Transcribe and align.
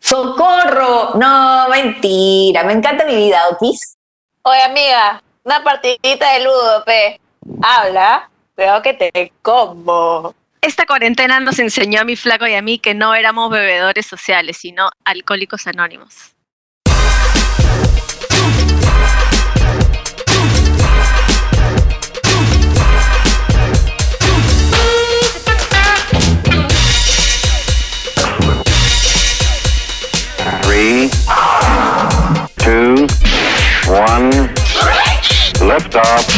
¡Socorro! 0.00 1.14
No, 1.14 1.68
mentira. 1.68 2.62
Me 2.64 2.72
encanta 2.72 3.04
mi 3.04 3.16
vida, 3.16 3.48
Otis. 3.50 3.96
Oye, 4.42 4.62
amiga, 4.62 5.22
una 5.44 5.62
partidita 5.64 6.32
de 6.34 6.44
ludo, 6.44 6.84
pe. 6.84 7.20
Habla, 7.62 8.30
veo 8.56 8.82
que 8.82 8.94
te 8.94 9.32
como. 9.42 10.34
Esta 10.60 10.86
cuarentena 10.86 11.40
nos 11.40 11.58
enseñó 11.58 12.00
a 12.00 12.04
mi 12.04 12.16
flaco 12.16 12.46
y 12.46 12.54
a 12.54 12.62
mí 12.62 12.78
que 12.78 12.94
no 12.94 13.14
éramos 13.14 13.50
bebedores 13.50 14.06
sociales, 14.06 14.58
sino 14.58 14.90
alcohólicos 15.04 15.66
anónimos. 15.66 16.35
Three, 30.76 31.08
two, 32.58 33.08
one, 33.88 34.28
lift 35.64 35.96
off. 35.96 36.28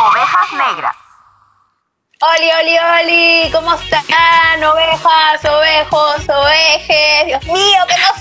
Ovejas 0.00 0.50
negras. 0.56 0.96
Oli, 2.22 2.48
oli, 2.58 2.78
oli, 2.78 3.52
¿cómo 3.52 3.74
están? 3.74 4.64
Ovejas, 4.64 5.44
ovejos, 5.44 6.26
ovejes. 6.26 7.26
Dios 7.26 7.44
mío, 7.44 7.84
que 7.86 7.96
nos 8.00 8.16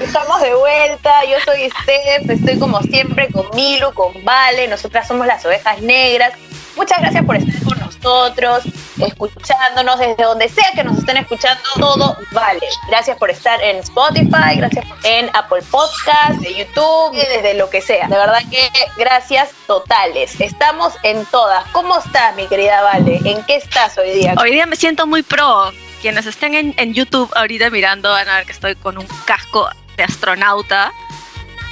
Estamos 0.00 0.42
de 0.42 0.54
vuelta, 0.54 1.24
yo 1.24 1.38
soy 1.46 1.70
Steph, 1.70 2.28
estoy 2.28 2.58
como 2.58 2.82
siempre 2.82 3.32
con 3.32 3.48
Milu, 3.54 3.90
con 3.94 4.22
Vale, 4.22 4.68
nosotras 4.68 5.08
somos 5.08 5.26
las 5.26 5.42
ovejas 5.46 5.80
negras. 5.80 6.34
Muchas 6.78 7.00
gracias 7.00 7.24
por 7.24 7.34
estar 7.34 7.64
con 7.64 7.78
nosotros, 7.80 8.62
escuchándonos 9.04 9.98
desde 9.98 10.22
donde 10.22 10.48
sea 10.48 10.70
que 10.76 10.84
nos 10.84 10.96
estén 10.98 11.16
escuchando, 11.16 11.60
todo 11.74 12.16
vale. 12.30 12.60
Gracias 12.88 13.16
por 13.18 13.30
estar 13.30 13.60
en 13.60 13.78
Spotify, 13.78 14.54
gracias 14.54 14.86
en 15.02 15.28
Apple 15.34 15.62
Podcast, 15.72 16.38
de 16.40 16.54
YouTube, 16.54 17.16
desde 17.16 17.54
lo 17.54 17.68
que 17.68 17.80
sea. 17.80 18.06
De 18.06 18.16
verdad 18.16 18.42
que 18.48 18.70
gracias 18.96 19.50
totales. 19.66 20.40
Estamos 20.40 20.94
en 21.02 21.26
todas. 21.26 21.66
¿Cómo 21.72 21.98
estás, 21.98 22.36
mi 22.36 22.46
querida 22.46 22.80
Vale? 22.80 23.20
¿En 23.24 23.42
qué 23.44 23.56
estás 23.56 23.98
hoy 23.98 24.12
día? 24.12 24.34
Hoy 24.40 24.52
día 24.52 24.64
me 24.64 24.76
siento 24.76 25.04
muy 25.04 25.24
pro. 25.24 25.72
Quienes 26.00 26.26
estén 26.26 26.54
en, 26.54 26.74
en 26.76 26.94
YouTube 26.94 27.28
ahorita 27.34 27.70
mirando 27.70 28.10
van 28.10 28.28
a 28.28 28.36
ver 28.36 28.46
que 28.46 28.52
estoy 28.52 28.76
con 28.76 28.98
un 28.98 29.06
casco 29.24 29.68
de 29.96 30.04
astronauta 30.04 30.92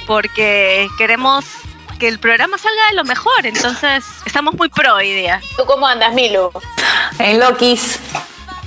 porque 0.05 0.89
queremos 0.97 1.45
que 1.97 2.07
el 2.07 2.19
programa 2.19 2.57
salga 2.57 2.81
de 2.89 2.95
lo 2.95 3.03
mejor. 3.03 3.45
Entonces, 3.45 4.03
estamos 4.25 4.53
muy 4.55 4.69
pro 4.69 4.95
hoy 4.95 5.13
día. 5.13 5.41
¿Tú 5.57 5.65
cómo 5.65 5.87
andas, 5.87 6.13
Milu? 6.13 6.51
En 7.19 7.39
Lokis. 7.39 7.99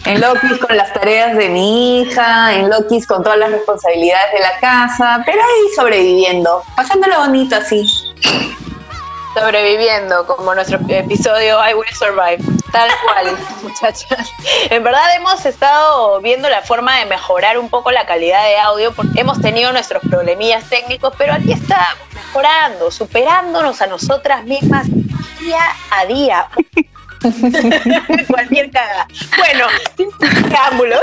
En 0.04 0.20
Lokis 0.20 0.58
con 0.58 0.76
las 0.76 0.92
tareas 0.92 1.36
de 1.36 1.48
mi 1.48 2.00
hija, 2.00 2.54
en 2.54 2.70
Lokis 2.70 3.06
con 3.06 3.22
todas 3.22 3.38
las 3.38 3.50
responsabilidades 3.50 4.32
de 4.32 4.40
la 4.40 4.58
casa, 4.58 5.22
pero 5.26 5.42
ahí 5.42 5.74
sobreviviendo, 5.76 6.64
pasándolo 6.74 7.18
bonito 7.18 7.56
así. 7.56 7.86
Sobreviviendo, 9.34 10.26
como 10.26 10.54
nuestro 10.54 10.78
episodio 10.88 11.58
I 11.68 11.74
Will 11.74 11.94
Survive. 11.94 12.60
Tal 12.72 12.90
cual, 13.04 13.36
muchachas. 13.62 14.30
En 14.70 14.82
verdad 14.82 15.14
hemos 15.16 15.44
estado 15.44 16.20
viendo 16.20 16.48
la 16.48 16.62
forma 16.62 16.98
de 16.98 17.06
mejorar 17.06 17.58
un 17.58 17.68
poco 17.68 17.90
la 17.90 18.06
calidad 18.06 18.42
de 18.44 18.58
audio, 18.58 18.92
porque 18.92 19.20
hemos 19.20 19.40
tenido 19.40 19.72
nuestros 19.72 20.02
problemillas 20.08 20.64
técnicos, 20.68 21.12
pero 21.18 21.34
aquí 21.34 21.52
estamos, 21.52 22.09
mejorando, 22.30 22.92
superándonos 22.92 23.82
a 23.82 23.88
nosotras 23.88 24.44
mismas 24.44 24.86
día 25.40 25.60
a 25.90 26.06
día. 26.06 26.48
Cualquier 28.28 28.70
cagada. 28.70 29.08
Bueno, 29.36 29.66
sin 29.96 30.10
preámbulos, 30.12 31.00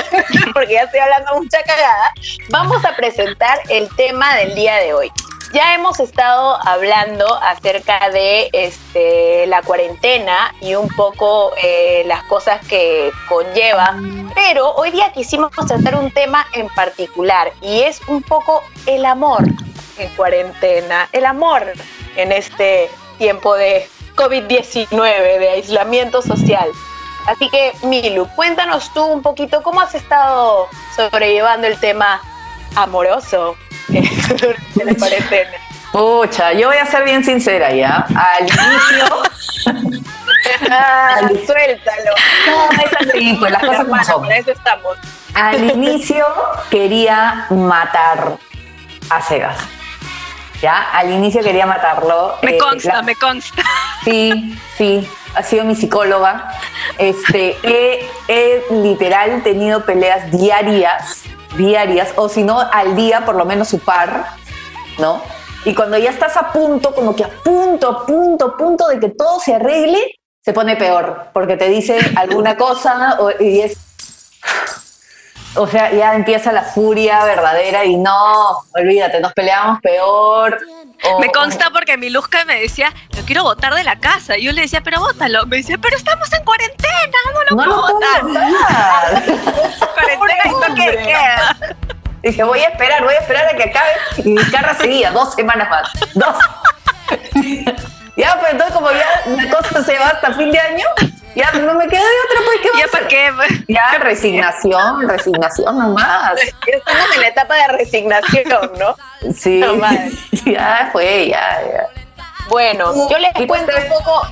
porque 0.52 0.74
ya 0.74 0.82
estoy 0.82 1.00
hablando 1.00 1.36
mucha 1.36 1.62
cagada, 1.62 2.12
vamos 2.50 2.84
a 2.84 2.94
presentar 2.94 3.58
el 3.70 3.88
tema 3.96 4.36
del 4.36 4.54
día 4.54 4.76
de 4.76 4.92
hoy. 4.92 5.10
Ya 5.52 5.74
hemos 5.74 5.98
estado 5.98 6.58
hablando 6.66 7.34
acerca 7.36 8.10
de 8.10 8.50
este, 8.52 9.46
la 9.46 9.62
cuarentena 9.62 10.54
y 10.60 10.74
un 10.74 10.88
poco 10.88 11.52
eh, 11.62 12.02
las 12.06 12.22
cosas 12.24 12.60
que 12.66 13.10
conlleva, 13.28 13.96
pero 14.34 14.74
hoy 14.74 14.90
día 14.90 15.12
quisimos 15.12 15.52
tratar 15.52 15.96
un 15.96 16.10
tema 16.10 16.46
en 16.52 16.68
particular 16.68 17.52
y 17.62 17.80
es 17.80 18.00
un 18.08 18.22
poco 18.22 18.62
el 18.86 19.06
amor 19.06 19.44
en 19.98 20.08
cuarentena, 20.16 21.08
el 21.12 21.24
amor 21.26 21.62
en 22.16 22.32
este 22.32 22.90
tiempo 23.18 23.54
de 23.54 23.88
COVID-19, 24.14 25.38
de 25.38 25.48
aislamiento 25.50 26.22
social. 26.22 26.68
Así 27.26 27.48
que, 27.50 27.72
Milu, 27.82 28.28
cuéntanos 28.36 28.92
tú 28.94 29.04
un 29.04 29.22
poquito 29.22 29.62
cómo 29.62 29.80
has 29.80 29.94
estado 29.94 30.68
sobrellevando 30.94 31.66
el 31.66 31.78
tema 31.80 32.20
amoroso 32.76 33.56
durante 33.88 34.84
la 34.84 34.94
cuarentena. 34.94 35.50
Pucha, 35.92 36.52
yo 36.52 36.68
voy 36.68 36.76
a 36.76 36.86
ser 36.86 37.04
bien 37.04 37.24
sincera 37.24 37.72
ya. 37.72 38.06
Al 38.14 38.42
inicio, 38.46 40.02
Ah, 40.70 41.18
suéltalo. 41.44 42.12
no, 42.46 42.68
así, 43.10 43.36
pues 43.38 43.50
las 43.52 43.60
cosas 43.60 43.78
como 43.78 43.96
Hermana, 43.96 44.04
son. 44.04 44.22
para 44.22 44.36
eso 44.36 44.50
estamos. 44.52 44.96
Al 45.34 45.70
inicio 45.70 46.24
quería 46.70 47.46
matar 47.50 48.36
a 49.10 49.22
Segas. 49.22 49.58
¿Ya? 50.60 50.90
Al 50.92 51.10
inicio 51.12 51.42
quería 51.42 51.66
matarlo. 51.66 52.36
Me 52.42 52.52
Eh, 52.56 52.58
consta, 52.58 52.94
la- 52.96 53.02
me 53.02 53.14
consta. 53.14 53.62
Sí, 54.04 54.56
sí, 54.78 55.08
ha 55.34 55.42
sido 55.42 55.64
mi 55.64 55.74
psicóloga. 55.74 56.52
Este, 56.98 57.56
he, 57.64 58.08
he 58.28 58.62
literal 58.70 59.42
tenido 59.42 59.84
peleas 59.84 60.30
diarias, 60.30 61.22
diarias, 61.56 62.10
o 62.16 62.28
si 62.28 62.42
no, 62.44 62.60
al 62.60 62.94
día 62.94 63.24
por 63.24 63.34
lo 63.34 63.44
menos 63.44 63.68
su 63.68 63.80
par, 63.80 64.26
¿no? 64.98 65.22
Y 65.64 65.74
cuando 65.74 65.98
ya 65.98 66.10
estás 66.10 66.36
a 66.36 66.52
punto, 66.52 66.94
como 66.94 67.16
que 67.16 67.24
a 67.24 67.28
punto, 67.28 67.88
a 67.90 68.06
punto, 68.06 68.46
a 68.46 68.56
punto 68.56 68.86
de 68.86 69.00
que 69.00 69.08
todo 69.08 69.40
se 69.40 69.54
arregle, 69.56 70.14
se 70.44 70.52
pone 70.52 70.76
peor, 70.76 71.30
porque 71.32 71.56
te 71.56 71.68
dice 71.68 71.98
alguna 72.14 72.56
cosa 72.56 73.18
y 73.40 73.62
es... 73.62 73.76
O 75.56 75.66
sea, 75.66 75.90
ya 75.92 76.14
empieza 76.14 76.52
la 76.52 76.62
furia 76.62 77.24
verdadera 77.24 77.84
y 77.84 77.96
no, 77.96 78.64
olvídate, 78.74 79.20
nos 79.20 79.32
peleamos 79.32 79.80
peor. 79.80 80.58
o- 81.04 81.18
Me 81.20 81.28
consta 81.30 81.70
porque 81.72 81.96
mi 81.96 82.10
Luzca 82.10 82.44
me 82.44 82.60
decía, 82.60 82.92
lo 83.16 83.22
quiero 83.24 83.42
botar 83.42 83.74
de 83.74 83.84
la 83.84 83.98
casa. 83.98 84.36
Y 84.36 84.44
yo 84.44 84.52
le 84.52 84.62
decía, 84.62 84.82
pero 84.82 85.00
bótalo. 85.00 85.46
Me 85.46 85.58
decía, 85.58 85.78
pero 85.80 85.96
estamos 85.96 86.30
en 86.32 86.44
cuarentena, 86.44 87.18
no 87.32 87.42
lo 87.44 87.56
No 87.56 87.64
puedo 87.64 87.82
botar. 87.94 88.20
Cuarentena 89.94 90.42
y 90.44 90.50
toque 90.50 90.82
de 90.82 90.88
hombre. 90.98 91.02
queda. 91.04 91.56
Dije, 92.22 92.42
voy 92.44 92.58
a 92.60 92.68
esperar, 92.68 93.02
voy 93.04 93.14
a 93.14 93.18
esperar 93.18 93.46
a 93.46 93.56
que 93.56 93.64
acabe. 93.64 93.90
Y 94.18 94.28
mi 94.30 94.44
carra 94.50 94.74
seguía, 94.74 95.10
dos 95.12 95.34
semanas 95.34 95.68
más. 95.70 95.88
Dos. 96.14 96.36
ya, 98.16 98.38
pues 98.40 98.52
entonces 98.52 98.74
como 98.74 98.90
ya 98.90 99.06
la 99.26 99.50
cosa 99.50 99.82
se 99.84 99.98
va 99.98 100.08
hasta 100.08 100.32
fin 100.32 100.50
de 100.50 100.58
año, 100.58 100.86
ya 101.36 101.52
no 101.52 101.74
me 101.74 101.86
queda 101.86 102.00
de 102.00 102.06
otra, 102.24 102.40
pues 102.44 102.58
¿qué 102.62 102.68
¿Ya 102.80 102.88
para 102.88 103.08
qué? 103.08 103.30
Ya, 103.68 103.98
resignación, 103.98 105.08
resignación 105.08 105.78
nomás. 105.78 106.32
Estamos 106.66 107.14
en 107.14 107.20
la 107.20 107.28
etapa 107.28 107.54
de 107.54 107.68
resignación, 107.68 108.72
¿no? 108.78 108.96
Sí, 109.34 109.60
No, 109.60 109.76
madre. 109.76 110.10
ya 110.46 110.88
fue, 110.92 111.28
ya, 111.28 111.60
ya. 111.72 111.86
Bueno, 112.48 113.08
yo 113.08 113.18
les 113.18 113.30
¿Y 113.38 113.46
cuento 113.46 113.72
un 113.76 113.88
poco. 113.88 114.26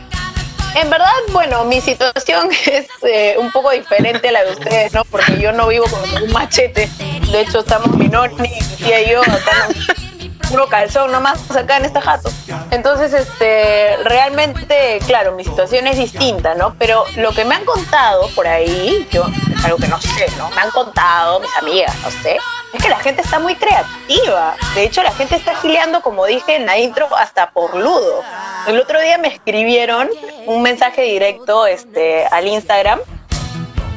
En 0.76 0.90
verdad, 0.90 1.06
bueno, 1.30 1.64
mi 1.64 1.80
situación 1.80 2.48
es 2.66 2.86
eh, 3.02 3.36
un 3.38 3.52
poco 3.52 3.70
diferente 3.70 4.30
a 4.30 4.32
la 4.32 4.44
de 4.44 4.52
ustedes, 4.52 4.92
¿no? 4.92 5.04
Porque 5.04 5.38
yo 5.38 5.52
no 5.52 5.68
vivo 5.68 5.84
con 5.86 6.22
un 6.22 6.32
machete. 6.32 6.88
De 7.30 7.40
hecho, 7.42 7.60
estamos 7.60 7.88
mi 7.96 8.08
noni, 8.08 8.50
y 8.78 9.10
yo 9.10 9.22
no- 9.24 10.13
puro 10.48 10.68
calzón 10.68 11.12
nomás 11.12 11.50
acá 11.50 11.78
en 11.78 11.86
este 11.86 12.00
jato. 12.00 12.30
Entonces, 12.70 13.12
este, 13.12 13.96
realmente, 14.04 14.98
claro, 15.06 15.32
mi 15.32 15.44
situación 15.44 15.86
es 15.86 15.98
distinta, 15.98 16.54
¿no? 16.54 16.74
Pero 16.78 17.04
lo 17.16 17.32
que 17.32 17.44
me 17.44 17.54
han 17.54 17.64
contado 17.64 18.28
por 18.34 18.46
ahí, 18.46 19.06
yo, 19.10 19.24
es 19.56 19.64
algo 19.64 19.78
que 19.78 19.88
no 19.88 20.00
sé, 20.00 20.26
¿no? 20.38 20.50
Me 20.50 20.60
han 20.60 20.70
contado 20.70 21.40
mis 21.40 21.56
amigas, 21.56 21.94
no 22.02 22.10
sé, 22.10 22.38
es 22.72 22.82
que 22.82 22.88
la 22.88 22.98
gente 22.98 23.22
está 23.22 23.38
muy 23.38 23.54
creativa. 23.54 24.56
De 24.74 24.84
hecho, 24.84 25.02
la 25.02 25.12
gente 25.12 25.36
está 25.36 25.54
gileando, 25.56 26.02
como 26.02 26.26
dije 26.26 26.56
en 26.56 26.66
la 26.66 26.76
intro, 26.78 27.08
hasta 27.16 27.50
por 27.50 27.74
ludo. 27.76 28.22
El 28.66 28.80
otro 28.80 29.00
día 29.00 29.16
me 29.18 29.28
escribieron 29.28 30.08
un 30.46 30.62
mensaje 30.62 31.02
directo 31.02 31.66
este, 31.66 32.26
al 32.26 32.48
Instagram, 32.48 32.98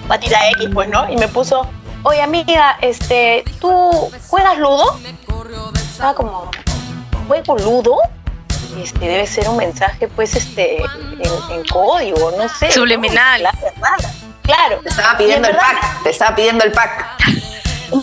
Patita 0.07 0.49
X, 0.51 0.69
pues, 0.73 0.89
¿no? 0.89 1.09
Y 1.11 1.17
me 1.17 1.27
puso, 1.27 1.67
oye 2.03 2.21
amiga, 2.21 2.77
este, 2.81 3.43
¿tú 3.59 4.09
juegas 4.27 4.57
ludo? 4.57 4.97
Estaba 5.97 6.13
como, 6.13 6.51
¿juego 7.27 7.57
ludo? 7.57 7.97
Este, 8.79 8.99
debe 8.99 9.25
ser 9.25 9.49
un 9.49 9.57
mensaje, 9.57 10.07
pues, 10.07 10.35
este, 10.35 10.77
en, 10.77 11.51
en 11.51 11.65
código, 11.65 12.33
no 12.37 12.47
sé. 12.47 12.71
Subliminal. 12.71 13.41
Claro. 14.43 14.79
Te 14.83 14.89
estaba 14.89 15.17
pidiendo 15.17 15.47
en 15.47 15.55
el 15.55 15.59
pack, 15.59 16.03
te 16.03 16.09
estaba 16.11 16.35
pidiendo 16.35 16.65
el 16.65 16.71
pack. 16.71 17.17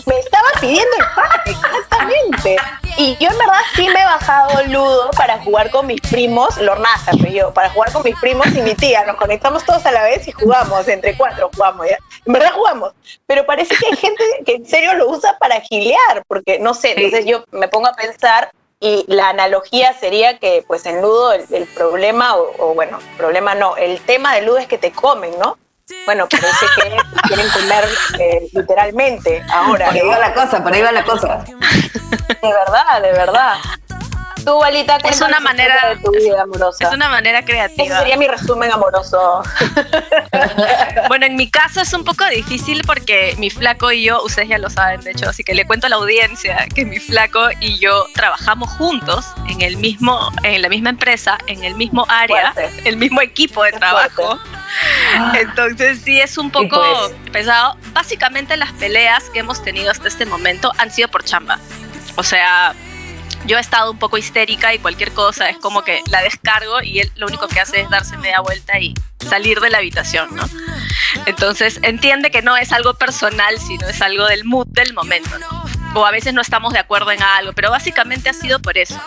Me 0.05 0.19
estaba 0.19 0.47
pidiendo 0.59 0.95
el 0.97 1.05
pack, 1.15 1.47
exactamente. 1.47 2.57
Y 2.97 3.17
yo 3.17 3.29
en 3.29 3.37
verdad 3.37 3.59
sí 3.75 3.87
me 3.87 4.01
he 4.01 4.05
bajado 4.05 4.63
ludo 4.65 5.11
para 5.11 5.37
jugar 5.43 5.69
con 5.69 5.85
mis 5.85 6.01
primos, 6.01 6.57
Lornaza, 6.57 7.11
pero 7.19 7.31
yo, 7.31 7.53
para 7.53 7.69
jugar 7.69 7.91
con 7.91 8.03
mis 8.03 8.17
primos 8.19 8.47
y 8.47 8.61
mi 8.61 8.73
tía. 8.73 9.03
Nos 9.05 9.17
conectamos 9.17 9.63
todos 9.63 9.85
a 9.85 9.91
la 9.91 10.03
vez 10.03 10.27
y 10.27 10.31
jugamos, 10.31 10.87
entre 10.87 11.15
cuatro 11.17 11.49
jugamos, 11.53 11.87
¿ya? 11.87 11.97
En 12.25 12.33
verdad 12.33 12.51
jugamos. 12.53 12.93
Pero 13.27 13.45
parece 13.45 13.75
que 13.75 13.87
hay 13.87 13.97
gente 13.97 14.23
que 14.45 14.55
en 14.55 14.65
serio 14.65 14.93
lo 14.93 15.09
usa 15.09 15.37
para 15.37 15.59
gilear, 15.61 16.23
porque 16.27 16.57
no 16.59 16.73
sé, 16.73 16.93
entonces 16.95 17.25
yo 17.25 17.43
me 17.51 17.67
pongo 17.67 17.87
a 17.87 17.93
pensar 17.93 18.51
y 18.79 19.03
la 19.07 19.29
analogía 19.29 19.93
sería 19.93 20.39
que 20.39 20.63
pues 20.67 20.85
en 20.85 21.01
ludo 21.01 21.33
el, 21.33 21.45
el 21.51 21.65
problema, 21.67 22.35
o, 22.35 22.51
o 22.59 22.73
bueno, 22.73 22.99
problema 23.17 23.55
no, 23.55 23.77
el 23.77 23.99
tema 24.01 24.33
del 24.35 24.45
ludo 24.45 24.57
es 24.57 24.67
que 24.67 24.77
te 24.77 24.91
comen, 24.91 25.37
¿no? 25.39 25.57
Bueno, 26.05 26.27
parece 26.27 26.65
que 26.75 26.97
quieren 27.27 27.47
comer 27.49 27.87
eh, 28.19 28.47
literalmente 28.53 29.43
ahora. 29.53 29.87
Por 29.87 29.95
ahí 29.95 30.01
¿no? 30.01 30.09
va 30.09 30.19
la 30.19 30.33
cosa, 30.33 30.63
por 30.63 30.73
ahí 30.73 30.81
va 30.81 30.91
la 30.91 31.03
cosa. 31.03 31.43
De 31.45 32.53
verdad, 32.53 33.01
de 33.01 33.11
verdad. 33.11 33.53
Tú, 34.45 34.59
Valita, 34.59 34.97
Es 35.03 35.21
una 35.21 35.39
manera- 35.39 35.89
de 35.89 35.97
tu 35.97 36.11
vida 36.11 36.43
amorosa. 36.43 36.85
Es 36.87 36.93
una 36.93 37.09
manera 37.09 37.39
Ese 37.39 37.47
creativa. 37.47 37.99
sería 37.99 38.17
mi 38.17 38.27
resumen 38.27 38.71
amoroso. 38.71 39.41
Bueno, 41.07 41.25
en 41.27 41.35
mi 41.35 41.49
caso 41.49 41.81
es 41.81 41.93
un 41.93 42.03
poco 42.03 42.25
difícil 42.25 42.81
porque 42.85 43.35
mi 43.37 43.49
flaco 43.49 43.91
y 43.91 44.03
yo, 44.03 44.21
ustedes 44.23 44.49
ya 44.49 44.57
lo 44.57 44.69
saben, 44.69 45.01
de 45.01 45.11
hecho, 45.11 45.29
así 45.29 45.43
que 45.43 45.53
le 45.53 45.65
cuento 45.65 45.87
a 45.87 45.89
la 45.89 45.95
audiencia 45.97 46.65
que 46.73 46.85
mi 46.85 46.99
flaco 46.99 47.47
y 47.59 47.77
yo 47.79 48.05
trabajamos 48.13 48.69
juntos 48.71 49.25
en 49.49 49.61
el 49.61 49.77
mismo, 49.77 50.31
en 50.43 50.61
la 50.61 50.69
misma 50.69 50.89
empresa, 50.89 51.37
en 51.47 51.63
el 51.63 51.75
mismo 51.75 52.05
área, 52.09 52.53
Fuerte. 52.53 52.81
el 52.89 52.97
mismo 52.97 53.21
equipo 53.21 53.63
de 53.63 53.71
trabajo. 53.73 54.39
Entonces 55.35 56.01
sí 56.03 56.19
es 56.19 56.37
un 56.37 56.51
poco 56.51 56.81
pues. 56.81 57.31
pesado. 57.31 57.77
Básicamente 57.93 58.57
las 58.57 58.71
peleas 58.73 59.29
que 59.29 59.39
hemos 59.39 59.63
tenido 59.63 59.91
hasta 59.91 60.07
este 60.07 60.25
momento 60.25 60.71
han 60.77 60.91
sido 60.91 61.07
por 61.07 61.23
chamba. 61.23 61.59
O 62.17 62.23
sea, 62.23 62.73
yo 63.45 63.57
he 63.57 63.61
estado 63.61 63.91
un 63.91 63.99
poco 63.99 64.17
histérica 64.17 64.73
y 64.73 64.79
cualquier 64.79 65.11
cosa 65.11 65.49
es 65.49 65.57
como 65.57 65.83
que 65.83 66.01
la 66.09 66.21
descargo 66.21 66.81
y 66.81 66.99
él 66.99 67.11
lo 67.15 67.27
único 67.27 67.47
que 67.47 67.59
hace 67.59 67.81
es 67.81 67.89
darse 67.89 68.17
media 68.17 68.41
vuelta 68.41 68.79
y 68.79 68.93
salir 69.19 69.59
de 69.59 69.69
la 69.69 69.79
habitación, 69.79 70.35
¿no? 70.35 70.43
Entonces 71.25 71.79
entiende 71.81 72.31
que 72.31 72.41
no 72.41 72.57
es 72.57 72.71
algo 72.71 72.93
personal, 72.95 73.59
sino 73.59 73.87
es 73.87 74.01
algo 74.01 74.25
del 74.27 74.45
mood 74.45 74.67
del 74.67 74.93
momento. 74.93 75.29
O 75.93 76.05
a 76.05 76.11
veces 76.11 76.33
no 76.33 76.41
estamos 76.41 76.73
de 76.73 76.79
acuerdo 76.79 77.11
en 77.11 77.23
algo, 77.23 77.53
pero 77.53 77.71
básicamente 77.71 78.29
ha 78.29 78.33
sido 78.33 78.59
por 78.61 78.77
eso. 78.77 78.99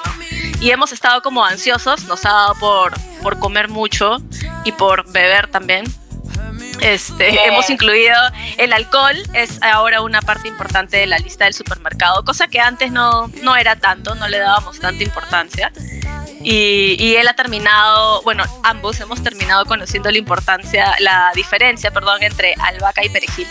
Y 0.61 0.71
hemos 0.71 0.93
estado 0.93 1.23
como 1.23 1.45
ansiosos, 1.45 2.05
nos 2.05 2.25
ha 2.25 2.31
dado 2.31 2.55
por, 2.55 2.95
por 3.23 3.39
comer 3.39 3.69
mucho 3.69 4.17
y 4.65 4.73
por 4.73 5.11
beber 5.13 5.49
también. 5.49 5.85
Este, 6.81 7.31
Bien. 7.31 7.53
hemos 7.53 7.69
incluido 7.71 8.17
el 8.57 8.73
alcohol, 8.73 9.17
es 9.35 9.61
ahora 9.63 10.01
una 10.01 10.21
parte 10.23 10.49
importante 10.49 10.97
de 10.99 11.07
la 11.07 11.19
lista 11.19 11.45
del 11.45 11.55
supermercado, 11.55 12.25
cosa 12.25 12.49
que 12.49 12.61
antes 12.61 12.91
no, 12.93 13.29
no 13.43 13.57
era 13.57 13.77
tanto, 13.77 14.15
no 14.15 14.29
le 14.29 14.39
dábamos 14.39 14.79
tanta 14.79 15.03
importancia. 15.03 15.73
Y, 16.41 16.97
y 17.01 17.17
él 17.17 17.27
ha 17.27 17.35
terminado, 17.35 18.23
bueno, 18.23 18.45
ambos 18.63 19.01
hemos 19.01 19.23
terminado 19.23 19.65
conociendo 19.67 20.11
la 20.11 20.19
importancia, 20.19 20.95
la 21.01 21.31
diferencia, 21.35 21.91
perdón, 21.91 22.23
entre 22.23 22.55
albahaca 22.61 23.05
y 23.05 23.09
perejil. 23.09 23.49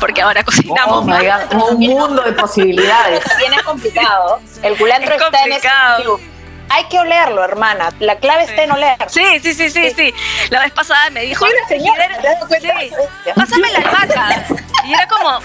Porque 0.00 0.22
ahora 0.22 0.42
cocinamos 0.42 0.98
Oh 0.98 1.02
my 1.02 1.18
God, 1.26 1.70
un 1.70 1.80
mundo 1.80 2.22
de 2.22 2.32
posibilidades. 2.32 3.24
También 3.24 3.52
es 3.54 3.62
complicado. 3.62 4.40
El 4.62 4.76
culantro 4.76 5.14
Es 5.16 5.20
está 5.22 5.42
en 5.44 5.52
ese 5.52 5.68
complicado. 5.68 6.02
club. 6.02 6.20
Hay 6.68 6.84
que 6.88 6.98
olerlo, 6.98 7.44
hermana. 7.44 7.90
La 8.00 8.16
clave 8.18 8.44
está 8.44 8.64
en 8.64 8.72
oler. 8.72 8.96
Sí, 9.08 9.22
sí, 9.42 9.54
sí, 9.54 9.70
sí, 9.70 9.90
sí. 9.96 10.14
La 10.50 10.60
vez 10.60 10.72
pasada 10.72 11.10
me 11.10 11.22
dijo, 11.22 11.46
señora, 11.68 12.06
"Quiero- 12.08 12.22
¿te 12.22 12.28
das 12.28 12.44
cuenta? 12.46 12.80
sí, 12.80 12.90
pásame 13.34 13.70
la 13.70 13.78
albahaca. 13.78 14.44
Y 14.84 14.92
era 14.94 15.06
como, 15.06 15.38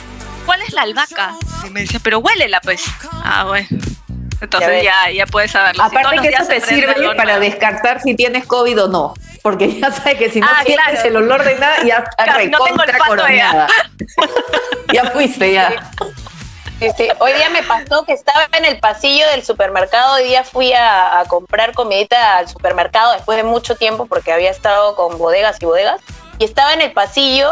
¿cuál 0.45 0.61
es 0.63 0.73
la 0.73 0.81
albahaca? 0.83 1.33
Y 1.65 1.69
me 1.69 1.81
decía, 1.81 1.99
pero 2.03 2.19
huélela 2.19 2.59
pues. 2.61 2.83
Ah, 3.23 3.45
bueno. 3.47 3.67
Ya 3.69 4.45
Entonces 4.45 4.83
ya, 4.83 5.11
ya, 5.11 5.25
puedes 5.27 5.51
saberlo. 5.51 5.83
Si 5.87 5.95
Aparte 5.95 6.15
los 6.15 6.25
que 6.25 6.33
eso 6.33 6.45
te 6.47 6.61
sirve 6.61 7.15
para 7.15 7.37
descartar 7.37 8.01
si 8.01 8.15
tienes 8.15 8.45
COVID 8.47 8.83
o 8.83 8.87
no. 8.87 9.13
Porque 9.43 9.79
ya 9.79 9.91
sabes 9.91 10.15
que 10.17 10.31
si 10.31 10.39
no 10.39 10.47
Ah, 10.49 10.63
sientes 10.65 10.85
claro. 11.01 11.07
el 11.09 11.15
olor 11.17 11.43
de 11.43 11.55
nada, 11.59 11.83
ya 11.83 11.97
está 11.97 12.23
Claro, 12.23 12.39
no 12.45 12.49
tengo 12.49 12.65
recontra 12.65 12.85
olfato 12.93 13.09
coroneada. 13.09 13.67
ya 14.93 15.05
fuiste, 15.11 15.53
ya. 15.53 15.69
Sí, 15.69 15.77
sí. 16.89 17.07
Hoy 17.19 17.33
día 17.33 17.49
me 17.49 17.63
pasó 17.63 18.03
que 18.05 18.13
estaba 18.13 18.47
en 18.53 18.65
el 18.65 18.79
pasillo 18.79 19.27
del 19.27 19.43
supermercado. 19.43 20.15
Hoy 20.15 20.23
día 20.23 20.43
fui 20.43 20.73
a, 20.73 21.23
comprar 21.27 21.73
comidita 21.73 22.37
al 22.37 22.47
supermercado 22.47 23.13
después 23.13 23.37
de 23.37 23.43
mucho 23.43 23.75
tiempo 23.75 24.07
porque 24.07 24.31
había 24.31 24.49
estado 24.49 24.95
con 24.95 25.17
bodegas 25.17 25.57
y 25.61 25.65
bodegas. 25.65 26.01
Y 26.39 26.45
estaba 26.45 26.73
en 26.73 26.81
el 26.81 26.91
pasillo 26.91 27.51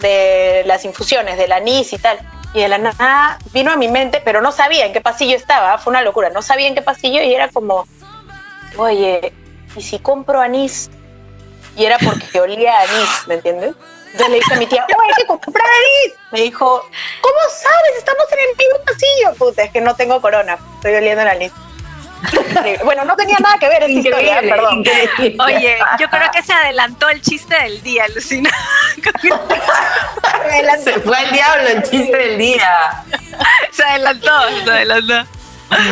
de 0.00 0.62
las 0.64 0.84
infusiones, 0.84 1.36
del 1.36 1.52
anís 1.52 1.92
y 1.92 1.98
tal. 1.98 2.18
Y 2.54 2.60
de 2.60 2.68
la 2.68 2.78
nada 2.78 3.38
vino 3.52 3.70
a 3.70 3.76
mi 3.76 3.88
mente, 3.88 4.22
pero 4.24 4.40
no 4.40 4.50
sabía 4.50 4.86
en 4.86 4.92
qué 4.92 5.00
pasillo 5.00 5.36
estaba. 5.36 5.76
Fue 5.78 5.90
una 5.90 6.02
locura. 6.02 6.30
No 6.30 6.40
sabía 6.40 6.66
en 6.66 6.74
qué 6.74 6.82
pasillo 6.82 7.22
y 7.22 7.34
era 7.34 7.48
como, 7.48 7.86
oye, 8.78 9.32
¿y 9.76 9.82
si 9.82 9.98
compro 9.98 10.40
anís? 10.40 10.90
Y 11.76 11.84
era 11.84 11.98
porque 11.98 12.40
olía 12.40 12.80
anís, 12.80 13.26
¿me 13.26 13.34
entiendes? 13.34 13.74
Entonces 14.12 14.28
le 14.28 14.34
dije 14.36 14.54
a 14.54 14.56
mi 14.56 14.66
tía, 14.66 14.86
¡oh, 14.96 15.00
hay 15.02 15.14
que 15.14 15.26
comprar 15.26 15.64
anís! 15.66 16.14
Me 16.32 16.40
dijo, 16.42 16.88
¿cómo 17.20 17.36
sabes? 17.48 17.98
Estamos 17.98 18.24
en 18.32 18.38
el 18.40 18.56
mismo 18.56 18.84
pasillo. 18.84 19.34
Puta, 19.38 19.62
es 19.62 19.70
que 19.70 19.80
no 19.80 19.94
tengo 19.94 20.20
corona, 20.20 20.58
estoy 20.76 20.94
oliendo 20.94 21.22
el 21.22 21.28
anís. 21.28 21.52
Sí, 22.30 22.74
Bueno, 22.84 23.04
no 23.06 23.16
tenía 23.16 23.36
nada 23.40 23.56
que 23.58 23.66
ver 23.68 23.82
esta 23.82 23.92
historia, 23.92 24.20
Increíble, 24.42 24.50
perdón. 24.54 24.78
increíble. 24.80 25.36
Oye, 25.44 25.78
yo 25.98 26.10
creo 26.10 26.30
que 26.32 26.42
se 26.42 26.52
adelantó 26.52 27.08
el 27.08 27.22
chiste 27.22 27.56
del 27.56 27.82
día, 27.82 28.04
Lucina. 28.14 28.50
Se 30.84 31.00
fue 31.00 31.16
al 31.16 31.30
diablo 31.32 31.68
el 31.68 31.82
chiste 31.82 32.16
del 32.16 32.38
día. 32.38 33.04
se 33.70 33.82
adelantó, 33.84 34.30
se 34.64 34.70
adelantó. 34.70 35.30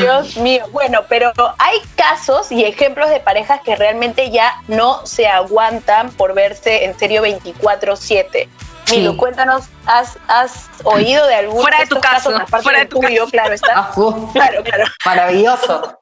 Dios 0.01 0.37
mío. 0.37 0.65
Bueno, 0.73 1.03
pero 1.09 1.33
hay 1.59 1.79
casos 1.97 2.51
y 2.51 2.65
ejemplos 2.65 3.11
de 3.11 3.21
parejas 3.21 3.61
que 3.65 3.77
realmente 3.77 4.31
ya 4.31 4.61
no 4.67 5.07
se 5.07 5.27
aguantan 5.27 6.11
por 6.11 6.35
verse 6.35 6.85
en 6.85 6.99
serio 6.99 7.23
24-7. 7.23 8.49
Milu, 8.91 9.13
Sí. 9.13 9.17
cuéntanos, 9.19 9.65
¿has, 9.87 10.17
has 10.29 10.69
oído 10.85 11.27
de 11.27 11.35
algún 11.35 11.61
Fuera 11.61 11.79
de 11.81 11.87
tu 11.87 11.97
estos 11.97 12.11
caso, 12.11 12.31
casos, 12.31 12.49
aparte 12.49 12.63
fuera 12.63 12.79
de 12.79 12.85
del 12.87 12.95
tu 12.95 13.01
tuyo, 13.01 13.27
claro 13.29 13.53
está? 13.55 13.91
Claro, 14.33 14.63
claro. 14.65 14.85
Maravilloso. 15.05 16.01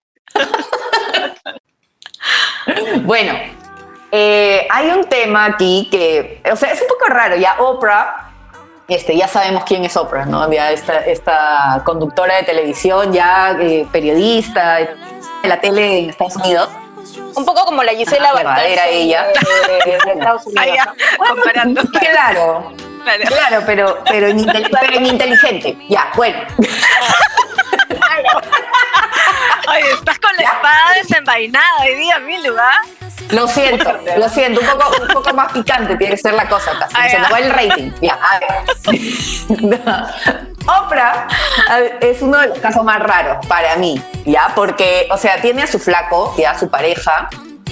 bueno, 3.02 3.34
eh, 4.12 4.67
hay 4.70 4.90
un 4.90 5.05
tema 5.08 5.46
aquí 5.46 5.88
que, 5.90 6.40
o 6.50 6.56
sea, 6.56 6.72
es 6.72 6.81
un 6.81 6.88
poco 6.88 7.06
raro. 7.06 7.37
Ya 7.37 7.56
Oprah, 7.61 8.25
este, 8.88 9.16
ya 9.16 9.26
sabemos 9.28 9.64
quién 9.64 9.84
es 9.84 9.96
Oprah, 9.96 10.26
¿no? 10.26 10.50
Ya 10.52 10.70
esta, 10.70 10.98
esta 11.00 11.82
conductora 11.84 12.36
de 12.36 12.42
televisión, 12.44 13.12
ya 13.12 13.56
eh, 13.60 13.86
periodista 13.90 14.76
de 14.76 14.96
la 15.44 15.60
tele 15.60 15.98
en 16.00 16.10
Estados 16.10 16.36
Unidos. 16.36 16.68
Un 17.34 17.44
poco 17.44 17.64
como 17.64 17.82
la 17.82 17.92
Gisela 17.92 18.30
Ah, 18.30 18.34
verdadera 18.36 18.86
ella. 18.88 19.26
de, 19.26 19.32
de 20.06 20.12
Estados 20.12 20.46
Unidos. 20.46 20.66
Ya, 20.76 20.84
¿no? 20.86 20.94
comparando. 21.34 21.82
Claro, 21.98 22.72
Claro. 23.04 23.22
claro, 23.28 23.62
pero, 23.66 23.98
pero, 24.08 24.26
en, 24.28 24.38
intel- 24.44 24.68
pero 24.80 24.96
en 24.96 25.06
inteligente. 25.06 25.76
Ya, 25.88 26.10
bueno. 26.16 26.38
Oye, 29.69 29.90
estás 29.93 30.19
con 30.19 30.34
la 30.36 30.43
espada 30.43 30.93
desenvainada 30.96 31.66
hoy 31.84 31.94
día, 31.94 32.19
Milu, 32.20 32.55
¿ah? 32.58 32.82
Lo 33.30 33.48
siento, 33.48 33.92
lo 34.16 34.28
siento, 34.28 34.60
un 34.60 34.66
poco, 34.66 35.02
un 35.02 35.08
poco 35.08 35.34
más 35.34 35.52
picante 35.52 35.96
tiene 35.96 36.14
que 36.14 36.20
ser 36.20 36.34
la 36.34 36.48
cosa 36.48 36.72
casi. 36.78 37.10
Se 37.10 37.18
nos 37.18 37.32
va 37.32 37.38
el 37.38 37.50
rating. 37.50 37.90
Ya, 38.00 38.14
a 38.14 38.38
ver. 38.38 39.62
No. 39.62 40.06
Oprah 40.84 41.28
es 42.00 42.22
uno 42.22 42.38
de 42.38 42.48
los 42.48 42.58
casos 42.58 42.84
más 42.84 43.00
raros 43.00 43.44
para 43.46 43.76
mí, 43.76 44.00
¿ya? 44.24 44.52
Porque, 44.54 45.08
o 45.10 45.16
sea, 45.16 45.40
tiene 45.40 45.62
a 45.62 45.66
su 45.66 45.78
flaco, 45.78 46.34
ya 46.36 46.52
a 46.52 46.58
su 46.58 46.68
pareja, 46.68 47.28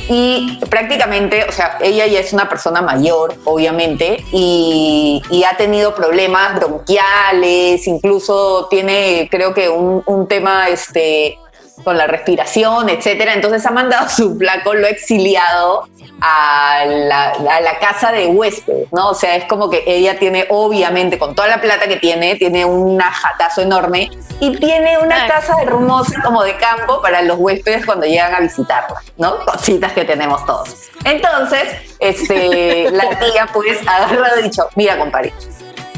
y 0.08 0.60
prácticamente, 0.68 1.46
o 1.48 1.52
sea, 1.52 1.78
ella 1.80 2.06
ya 2.06 2.20
es 2.20 2.32
una 2.32 2.48
persona 2.48 2.82
mayor, 2.82 3.34
obviamente, 3.44 4.24
y, 4.32 5.22
y 5.30 5.44
ha 5.44 5.56
tenido 5.56 5.94
problemas 5.94 6.56
bronquiales, 6.56 7.86
incluso 7.86 8.66
tiene, 8.68 9.28
creo 9.30 9.54
que 9.54 9.68
un, 9.68 10.02
un 10.04 10.28
tema, 10.28 10.68
este, 10.68 11.38
con 11.82 11.96
la 11.96 12.06
respiración, 12.06 12.88
etcétera. 12.88 13.34
Entonces 13.34 13.64
ha 13.66 13.70
mandado 13.70 14.06
a 14.06 14.08
su 14.08 14.36
flaco, 14.36 14.74
lo 14.74 14.86
ha 14.86 14.90
exiliado 14.90 15.88
a 16.20 16.84
la, 16.86 17.30
a 17.30 17.60
la 17.60 17.78
casa 17.78 18.12
de 18.12 18.26
huéspedes, 18.26 18.92
¿no? 18.92 19.10
O 19.10 19.14
sea, 19.14 19.36
es 19.36 19.44
como 19.44 19.68
que 19.68 19.82
ella 19.86 20.18
tiene, 20.18 20.46
obviamente, 20.50 21.18
con 21.18 21.34
toda 21.34 21.48
la 21.48 21.60
plata 21.60 21.86
que 21.88 21.96
tiene, 21.96 22.36
tiene 22.36 22.64
un 22.64 22.98
jatazo 23.00 23.62
enorme 23.62 24.10
y 24.40 24.56
tiene 24.56 24.98
una 24.98 25.26
casa 25.26 25.54
hermosa 25.62 26.20
como 26.22 26.42
de 26.42 26.56
campo 26.56 27.00
para 27.02 27.22
los 27.22 27.38
huéspedes 27.38 27.84
cuando 27.84 28.06
llegan 28.06 28.34
a 28.34 28.40
visitarla, 28.40 29.00
¿no? 29.18 29.38
Cositas 29.44 29.92
que 29.92 30.04
tenemos 30.04 30.44
todos. 30.46 30.90
Entonces, 31.04 31.96
este, 31.98 32.90
la 32.90 33.18
tía 33.18 33.48
pues 33.52 33.78
agarra 33.86 34.36
dicho, 34.42 34.68
mira 34.76 34.98
compadre, 34.98 35.32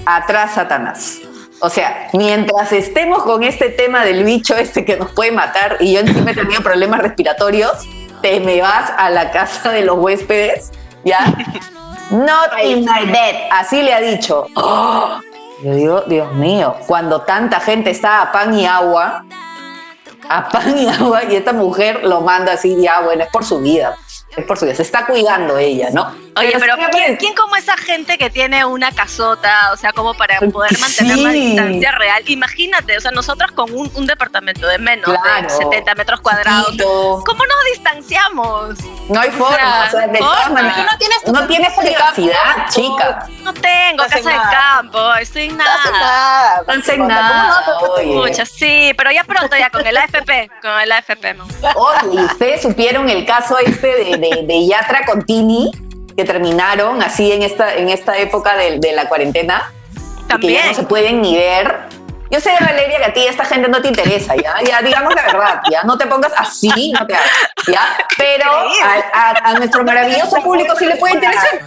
atrás 0.04 0.54
Satanás. 0.54 1.20
O 1.60 1.70
sea, 1.70 2.08
mientras 2.12 2.70
estemos 2.72 3.22
con 3.22 3.42
este 3.42 3.70
tema 3.70 4.04
del 4.04 4.24
bicho 4.24 4.54
este 4.56 4.84
que 4.84 4.96
nos 4.96 5.10
puede 5.12 5.32
matar 5.32 5.78
y 5.80 5.94
yo 5.94 6.00
encima 6.00 6.32
he 6.32 6.34
tenido 6.34 6.60
problemas 6.60 7.00
respiratorios, 7.00 7.72
te 8.20 8.40
me 8.40 8.60
vas 8.60 8.92
a 8.96 9.08
la 9.10 9.30
casa 9.30 9.70
de 9.70 9.82
los 9.82 9.98
huéspedes, 9.98 10.70
¿ya? 11.04 11.18
Not 12.10 12.62
in 12.62 12.84
my 12.84 13.06
bed, 13.06 13.34
así 13.50 13.82
le 13.82 13.94
ha 13.94 14.00
dicho. 14.00 14.46
¡Oh! 14.54 15.18
Yo 15.62 15.74
digo, 15.74 16.00
Dios 16.02 16.32
mío, 16.34 16.76
cuando 16.86 17.22
tanta 17.22 17.60
gente 17.60 17.90
está 17.90 18.20
a 18.20 18.32
pan 18.32 18.52
y 18.52 18.66
agua, 18.66 19.24
a 20.28 20.48
pan 20.50 20.76
y 20.78 20.88
agua 20.88 21.24
y 21.24 21.36
esta 21.36 21.54
mujer 21.54 22.04
lo 22.04 22.20
manda 22.20 22.52
así, 22.52 22.76
ya 22.80 23.00
bueno, 23.00 23.24
es 23.24 23.30
por 23.30 23.44
su 23.44 23.60
vida, 23.60 23.96
es 24.36 24.44
por 24.44 24.58
su 24.58 24.66
vida, 24.66 24.74
se 24.74 24.82
está 24.82 25.06
cuidando 25.06 25.56
ella, 25.56 25.88
¿no? 25.90 26.25
Oye, 26.36 26.52
pero 26.58 26.74
¿quién, 26.92 27.16
quién 27.16 27.34
como 27.34 27.56
esa 27.56 27.76
gente 27.76 28.18
que 28.18 28.28
tiene 28.30 28.64
una 28.64 28.92
casota, 28.92 29.70
o 29.72 29.76
sea, 29.76 29.92
como 29.92 30.14
para 30.14 30.38
poder 30.40 30.78
mantener 30.78 31.18
la 31.18 31.30
Sí. 31.32 31.46
distancia 31.46 31.92
real? 31.92 32.22
Imagínate, 32.26 32.96
o 32.96 33.00
sea, 33.00 33.10
nosotros 33.10 33.52
con 33.52 33.72
un, 33.72 33.90
un 33.94 34.06
departamento 34.06 34.66
de 34.66 34.78
menos 34.78 35.06
Claro. 35.22 35.42
de 35.42 35.48
70 35.50 35.94
metros 35.94 36.20
cuadrados, 36.20 36.66
Chiquito. 36.66 37.22
¿cómo 37.26 37.44
nos 37.44 37.64
distanciamos? 37.72 38.78
No 39.08 39.20
hay 39.20 39.30
forma, 39.30 39.84
o 39.86 39.90
sea, 39.90 40.06
de 40.08 40.18
todas 40.18 40.50
maneras, 40.50 40.78
no 40.90 40.98
tienes 40.98 41.22
tu 41.24 41.32
no 41.32 41.46
tienes 41.46 41.72
privacidad, 41.74 42.68
chica. 42.70 43.26
No 43.42 43.54
tengo 43.54 44.02
No 44.04 44.08
casa 44.08 44.28
de 44.28 44.36
campo, 44.50 45.14
estoy 45.14 45.44
en 45.44 45.56
nada. 45.56 46.62
No 46.66 46.74
¿Cómo 46.96 47.08
nada. 47.08 47.62
Pucha, 48.02 48.44
sí, 48.44 48.92
pero 48.96 49.10
ya 49.10 49.24
pronto, 49.24 49.56
ya 49.56 49.70
con 49.70 49.86
el 49.86 49.96
AFP, 49.96 50.50
con 50.60 50.80
el 50.80 50.92
AFP, 50.92 51.34
¿no? 51.34 51.46
Oye, 51.76 52.20
¿y 52.20 52.24
ustedes 52.24 52.62
supieron 52.62 53.08
el 53.08 53.24
caso 53.24 53.58
este 53.58 53.86
de, 53.86 54.16
de, 54.18 54.42
de 54.44 54.66
Yatra 54.66 55.04
con 55.06 55.22
Tini, 55.24 55.70
que 56.16 56.24
terminaron 56.24 57.02
así 57.02 57.30
en 57.32 57.42
esta, 57.42 57.74
en 57.74 57.88
esta 57.88 58.16
época 58.18 58.56
de, 58.56 58.78
de 58.78 58.92
la 58.92 59.08
cuarentena? 59.08 59.70
y 59.94 59.96
Que 59.96 60.22
ya 60.22 60.28
También. 60.28 60.66
no 60.68 60.74
se 60.74 60.82
pueden 60.84 61.20
ni 61.22 61.36
ver. 61.36 61.76
Yo 62.28 62.40
sé, 62.40 62.50
Valeria, 62.58 62.98
que 62.98 63.04
a 63.04 63.12
ti 63.12 63.20
esta 63.26 63.44
gente 63.44 63.68
no 63.68 63.80
te 63.80 63.86
interesa, 63.88 64.34
¿ya? 64.34 64.56
Ya, 64.66 64.82
digamos 64.82 65.14
la 65.14 65.22
verdad, 65.22 65.60
¿ya? 65.70 65.84
No 65.84 65.96
te 65.96 66.06
pongas 66.06 66.32
así, 66.36 66.90
no 66.98 67.06
te 67.06 67.14
hagas, 67.14 67.30
¿ya? 67.68 67.96
Pero 68.18 68.50
a, 68.50 68.94
a- 69.12 69.50
a 69.50 69.54
nuestro 69.54 69.84
maravilloso 69.84 70.36
público 70.42 70.74
sí 70.76 70.86
le 70.86 70.96
puede 70.96 71.14
interesar, 71.14 71.60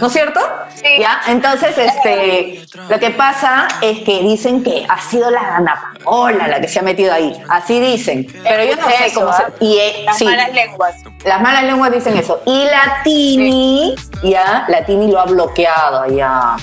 ¿no 0.00 0.06
es 0.06 0.12
cierto? 0.12 0.40
Sí. 0.74 0.98
¿Ya? 1.00 1.20
Entonces, 1.26 1.76
este, 1.78 2.64
lo 2.88 2.98
que 2.98 3.10
pasa 3.10 3.68
es 3.80 4.00
que 4.00 4.20
dicen 4.22 4.62
que 4.62 4.86
ha 4.88 5.00
sido 5.00 5.30
la 5.30 5.56
Ana 5.56 5.92
Paola 6.04 6.48
la 6.48 6.60
que 6.60 6.68
se 6.68 6.78
ha 6.78 6.82
metido 6.82 7.12
ahí. 7.12 7.40
Así 7.48 7.80
dicen. 7.80 8.26
Pero 8.42 8.64
yo 8.64 8.76
no 8.76 8.88
sé 8.88 9.12
cómo 9.14 9.32
se... 9.32 9.42
Y, 9.60 9.78
eh, 9.78 10.02
Las 10.04 10.18
sí, 10.18 10.24
malas 10.24 10.52
lenguas. 10.52 10.94
las 11.24 11.40
malas 11.40 11.64
lenguas 11.64 11.92
dicen 11.92 12.16
eso. 12.16 12.40
Y 12.46 12.64
la 12.64 13.00
Tini, 13.04 13.94
ya, 14.22 14.64
la 14.68 14.84
Tini 14.84 15.10
lo 15.10 15.20
ha 15.20 15.24
bloqueado 15.26 16.06
ya, 16.06 16.56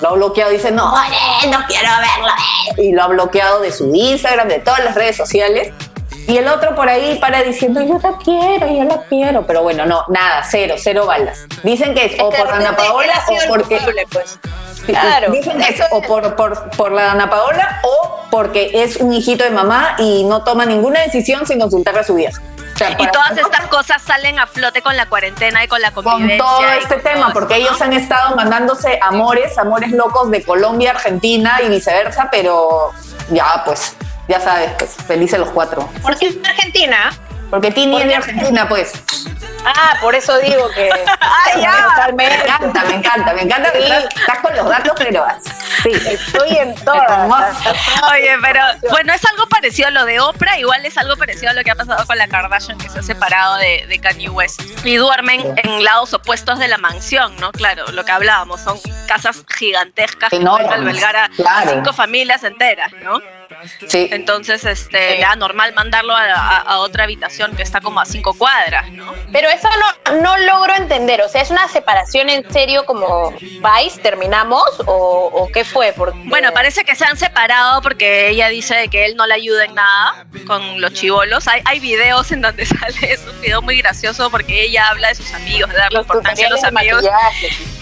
Lo 0.00 0.08
ha 0.08 0.12
bloqueado, 0.12 0.50
dice, 0.52 0.70
no, 0.70 0.94
eh, 1.04 1.48
no 1.50 1.58
quiero 1.66 1.88
verlo. 1.98 2.32
eh". 2.76 2.82
Y 2.82 2.92
lo 2.92 3.02
ha 3.04 3.06
bloqueado 3.08 3.60
de 3.60 3.70
su 3.72 3.94
Instagram, 3.94 4.48
de 4.48 4.58
todas 4.58 4.84
las 4.84 4.94
redes 4.94 5.16
sociales. 5.16 5.72
Y 6.26 6.38
el 6.38 6.48
otro 6.48 6.74
por 6.74 6.88
ahí 6.88 7.18
para 7.20 7.42
diciendo, 7.42 7.80
yo 7.80 7.98
la 8.02 8.16
quiero, 8.18 8.66
yo 8.66 8.84
la 8.84 9.02
quiero. 9.08 9.46
Pero 9.46 9.62
bueno, 9.62 9.86
no, 9.86 10.02
nada, 10.08 10.42
cero, 10.48 10.74
cero 10.76 11.06
balas. 11.06 11.46
Dicen 11.62 11.94
que 11.94 12.06
es 12.06 12.20
o 12.20 12.30
por 12.30 12.52
Ana 12.52 12.76
Paola 12.76 13.14
o 13.28 13.48
porque... 13.48 13.80
pues. 14.10 14.38
Claro. 14.86 15.32
Dicen 15.32 15.58
que 15.58 15.68
es 15.72 15.82
o 15.90 16.00
por, 16.02 16.36
por, 16.36 16.70
por 16.70 16.92
la 16.92 17.12
Ana 17.12 17.28
Paola 17.28 17.80
o 17.82 18.20
porque 18.30 18.70
es 18.72 18.96
un 18.96 19.12
hijito 19.12 19.44
de 19.44 19.50
mamá 19.50 19.96
y 19.98 20.24
no 20.24 20.42
toma 20.44 20.66
ninguna 20.66 21.00
decisión 21.00 21.46
sin 21.46 21.60
consultarle 21.60 22.00
a 22.00 22.04
su 22.04 22.14
vieja. 22.14 22.40
O 22.74 22.78
sea, 22.78 22.90
Y 22.98 23.06
todas 23.10 23.38
estas 23.38 23.66
cosas 23.68 24.02
salen 24.02 24.38
a 24.38 24.46
flote 24.46 24.82
con 24.82 24.96
la 24.96 25.06
cuarentena 25.06 25.64
y 25.64 25.68
con 25.68 25.80
la 25.80 25.92
con 25.92 26.04
convivencia. 26.04 26.44
todo 26.44 26.64
este 26.72 26.94
con 26.94 27.02
tema, 27.04 27.20
todo 27.26 27.32
porque 27.32 27.54
eso, 27.54 27.62
¿no? 27.62 27.68
ellos 27.70 27.82
han 27.82 27.92
estado 27.94 28.36
mandándose 28.36 28.98
amores, 29.00 29.56
amores 29.56 29.92
locos 29.92 30.30
de 30.30 30.42
Colombia, 30.42 30.90
Argentina 30.90 31.58
y 31.64 31.70
viceversa, 31.70 32.28
pero 32.30 32.90
ya, 33.30 33.62
pues, 33.64 33.96
ya 34.28 34.40
sabes, 34.40 34.70
pues, 34.78 34.96
felices 35.06 35.38
los 35.38 35.50
cuatro. 35.50 35.88
¿Por 36.02 36.16
qué 36.18 36.28
en 36.28 36.46
Argentina? 36.46 37.12
Porque 37.50 37.70
Tini 37.70 37.92
¿Por 37.92 38.02
es 38.02 38.08
de? 38.08 38.14
Argentina, 38.16 38.68
pues. 38.68 38.92
Ah, 39.64 39.96
ya. 40.38 40.38
digo 40.38 40.68
que. 40.70 40.90
¡Ay, 41.20 41.60
ya! 41.62 42.10
Me 42.14 42.26
encanta, 42.26 42.84
me 42.84 42.94
encanta, 42.94 43.32
me 43.34 43.42
encanta 43.42 43.72
que 43.72 43.78
Sí. 43.78 43.84
estás, 43.84 44.04
estás 44.16 44.38
con 44.38 44.56
los 44.56 44.68
datos, 44.68 44.92
pero 44.96 45.24
sí. 45.82 45.92
Estoy 46.08 46.56
en 46.56 46.74
todas. 46.84 47.02
Hermoso. 47.10 47.70
Oye, 48.12 48.36
pero 48.42 48.60
bueno, 48.90 49.12
es 49.12 49.24
algo 49.24 49.46
parecido 49.48 49.88
a 49.88 49.90
lo 49.92 50.04
de 50.04 50.20
Oprah, 50.20 50.58
igual 50.58 50.84
es 50.86 50.96
algo 50.98 51.16
parecido 51.16 51.50
a 51.50 51.54
lo 51.54 51.62
que 51.62 51.70
ha 51.70 51.74
pasado 51.76 52.04
con 52.06 52.18
la 52.18 52.26
Kardashian, 52.28 52.78
que 52.78 52.88
se 52.88 52.98
ha 53.00 53.02
separado 53.02 53.56
de, 53.56 53.86
de 53.88 53.98
Kanye 54.00 54.28
West. 54.28 54.60
Y 54.84 54.96
duermen 54.96 55.54
en 55.56 55.84
lados 55.84 56.14
opuestos 56.14 56.58
de 56.58 56.68
la 56.68 56.78
mansión, 56.78 57.36
¿no? 57.38 57.52
Claro, 57.52 57.84
lo 57.92 58.04
que 58.04 58.12
hablábamos, 58.12 58.60
son 58.60 58.78
casas 59.06 59.44
gigantescas 59.56 60.30
que 60.30 60.36
Enormes, 60.36 60.66
pueden 60.66 60.82
albergar 60.88 61.16
a, 61.16 61.28
claro. 61.30 61.70
a 61.70 61.72
cinco 61.74 61.92
familias 61.92 62.42
enteras, 62.44 62.92
¿no? 63.02 63.20
Sí. 63.88 64.08
Entonces, 64.12 64.64
este, 64.64 65.14
Sí. 65.14 65.18
ya 65.20 65.36
normal 65.36 65.72
mandarlo 65.74 66.14
a, 66.14 66.24
a- 66.32 66.58
a 66.58 66.78
otra 66.78 67.04
habitación 67.04 67.54
que 67.56 67.62
está 67.62 67.80
como 67.80 68.00
a 68.00 68.04
cinco 68.04 68.34
cuadras, 68.34 68.90
¿no? 68.90 69.14
Pero 69.32 69.48
eso 69.48 69.68
no, 70.06 70.20
no 70.20 70.36
logro 70.38 70.74
entender. 70.74 71.20
O 71.22 71.28
sea, 71.28 71.42
¿es 71.42 71.50
una 71.50 71.68
separación 71.68 72.28
en 72.30 72.50
serio 72.52 72.84
como 72.84 73.34
vais, 73.60 74.00
terminamos? 74.02 74.64
¿O, 74.86 75.30
o 75.32 75.48
qué 75.52 75.64
fue? 75.64 75.92
Porque... 75.92 76.18
Bueno, 76.24 76.52
parece 76.52 76.84
que 76.84 76.94
se 76.94 77.04
han 77.04 77.16
separado 77.16 77.82
porque 77.82 78.28
ella 78.28 78.48
dice 78.48 78.88
que 78.88 79.04
él 79.06 79.16
no 79.16 79.26
le 79.26 79.34
ayuda 79.34 79.64
en 79.64 79.74
nada 79.74 80.26
con 80.46 80.80
los 80.80 80.92
chivolos. 80.92 81.46
Hay, 81.48 81.62
hay 81.64 81.80
videos 81.80 82.32
en 82.32 82.42
donde 82.42 82.66
sale, 82.66 83.12
es 83.12 83.20
un 83.26 83.40
video 83.40 83.62
muy 83.62 83.78
gracioso 83.78 84.30
porque 84.30 84.62
ella 84.62 84.88
habla 84.88 85.08
de 85.08 85.14
sus 85.14 85.32
amigos, 85.34 85.70
de 85.70 85.76
darle 85.76 85.98
los 85.98 86.06
importancia 86.06 86.46
a 86.46 86.50
los 86.50 86.62
de 86.62 86.68
amigos. 86.68 87.04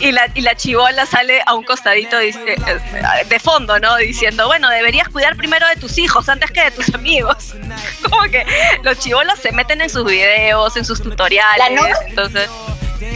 Y 0.01 0.13
la, 0.13 0.29
y 0.35 0.41
la 0.43 0.55
chivola 0.55 1.07
sale 1.07 1.43
a 1.47 1.55
un 1.55 1.65
costadito 1.65 2.19
dice- 2.19 2.55
eh, 2.55 3.25
de 3.27 3.39
fondo, 3.41 3.79
¿no? 3.79 3.97
Diciendo, 3.97 4.47
bueno, 4.47 4.69
deberías 4.71 5.09
cuidar 5.09 5.37
primero 5.37 5.54
de 5.69 5.77
tus 5.77 5.99
hijos 5.99 6.29
antes 6.29 6.51
que 6.51 6.63
de 6.65 6.71
tus 6.71 6.93
amigos. 6.95 7.55
Como 8.11 8.23
que 8.31 8.45
los 8.83 8.99
chivolos 8.99 9.39
se 9.39 9.53
meten 9.53 9.81
en 9.81 9.91
sus 9.91 10.05
videos, 10.05 10.77
en 10.77 10.85
sus 10.85 11.03
tutoriales. 11.03 11.59
La 11.71 12.07
entonces, 12.09 12.49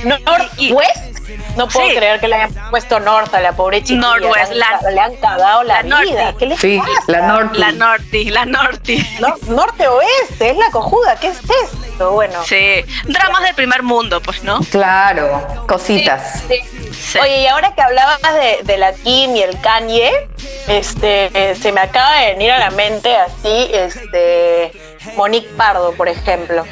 ¿Northwest? 0.04 1.18
No 1.56 1.66
puedo 1.68 1.88
Sí. 1.88 1.96
creer 1.96 2.20
que 2.20 2.28
le 2.28 2.36
hayan 2.36 2.70
puesto 2.70 3.00
North 3.00 3.34
a 3.34 3.40
la 3.40 3.52
pobre 3.52 3.82
chiquilla. 3.82 4.00
Northwest, 4.00 4.52
le, 4.52 4.62
han, 4.64 4.82
la- 4.84 4.90
le 4.90 5.00
han 5.00 5.16
cagado 5.16 5.62
la, 5.64 5.82
la 5.82 6.00
vida. 6.00 6.24
Norte. 6.26 6.36
¿Qué 6.38 6.46
les 6.46 6.60
Sí, 6.60 6.78
pasa? 6.78 6.92
la 7.08 7.26
Norte. 7.26 7.58
la 7.58 7.72
Norti, 7.72 8.24
la 8.30 8.44
Norti. 8.44 9.06
No- 9.20 9.34
norte 9.54 9.88
oeste, 9.88 10.50
es 10.50 10.56
la 10.56 10.70
cojuda. 10.70 11.16
¿Qué 11.16 11.28
es 11.28 11.38
esto? 11.64 12.12
Bueno. 12.12 12.44
Sí, 12.44 12.84
dramas 13.04 13.42
del 13.42 13.54
primer 13.54 13.82
mundo, 13.82 14.20
pues, 14.20 14.44
¿no? 14.44 14.60
Claro, 14.70 15.64
cositas. 15.66 16.42
Sí. 16.48 16.54
Sí. 16.70 16.87
Oye, 17.20 17.42
y 17.42 17.46
ahora 17.46 17.74
que 17.74 17.82
hablabas 17.82 18.20
de, 18.64 18.76
la 18.78 18.92
Kim 18.92 19.34
y 19.34 19.42
el 19.42 19.58
Kanye, 19.60 20.28
este, 20.66 21.54
se 21.54 21.72
me 21.72 21.80
acaba 21.80 22.20
de 22.20 22.32
venir 22.32 22.50
a 22.50 22.58
la 22.58 22.70
mente 22.70 23.16
así, 23.16 23.70
este, 23.72 24.72
Monique 25.16 25.48
Pardo, 25.56 25.92
por 25.92 26.08
ejemplo. 26.08 26.64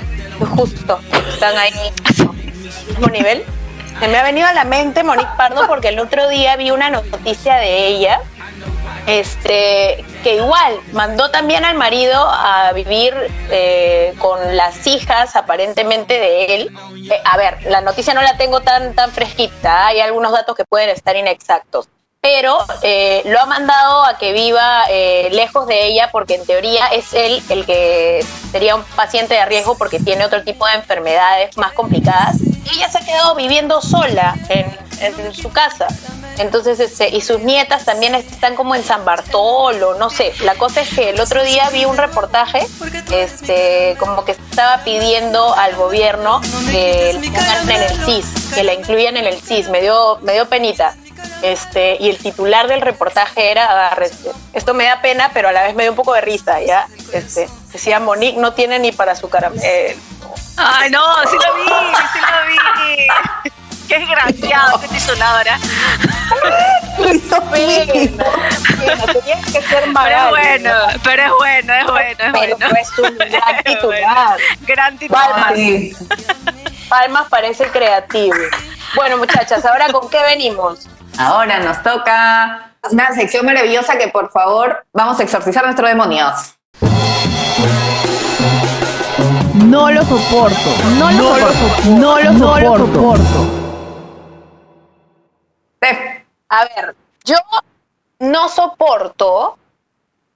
Justo, 0.55 1.01
están 1.33 1.57
ahí, 1.57 1.73
mismo 2.89 3.09
nivel. 3.09 3.45
Se 3.99 4.09
me 4.09 4.19
ha 4.19 4.23
venido 4.23 4.47
a 4.47 4.53
la 4.53 4.65
mente 4.65 5.03
Monique 5.03 5.31
Pardo 5.39 5.67
porque 5.67 5.89
el 5.89 5.99
otro 5.99 6.29
día 6.29 6.57
vi 6.57 6.71
una 6.71 6.91
noticia 6.91 7.57
de 7.57 7.87
ella, 7.87 8.21
este, 9.07 10.05
que 10.23 10.37
igual 10.37 10.81
mandó 10.93 11.31
también 11.31 11.65
al 11.65 11.77
marido 11.77 12.17
a 12.19 12.73
vivir 12.73 13.15
eh, 13.51 14.15
con 14.19 14.57
las 14.57 14.87
hijas 14.87 15.37
aparentemente 15.37 16.15
de 16.15 16.55
él. 16.55 16.77
Eh, 17.11 17.21
a 17.25 17.37
ver, 17.37 17.65
la 17.67 17.81
noticia 17.81 18.15
no 18.15 18.23
la 18.23 18.37
tengo 18.37 18.61
tan, 18.61 18.95
tan 18.95 19.11
fresquita, 19.13 19.87
hay 19.87 20.01
algunos 20.01 20.33
datos 20.33 20.57
que 20.57 20.65
pueden 20.65 20.91
estar 20.91 21.17
inexactos, 21.17 21.89
pero 22.27 22.59
eh, 22.83 23.23
lo 23.27 23.39
ha 23.39 23.47
mandado 23.47 24.05
a 24.05 24.19
que 24.19 24.33
viva 24.33 24.83
eh, 24.91 25.29
lejos 25.31 25.69
de 25.69 25.87
ella 25.87 26.09
porque 26.11 26.35
en 26.35 26.45
teoría 26.45 26.89
es 26.89 27.15
él 27.15 27.41
el 27.49 27.65
que 27.65 28.27
sería 28.51 28.75
un 28.75 28.83
paciente 28.83 29.35
de 29.35 29.47
riesgo 29.47 29.79
porque 29.79 30.01
tiene 30.01 30.25
otro 30.25 30.43
tipo 30.43 30.67
de 30.67 30.73
enfermedades 30.73 31.57
más 31.57 31.73
complicadas. 31.73 32.35
Y 32.41 32.79
ella 32.79 32.89
se 32.91 32.99
ha 32.99 33.01
quedado 33.03 33.37
viviendo 33.37 33.81
sola 33.81 34.35
en, 34.49 34.67
su 35.35 35.53
casa. 35.53 35.87
Entonces, 36.39 36.81
este, 36.81 37.15
y 37.15 37.21
sus 37.21 37.41
nietas 37.41 37.85
también 37.85 38.17
están 38.17 38.57
como 38.57 38.75
en 38.75 38.83
San 38.83 39.05
Bartolo, 39.05 39.95
no 39.95 40.11
sé. 40.11 40.33
La 40.43 40.57
cosa 40.57 40.81
es 40.81 40.89
que 40.89 41.11
el 41.11 41.21
otro 41.21 41.45
día 41.45 41.71
vi 41.71 41.85
un 41.85 41.97
reportaje, 41.97 42.67
este, 43.13 43.95
como 44.01 44.25
que 44.25 44.33
estaba 44.33 44.83
pidiendo 44.83 45.55
al 45.55 45.77
gobierno 45.77 46.41
que 46.73 47.13
la 47.13 47.21
pongan 47.21 47.71
en 47.71 47.83
el 47.83 48.05
CIS, 48.05 48.53
que 48.53 48.65
la 48.65 48.75
incluyan 48.75 49.17
en 49.17 49.27
el 49.27 49.41
CIS. 49.41 49.69
Me 49.69 49.81
dio, 49.81 50.19
me 50.23 50.33
dio 50.33 50.49
penita. 50.49 50.97
Este, 51.43 51.97
y 52.01 52.09
el 52.09 52.17
titular 52.19 52.67
del 52.67 52.81
reportaje 52.81 53.51
era, 53.51 53.67
agárrese. 53.67 54.31
esto 54.53 54.73
me 54.75 54.85
da 54.85 55.01
pena, 55.03 55.31
pero 55.35 55.49
a 55.49 55.53
la 55.53 55.65
vez 55.65 55.75
me 55.75 55.83
dio 55.83 55.93
un 55.93 55.97
poco 55.97 56.15
de 56.15 56.21
risa, 56.23 56.61
¿ya? 56.63 56.87
Este, 57.13 57.49
decía, 57.73 58.01
Monique 58.01 58.39
no 58.39 58.55
tiene 58.55 58.79
ni 58.79 58.93
para 58.93 59.15
su 59.15 59.29
caramelo. 59.29 59.63
Ay, 60.57 60.91
no, 60.91 61.03
sí 61.31 61.37
lo 61.37 61.55
vi, 61.55 61.65
sí 62.13 62.19
lo 62.21 62.47
vi. 62.49 62.57
Qué 63.89 63.99
desgraciado. 63.99 64.81
Pena, 64.81 65.59
pena, 67.53 69.05
tenía 69.13 69.39
que 69.43 69.63
ser 69.63 69.85
Pero 69.95 70.29
bueno, 70.31 70.75
¿no? 70.75 70.87
pero 71.05 71.23
es 71.23 71.31
bueno, 71.39 71.73
es 71.75 71.87
bueno, 71.87 72.11
es 72.11 72.17
Pero 72.17 72.33
bueno. 72.33 72.57
es 72.81 72.99
un 72.99 73.17
gran 73.19 73.63
titular. 73.65 74.37
Gran 74.63 74.99
titular. 74.99 75.31
Palmas. 75.31 75.59
Palmas 76.89 77.29
parece 77.29 77.69
creativo. 77.69 78.35
Bueno, 78.97 79.19
muchachas, 79.19 79.65
ahora 79.65 79.93
con 79.93 80.11
qué 80.11 80.21
venimos. 80.23 80.89
Ahora 81.19 81.61
nos 81.61 81.83
toca 81.83 82.73
una 82.91 83.13
sección 83.13 83.47
maravillosa 83.47 83.97
que 83.97 84.09
por 84.09 84.31
favor 84.31 84.85
vamos 84.93 85.19
a 85.19 85.23
exorcizar 85.23 85.65
nuestros 85.65 85.89
demonios. 85.89 86.57
No 89.55 89.91
lo 89.91 90.03
soporto. 90.05 90.71
No 90.99 91.11
lo 91.11 91.37
soporto. 91.39 91.89
No 91.89 92.21
lo 92.21 92.79
soporto. 92.79 93.67
A 96.49 96.65
ver, 96.65 96.95
yo 97.25 97.37
no 98.19 98.49
soporto 98.49 99.59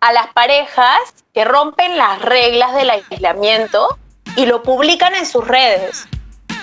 a 0.01 0.13
las 0.13 0.29
parejas 0.33 0.99
que 1.35 1.45
rompen 1.45 1.99
las 1.99 2.23
reglas 2.23 2.75
del 2.75 2.91
aislamiento 2.91 3.99
y 4.37 4.47
lo 4.47 4.63
publican 4.63 5.15
en 5.15 5.27
sus 5.27 5.47
redes. 5.47 6.07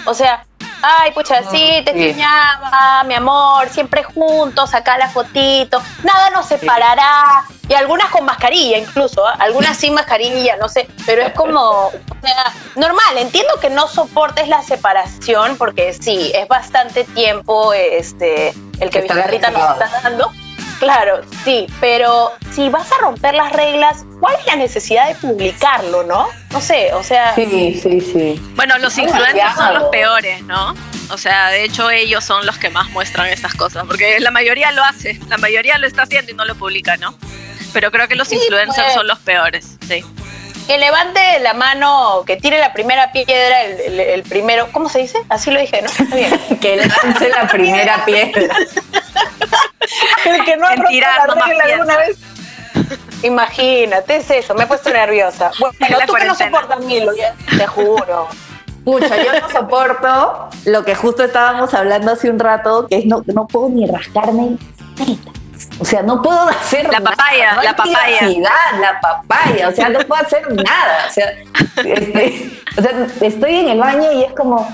O 0.05 0.13
sea, 0.13 0.46
ay, 0.81 1.11
pucha, 1.11 1.41
sí, 1.49 1.81
te 1.85 1.93
Sí. 1.93 2.03
extrañaba, 2.03 3.03
mi 3.05 3.13
amor, 3.15 3.69
siempre 3.69 4.03
juntos, 4.03 4.73
acá 4.73 4.97
la 4.97 5.09
fotito, 5.09 5.81
nada 6.03 6.29
nos 6.31 6.47
separará. 6.47 7.43
Y 7.69 7.73
algunas 7.73 8.09
con 8.11 8.23
mascarilla 8.23 8.77
incluso, 8.77 9.25
¿ah? 9.27 9.35
algunas 9.39 9.75
sin 9.75 9.93
mascarilla, 9.93 10.55
no 10.55 10.69
sé, 10.69 10.87
pero 11.05 11.21
es 11.21 11.33
como, 11.33 11.59
o 11.59 11.91
sea, 12.21 12.53
normal, 12.75 13.17
entiendo 13.17 13.59
que 13.59 13.69
no 13.69 13.87
soportes 13.87 14.47
la 14.47 14.61
separación, 14.63 15.57
porque 15.57 15.93
sí, 15.93 16.31
es 16.33 16.47
bastante 16.47 17.03
tiempo 17.03 17.73
este, 17.73 18.53
el 18.79 18.89
que 18.89 19.01
Vizcarrita 19.01 19.49
nos 19.51 19.71
está 19.71 20.01
dando. 20.01 20.31
Claro, 20.79 21.21
sí, 21.43 21.67
pero 21.79 22.33
si 22.53 22.69
vas 22.69 22.91
a 22.91 22.97
romper 22.99 23.33
las 23.33 23.51
reglas, 23.53 24.05
¿cuál 24.19 24.35
es 24.39 24.45
la 24.45 24.55
necesidad 24.55 25.07
de 25.07 25.15
publicarlo, 25.15 26.03
no? 26.03 26.27
No 26.51 26.61
sé, 26.61 26.93
o 26.93 27.01
sea, 27.03 27.33
Sí, 27.35 27.79
sí, 27.81 27.99
sí. 28.01 28.41
Bueno, 28.55 28.77
los 28.77 28.97
influencers 28.97 29.55
son 29.55 29.73
los 29.73 29.83
peores, 29.85 30.43
¿no? 30.43 30.75
O 31.09 31.17
sea, 31.17 31.47
de 31.49 31.63
hecho 31.63 31.89
ellos 31.89 32.23
son 32.23 32.45
los 32.45 32.57
que 32.57 32.69
más 32.69 32.89
muestran 32.91 33.27
estas 33.27 33.53
cosas, 33.55 33.85
porque 33.87 34.19
la 34.19 34.29
mayoría 34.31 34.71
lo 34.71 34.83
hace, 34.83 35.19
la 35.29 35.37
mayoría 35.37 35.77
lo 35.77 35.87
está 35.87 36.03
haciendo 36.03 36.31
y 36.31 36.35
no 36.35 36.45
lo 36.45 36.55
publica, 36.55 36.97
¿no? 36.97 37.15
Pero 37.73 37.91
creo 37.91 38.07
que 38.07 38.15
los 38.15 38.27
Sí, 38.27 38.35
influencers 38.35 38.83
pues. 38.83 38.93
son 38.93 39.07
los 39.07 39.17
peores, 39.19 39.77
sí. 39.87 40.03
que 40.67 40.77
levante 40.77 41.39
la 41.39 41.53
mano, 41.53 42.23
que 42.27 42.35
tire 42.37 42.59
la 42.59 42.73
primera 42.73 43.11
piedra, 43.13 43.63
el, 43.63 43.79
el- 43.79 43.99
el 44.01 44.23
primero, 44.23 44.67
¿cómo 44.73 44.89
se 44.89 44.99
dice? 44.99 45.17
Así 45.29 45.49
lo 45.49 45.59
dije, 45.59 45.81
¿no? 45.81 45.87
Está 45.89 46.15
bien. 46.15 46.39
Que 46.61 46.75
lance 46.75 47.29
la 47.29 47.47
primera 47.47 48.03
piedra. 48.05 48.55
El 50.25 50.43
que 50.43 50.57
no 50.57 50.67
ha 50.67 50.75
roto 50.75 50.91
la 50.91 51.25
no 51.27 51.45
regla 51.45 51.63
alguna 51.63 51.97
vez. 51.97 52.17
Imagínate, 53.23 54.17
es 54.17 54.29
eso, 54.29 54.53
me 54.53 54.63
he 54.63 54.67
puesto 54.67 54.89
nerviosa. 54.91 55.51
Bueno, 55.59 55.97
La 55.97 56.05
tú 56.05 56.13
que 56.13 56.25
no 56.25 56.35
soportas 56.35 56.79
Milo, 56.81 57.13
ya, 57.15 57.33
te 57.57 57.65
juro. 57.67 58.27
Pucha, 58.83 59.17
yo 59.17 59.39
no 59.41 59.49
soporto 59.49 60.49
lo 60.65 60.85
que 60.85 60.95
justo 60.95 61.23
estábamos 61.23 61.73
hablando 61.73 62.11
hace 62.11 62.29
un 62.29 62.39
rato, 62.39 62.87
que 62.87 62.99
es 62.99 63.05
no, 63.05 63.23
no 63.25 63.47
puedo 63.47 63.69
ni 63.69 63.85
rascarme. 63.85 64.57
O 65.79 65.85
sea, 65.85 66.03
no 66.03 66.21
puedo 66.21 66.47
hacer 66.47 66.85
La 66.85 66.99
nada, 66.99 67.15
papaya, 67.15 67.55
no 67.55 67.63
la 67.63 67.75
papaya. 67.75 68.29
la 68.79 68.99
papaya, 69.01 69.69
o 69.69 69.71
sea, 69.71 69.89
no 69.89 69.99
puedo 69.99 70.21
hacer 70.21 70.51
nada. 70.53 71.07
O 71.07 71.11
sea, 71.11 71.33
este, 71.83 72.61
o 72.77 72.81
sea, 72.81 73.07
estoy 73.21 73.55
en 73.55 73.69
el 73.69 73.79
baño 73.79 74.11
y 74.11 74.23
es 74.23 74.33
como 74.33 74.67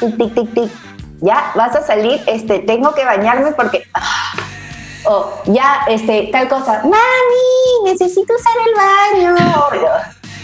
tic, 0.00 0.16
tic, 0.16 0.34
tic, 0.34 0.54
tic. 0.54 0.72
Ya, 1.20 1.52
vas 1.54 1.74
a 1.76 1.82
salir, 1.82 2.22
este, 2.26 2.60
tengo 2.60 2.94
que 2.94 3.04
bañarme 3.04 3.52
porque. 3.52 3.86
ah, 3.94 4.34
o 5.06 5.42
ya, 5.46 5.84
este, 5.88 6.28
tal 6.32 6.48
cosa. 6.48 6.80
Mami, 6.82 7.84
necesito 7.84 8.34
usar 8.34 8.54
el 8.66 8.74
baño. 8.74 9.34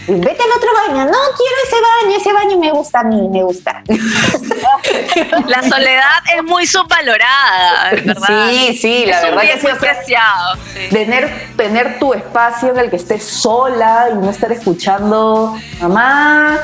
Vete 0.07 0.43
al 0.43 0.51
otro 0.57 0.69
baño. 0.87 1.05
No 1.05 1.17
quiero 1.37 1.55
ese 1.65 1.75
baño, 1.81 2.17
ese 2.17 2.33
baño 2.33 2.57
me 2.57 2.71
gusta 2.71 2.99
a 3.01 3.03
mí, 3.03 3.29
me 3.29 3.43
gusta. 3.43 3.83
La 5.47 5.61
soledad 5.61 6.17
es 6.35 6.43
muy 6.43 6.65
subvalorada, 6.65 7.91
verdad. 7.91 8.49
Sí, 8.49 8.77
sí, 8.77 9.05
la 9.05 9.17
es 9.17 9.23
verdad 9.23 9.41
que 9.41 9.59
sí. 9.59 9.67
muy 9.67 9.71
o 9.71 9.79
sea, 9.79 9.93
preciado. 9.93 10.55
sí. 10.73 10.89
tener, 10.89 11.53
tener 11.55 11.99
tu 11.99 12.13
espacio 12.13 12.71
en 12.71 12.79
el 12.79 12.89
que 12.89 12.95
estés 12.95 13.23
sola 13.23 14.09
y 14.11 14.15
no 14.15 14.31
estar 14.31 14.51
escuchando, 14.51 15.55
mamá, 15.79 16.59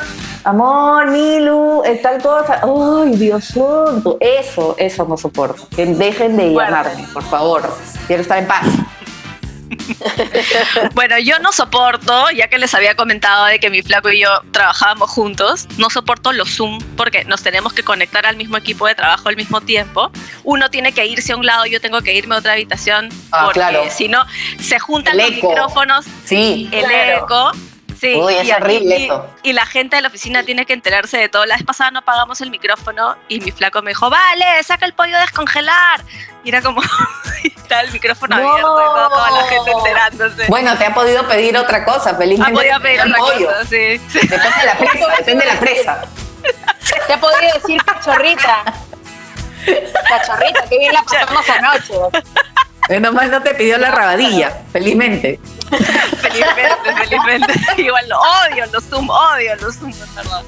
amor, 0.48 1.08
Milu, 1.12 1.84
eh, 1.86 2.00
tal 2.02 2.22
cosa. 2.22 2.62
Ay, 2.64 3.16
Dios 3.16 3.46
santo. 3.46 4.18
Eso, 4.20 4.76
eso 4.78 5.06
no 5.06 5.18
soporto. 5.18 5.68
Que 5.76 5.86
dejen 5.86 6.38
de 6.38 6.52
Fuerte. 6.52 6.72
llamarme, 6.72 7.08
por 7.14 7.24
favor. 7.24 7.78
Quiero 8.08 8.22
estar 8.22 8.38
en 8.40 8.48
paz. 8.48 8.66
Bueno, 10.94 11.18
yo 11.20 11.40
no 11.40 11.52
soporto, 11.52 12.30
ya 12.32 12.48
que 12.48 12.58
les 12.58 12.74
había 12.74 12.96
comentado 12.96 13.46
de 13.46 13.60
que 13.60 13.70
mi 13.70 13.82
flaco 13.82 14.10
y 14.10 14.20
yo 14.22 14.30
trabajábamos 14.52 15.10
juntos, 15.10 15.68
no 15.78 15.90
soporto 15.90 16.32
los 16.34 16.50
Zoom 16.56 16.80
porque 16.96 17.26
nos 17.26 17.44
tenemos 17.44 17.74
que 17.74 17.84
conectar 17.84 18.26
al 18.26 18.36
mismo 18.38 18.58
equipo 18.58 18.88
de 18.88 18.96
trabajo 18.96 19.30
al 19.30 19.36
mismo 19.36 19.62
tiempo. 19.62 20.12
Uno 20.44 20.70
tiene 20.70 20.94
que 20.94 21.06
irse 21.06 21.34
a 21.34 21.38
un 21.38 21.46
lado, 21.46 21.66
yo 21.66 21.80
tengo 21.82 22.02
que 22.02 22.14
irme 22.14 22.36
a 22.36 22.40
otra 22.40 22.54
habitación, 22.54 23.10
Ah, 23.32 23.44
porque 23.46 23.60
claro. 23.60 23.84
si 23.90 24.08
no, 24.08 24.24
se 24.60 24.80
juntan 24.80 25.20
El 25.20 25.28
los 25.28 25.38
eco. 25.38 25.50
micrófonos, 25.50 26.06
Sí. 26.26 26.70
el 26.72 26.86
Claro. 26.86 27.26
eco. 27.26 27.52
Sí, 28.00 28.14
Uy, 28.16 28.36
es 28.36 28.48
y, 28.48 28.52
horrible 28.52 28.98
y- 29.00 29.06
eso. 29.06 29.28
y 29.44 29.54
la 29.54 29.66
gente 29.66 29.96
de 29.96 30.02
la 30.04 30.10
oficina 30.10 30.44
tiene 30.44 30.66
que 30.66 30.74
enterarse 30.74 31.18
de 31.18 31.30
todo. 31.30 31.46
La 31.46 31.56
vez 31.56 31.64
pasada 31.66 31.90
no 31.92 32.00
apagamos 32.00 32.40
el 32.42 32.52
micrófono 32.52 33.16
y 33.28 33.40
mi 33.40 33.52
flaco 33.52 33.82
me 33.82 33.92
dijo, 33.92 34.10
vale, 34.10 34.46
saca 34.64 34.86
el 34.86 34.94
pollo 34.94 35.18
a 35.18 35.22
descongelar. 35.22 36.04
Y 36.44 36.50
era 36.50 36.62
como, 36.62 36.82
está 37.44 37.82
el 37.82 37.92
micrófono 37.92 38.38
No. 38.38 38.50
abierto 38.52 38.60
y 38.80 38.86
toda, 38.86 39.10
toda 39.10 39.32
la 39.32 39.44
gente 39.48 39.72
enterándose. 39.72 40.46
Bueno, 40.48 40.78
te 40.78 40.86
ha 40.86 40.94
podido 40.94 41.28
pedir 41.28 41.58
otra 41.58 41.84
cosa, 41.86 42.12
Ha 42.12 42.16
felizmente. 42.16 42.54
podido 42.54 42.80
pedir 42.82 43.00
el 43.02 43.12
otra 43.12 43.18
pollo. 43.24 43.48
cosa, 43.48 43.66
sí. 43.66 44.02
sí. 44.10 44.20
Depende 44.28 44.58
de 44.60 44.66
la 44.66 44.76
presa, 44.78 45.08
depende 45.18 45.46
de 45.46 45.54
la 45.54 45.60
presa. 45.60 46.02
Te 47.08 47.14
ha 47.14 47.20
podido 47.20 47.54
decir 47.56 47.84
cachorrita. 47.84 48.64
Cachorrita, 50.08 50.64
que 50.70 50.78
bien 50.78 50.94
la 50.94 51.02
pasamos 51.04 51.50
anoche. 51.50 51.94
Menos 52.90 53.14
mal 53.14 53.30
no 53.30 53.42
te 53.42 53.54
pidió 53.56 53.78
la 53.78 53.92
rabadilla, 53.92 54.62
felizmente. 54.72 55.40
Felizmente, 56.22 56.94
felizmente. 56.96 57.54
Igual 57.82 58.10
lo 58.10 58.20
odio, 58.20 58.66
los 58.72 58.84
Zoom, 58.86 59.10
odio 59.10 59.56
los 59.58 59.76
Zoom, 59.76 59.92
en 59.92 60.16
verdad. 60.16 60.42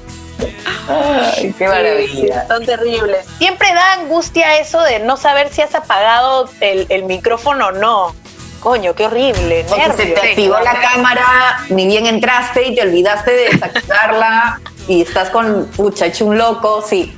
Ay, 0.88 1.54
qué 1.58 2.06
Sí, 2.08 2.22
sí, 2.22 2.28
son 2.48 2.64
terribles. 2.64 3.26
Siempre 3.38 3.68
da 3.74 3.92
angustia 3.94 4.58
eso 4.58 4.80
de 4.80 5.00
no 5.00 5.16
saber 5.16 5.52
si 5.52 5.60
has 5.60 5.74
apagado 5.74 6.48
el, 6.60 6.86
el 6.88 7.04
micrófono 7.04 7.66
o 7.66 7.72
no. 7.72 8.14
Coño, 8.60 8.94
qué 8.94 9.06
horrible. 9.06 9.64
O 9.68 9.74
si 9.74 9.80
se 9.82 10.06
te 10.06 10.20
activó 10.20 10.58
la 10.60 10.80
cámara, 10.80 11.64
ni 11.70 11.86
bien 11.86 12.06
entraste 12.06 12.68
y 12.68 12.74
te 12.74 12.82
olvidaste 12.82 13.30
de 13.30 13.44
desactivarla 13.50 14.60
y 14.86 15.02
estás 15.02 15.30
con, 15.30 15.66
pucha, 15.76 16.06
hecho 16.06 16.26
un 16.26 16.36
loco, 16.36 16.84
sí. 16.86 17.16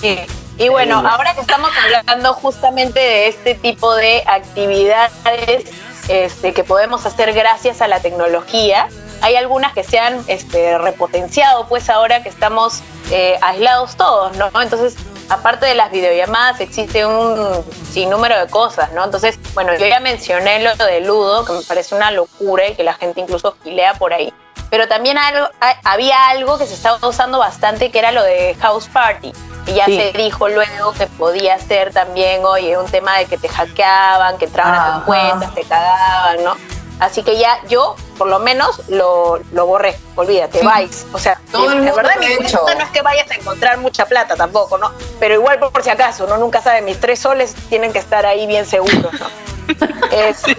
Sí. 0.00 0.18
Y 0.58 0.68
bueno, 0.68 1.02
ahora 1.06 1.34
que 1.34 1.42
estamos 1.42 1.70
hablando 1.76 2.32
justamente 2.32 2.98
de 2.98 3.28
este 3.28 3.54
tipo 3.54 3.94
de 3.94 4.22
actividades 4.26 5.70
este, 6.08 6.54
que 6.54 6.64
podemos 6.64 7.04
hacer 7.04 7.34
gracias 7.34 7.82
a 7.82 7.88
la 7.88 8.00
tecnología, 8.00 8.88
hay 9.20 9.36
algunas 9.36 9.74
que 9.74 9.84
se 9.84 9.98
han 9.98 10.22
este, 10.28 10.78
repotenciado, 10.78 11.66
pues 11.68 11.90
ahora 11.90 12.22
que 12.22 12.28
estamos 12.28 12.82
eh, 13.10 13.38
aislados 13.42 13.96
todos, 13.96 14.36
¿no? 14.36 14.50
Entonces, 14.62 14.96
aparte 15.28 15.66
de 15.66 15.74
las 15.74 15.90
videollamadas, 15.90 16.60
existe 16.60 17.04
un 17.04 17.64
sinnúmero 17.92 18.38
de 18.38 18.46
cosas, 18.46 18.92
¿no? 18.92 19.04
Entonces, 19.04 19.38
bueno, 19.54 19.74
yo 19.76 19.86
ya 19.86 20.00
mencioné 20.00 20.62
lo 20.62 20.74
de 20.76 21.00
Ludo, 21.00 21.44
que 21.44 21.52
me 21.52 21.62
parece 21.62 21.94
una 21.94 22.10
locura 22.10 22.68
y 22.68 22.74
que 22.74 22.82
la 22.82 22.94
gente 22.94 23.20
incluso 23.20 23.56
gilea 23.62 23.94
por 23.94 24.12
ahí. 24.12 24.32
Pero 24.70 24.88
también 24.88 25.16
algo- 25.18 25.48
ha- 25.60 25.80
había 25.84 26.28
algo 26.28 26.58
que 26.58 26.66
se 26.66 26.74
estaba 26.74 26.98
usando 27.06 27.38
bastante, 27.38 27.90
que 27.90 27.98
era 27.98 28.10
lo 28.12 28.22
de 28.22 28.56
House 28.60 28.88
Party. 28.92 29.32
Y 29.66 29.74
ya 29.74 29.86
Sí. 29.86 29.96
se 29.98 30.12
dijo 30.18 30.48
luego 30.48 30.92
que 30.92 31.06
podía 31.06 31.58
ser 31.58 31.92
también, 31.92 32.44
oye, 32.44 32.76
un 32.78 32.86
tema 32.90 33.18
de 33.18 33.26
que 33.26 33.36
te 33.36 33.48
hackeaban, 33.48 34.38
que 34.38 34.44
entraban 34.46 34.74
a 34.74 34.94
tus 34.96 35.04
cuentas, 35.04 35.54
te 35.54 35.62
cagaban, 35.64 36.44
¿no? 36.44 36.54
Así 36.98 37.22
que 37.22 37.36
ya 37.36 37.58
yo, 37.68 37.94
por 38.16 38.26
lo 38.28 38.38
menos, 38.38 38.80
lo, 38.88 39.38
lo 39.52 39.66
borré. 39.66 39.98
Olvídate, 40.14 40.60
Sí. 40.60 40.64
vais. 40.64 41.06
O 41.12 41.18
sea, 41.18 41.38
Todo 41.52 41.70
el 41.72 41.76
mundo 41.82 41.94
verdad 41.94 42.16
mi 42.18 42.26
hecho. 42.26 42.62
no 42.64 42.82
es 42.84 42.90
que 42.90 43.02
vayas 43.02 43.30
a 43.30 43.34
encontrar 43.34 43.76
mucha 43.78 44.06
plata 44.06 44.34
tampoco, 44.34 44.78
¿no? 44.78 44.92
Pero 45.20 45.34
igual 45.34 45.58
por, 45.58 45.72
por 45.72 45.82
si 45.82 45.90
acaso, 45.90 46.24
uno 46.24 46.38
nunca 46.38 46.62
sabe, 46.62 46.80
mis 46.80 46.98
tres 47.00 47.18
soles 47.20 47.54
tienen 47.68 47.92
que 47.92 47.98
estar 47.98 48.24
ahí 48.24 48.46
bien 48.46 48.64
seguros, 48.66 49.12
¿no? 49.20 49.26
Este, 50.12 50.56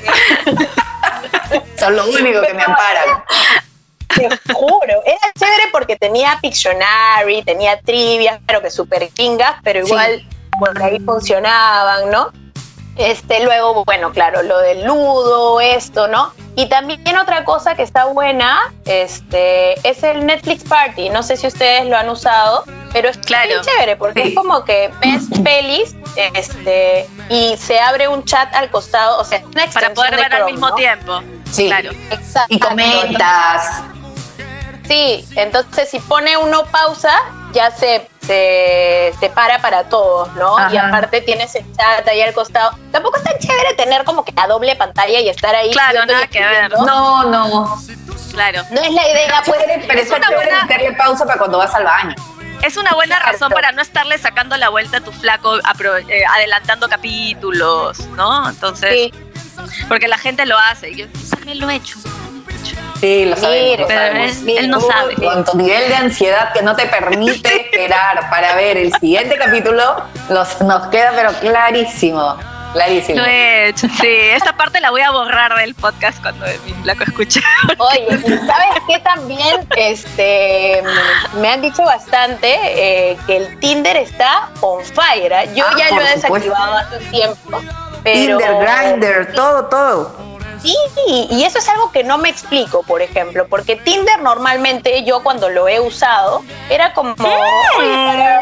Son 1.80 1.96
lo 1.96 2.06
único 2.08 2.42
que 2.42 2.54
me 2.54 2.64
amparan. 2.64 3.24
Te 4.18 4.54
juro, 4.54 5.02
era 5.06 5.20
chévere 5.38 5.64
porque 5.72 5.96
tenía 5.96 6.38
Pictionary, 6.42 7.44
tenía 7.44 7.80
trivia, 7.82 8.40
pero 8.46 8.62
que 8.62 8.70
súper 8.72 9.08
pingas, 9.10 9.56
pero 9.64 9.80
igual 9.86 10.26
por 10.60 10.82
ahí 10.82 11.00
funcionaban, 11.00 12.10
¿no? 12.10 12.32
Este, 12.96 13.44
luego, 13.44 13.86
bueno, 13.86 14.12
claro, 14.12 14.42
lo 14.42 14.58
del 14.58 14.84
ludo, 14.84 15.62
esto, 15.62 16.08
¿no? 16.08 16.34
Y 16.56 16.66
también 16.68 17.16
otra 17.16 17.44
cosa 17.46 17.76
que 17.76 17.84
está 17.84 18.06
buena, 18.06 18.74
este, 18.86 19.74
es 19.88 20.02
el 20.02 20.26
Netflix 20.26 20.64
Party. 20.64 21.10
No 21.10 21.22
sé 21.22 21.38
si 21.38 21.46
ustedes 21.46 21.86
lo 21.86 21.96
han 21.96 22.10
usado, 22.10 22.64
pero 22.94 23.10
es 23.10 23.18
Claro. 23.20 23.50
bien 23.50 23.62
chévere 23.62 23.98
porque 23.98 24.24
Sí. 24.24 24.30
es 24.30 24.36
como 24.36 24.66
que 24.66 24.92
ves 25.00 25.26
pelis, 25.44 25.96
este, 26.34 27.08
y 27.30 27.56
se 27.58 27.80
abre 27.80 28.08
un 28.08 28.24
chat 28.26 28.52
al 28.56 28.72
costado, 28.72 29.20
o 29.20 29.24
sea, 29.24 29.44
una 29.46 29.68
Para 29.68 29.94
poder 29.94 30.16
de 30.16 30.22
ver 30.24 30.34
al 30.34 30.46
mismo 30.46 30.70
¿no? 30.70 30.76
tiempo. 30.76 31.22
Sí. 31.52 31.68
Claro. 31.68 31.92
Exacto. 32.10 32.48
Y 32.56 32.60
comentas. 32.60 33.84
Sí, 34.88 35.28
entonces 35.36 35.90
si 35.90 36.00
pone 36.00 36.38
uno 36.38 36.66
pausa, 36.66 37.14
ya 37.52 37.72
se, 37.72 38.08
se, 38.26 39.14
se 39.20 39.30
para 39.30 39.60
para 39.60 39.84
todos, 39.86 40.32
¿no? 40.36 40.58
Ajá. 40.58 40.74
Y 40.74 40.78
aparte 40.78 41.22
tienes 41.22 41.54
el 41.56 41.66
chat 41.76 42.08
ahí 42.08 42.22
al 42.22 42.34
costado. 42.34 42.72
Tampoco 42.92 43.18
es 43.18 43.24
tan 43.24 43.38
chévere 43.40 43.74
tener 43.76 44.04
como 44.04 44.24
que 44.24 44.32
la 44.32 44.48
doble 44.48 44.76
pantalla 44.76 45.20
y 45.20 45.30
estar 45.30 45.54
ahí. 45.56 45.72
Claro, 45.72 46.06
nada 46.06 46.28
que 46.28 46.40
ver. 46.40 46.72
No, 46.72 47.24
no. 47.24 47.78
Claro. 48.32 48.62
No 48.72 48.82
es 48.82 48.92
la 48.92 49.10
idea, 49.10 49.42
pues. 49.46 49.60
Pero 49.88 50.00
es 50.00 50.12
una 50.12 50.30
buena 50.30 50.62
meterle 50.64 50.94
pausa 50.94 51.26
para 51.26 51.38
cuando 51.38 51.58
vas 51.58 51.74
al 51.74 51.84
baño. 51.84 52.16
Es 52.62 52.76
una 52.76 52.94
buena 52.94 53.20
razón 53.20 53.52
para 53.52 53.72
no 53.72 53.82
estarle 53.82 54.18
sacando 54.18 54.58
la 54.58 54.70
vuelta 54.70 54.98
a 54.98 55.02
tu 55.02 55.12
flaco, 55.12 55.58
eh, 55.58 56.24
adelantando 56.36 56.90
capítulos, 56.90 58.00
¿no? 58.16 58.50
Entonces, 58.50 58.92
Sí. 58.92 59.14
Porque 59.88 60.08
la 60.08 60.18
gente 60.18 60.46
lo 60.46 60.58
hace. 60.58 60.96
Yo 60.96 61.06
también 61.30 61.60
lo 61.60 61.70
he 61.70 61.76
hecho. 61.76 61.98
Sí, 63.00 63.26
lo 63.26 63.36
sabemos. 63.36 63.80
Lo 63.82 63.88
pero 63.88 64.00
sabemos. 64.00 64.38
él- 64.38 64.58
él 64.58 64.70
no 64.70 64.80
sabe. 64.82 65.16
Con 65.16 65.46
tu 65.46 65.58
nivel 65.58 65.88
de 65.88 65.96
ansiedad 65.96 66.52
que 66.54 66.62
no 66.62 66.76
te 66.76 66.86
permite 66.88 67.56
esperar 67.62 68.30
para 68.30 68.56
ver 68.56 68.78
el 68.78 68.92
siguiente 68.94 69.38
capítulo, 69.38 70.04
los, 70.30 70.60
nos 70.62 70.88
queda 70.88 71.12
pero 71.16 71.32
clarísimo. 71.34 72.36
Clarísimo. 72.74 73.20
Lo 73.20 73.26
he 73.26 73.70
hecho. 73.70 73.88
Sí, 74.02 74.08
esta 74.08 74.56
parte 74.58 74.80
la 74.82 74.92
voy 74.92 75.02
a 75.02 75.10
borrar 75.12 75.56
del 75.58 75.74
podcast 75.74 76.22
cuando 76.22 76.46
mi 76.66 76.74
flaco 76.84 77.04
escuche. 77.06 77.40
Oye, 77.78 78.08
¿y 78.10 78.30
¿sabes 78.46 78.84
qué 78.88 79.00
también? 79.00 79.68
Este, 79.76 80.84
me 81.40 81.50
han 81.50 81.62
dicho 81.62 81.84
bastante 81.84 82.50
eh, 83.12 83.18
que 83.26 83.38
el 83.38 83.60
Tinder 83.60 83.96
está 83.98 84.50
on 84.62 84.84
fire. 84.84 85.34
¿ah? 85.34 85.46
Yo 85.56 85.66
Ah, 85.66 85.76
ya 85.78 85.90
lo 85.96 86.02
he 86.02 86.20
supuesto. 86.22 86.34
desactivado 86.50 86.74
hace 86.78 86.98
tiempo. 87.10 87.62
Pero, 88.04 88.38
Tinder, 88.38 88.56
Grindr, 88.60 89.34
todo, 89.34 89.66
todo. 89.66 90.37
Sí, 90.96 91.28
y 91.32 91.44
eso 91.44 91.60
es 91.60 91.70
algo 91.70 91.92
que 91.92 92.04
no 92.04 92.18
me 92.18 92.30
explico, 92.30 92.84
por 92.84 93.02
ejemplo, 93.02 93.48
porque 93.48 93.76
Tinder 93.76 94.22
normalmente 94.22 95.04
yo 95.04 95.24
cuando 95.24 95.50
lo 95.50 95.68
he 95.68 95.80
usado 95.80 96.44
era 96.70 96.94
como... 96.94 97.14
"Oye, 97.14 97.94
para- 98.08 98.42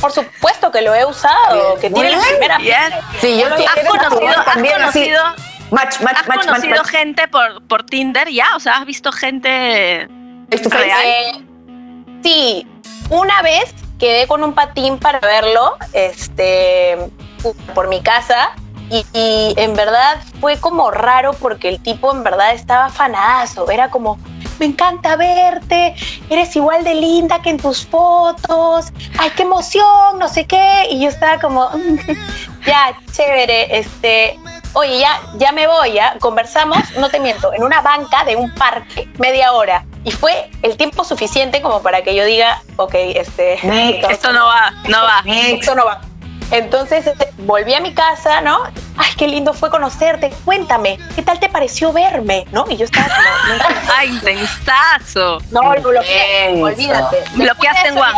Por 0.00 0.12
supuesto 0.12 0.70
que 0.70 0.82
lo 0.82 0.94
he 0.94 1.04
usado, 1.04 1.76
que 1.80 1.88
tiene 1.90 2.10
la 2.12 2.20
primera... 2.22 2.58
Bien. 2.58 2.92
Sí, 3.20 3.38
yo 3.40 3.46
¿Has 3.46 3.74
quiero 3.74 3.90
conocido, 3.90 4.44
también 4.44 4.74
conocido, 4.76 5.22
Match, 5.70 6.00
match, 6.00 6.16
has 6.20 6.28
match, 6.28 6.46
conocido 6.46 6.76
match. 6.76 6.86
gente 6.88 7.28
por, 7.28 7.66
por 7.66 7.84
Tinder 7.84 8.28
ya? 8.30 8.46
O 8.54 8.60
sea, 8.60 8.76
¿has 8.76 8.84
visto 8.86 9.10
gente 9.10 10.06
real? 10.50 11.00
Eh, 11.04 11.42
sí, 12.22 12.66
una 13.10 13.42
vez 13.42 13.74
quedé 13.98 14.26
con 14.28 14.44
un 14.44 14.52
patín 14.52 14.98
para 14.98 15.18
verlo, 15.20 15.76
este, 15.92 16.96
por 17.74 17.88
mi 17.88 18.00
casa. 18.02 18.50
Y, 18.90 19.04
y 19.12 19.54
en 19.56 19.74
verdad 19.74 20.18
fue 20.40 20.58
como 20.58 20.90
raro 20.90 21.32
porque 21.34 21.68
el 21.68 21.80
tipo 21.80 22.12
en 22.12 22.22
verdad 22.22 22.52
estaba 22.52 22.88
fanazo. 22.88 23.68
Era 23.70 23.90
como, 23.90 24.18
me 24.58 24.66
encanta 24.66 25.16
verte, 25.16 25.94
eres 26.30 26.54
igual 26.56 26.84
de 26.84 26.94
linda 26.94 27.40
que 27.42 27.50
en 27.50 27.58
tus 27.58 27.86
fotos, 27.86 28.86
ay, 29.18 29.30
qué 29.36 29.42
emoción, 29.42 30.18
no 30.18 30.28
sé 30.28 30.46
qué. 30.46 30.86
Y 30.90 31.00
yo 31.02 31.08
estaba 31.08 31.38
como, 31.38 31.70
ya, 32.66 32.98
chévere, 33.12 33.78
este, 33.78 34.38
oye, 34.72 35.00
ya, 35.00 35.20
ya 35.36 35.52
me 35.52 35.66
voy, 35.66 35.92
ya, 35.92 36.16
conversamos, 36.20 36.78
no 36.98 37.08
te 37.10 37.20
miento, 37.20 37.52
en 37.52 37.62
una 37.62 37.80
banca 37.80 38.24
de 38.24 38.36
un 38.36 38.52
parque, 38.54 39.08
media 39.18 39.52
hora. 39.52 39.84
Y 40.04 40.12
fue 40.12 40.50
el 40.62 40.76
tiempo 40.76 41.04
suficiente 41.04 41.60
como 41.60 41.82
para 41.82 42.02
que 42.02 42.14
yo 42.14 42.24
diga, 42.24 42.62
ok, 42.76 42.94
este, 42.94 43.58
Next. 43.62 44.10
Esto 44.10 44.32
no 44.32 44.46
va, 44.46 44.72
no 44.88 45.02
va. 45.02 45.22
esto 45.26 45.74
no 45.74 45.84
va. 45.84 46.00
Entonces 46.50 47.06
este, 47.06 47.32
volví 47.38 47.74
a 47.74 47.80
mi 47.80 47.92
casa, 47.92 48.40
¿no? 48.40 48.58
Ay, 48.96 49.10
qué 49.18 49.26
lindo 49.26 49.52
fue 49.52 49.70
conocerte. 49.70 50.30
Cuéntame, 50.44 50.98
¿qué 51.14 51.22
tal 51.22 51.40
te 51.40 51.48
pareció 51.48 51.92
verme? 51.92 52.46
¿No? 52.52 52.64
Y 52.68 52.76
yo 52.76 52.84
estaba 52.84 53.08
como, 53.08 53.74
¡Ay, 53.96 54.08
intensazo! 54.10 55.38
no, 55.50 55.74
lo 55.74 55.82
bloqueé, 55.82 56.50
Intenso. 56.50 56.64
olvídate. 56.66 57.16
Después 57.16 57.34
Bloqueaste 57.38 57.88
en 57.88 57.98
One. 57.98 58.12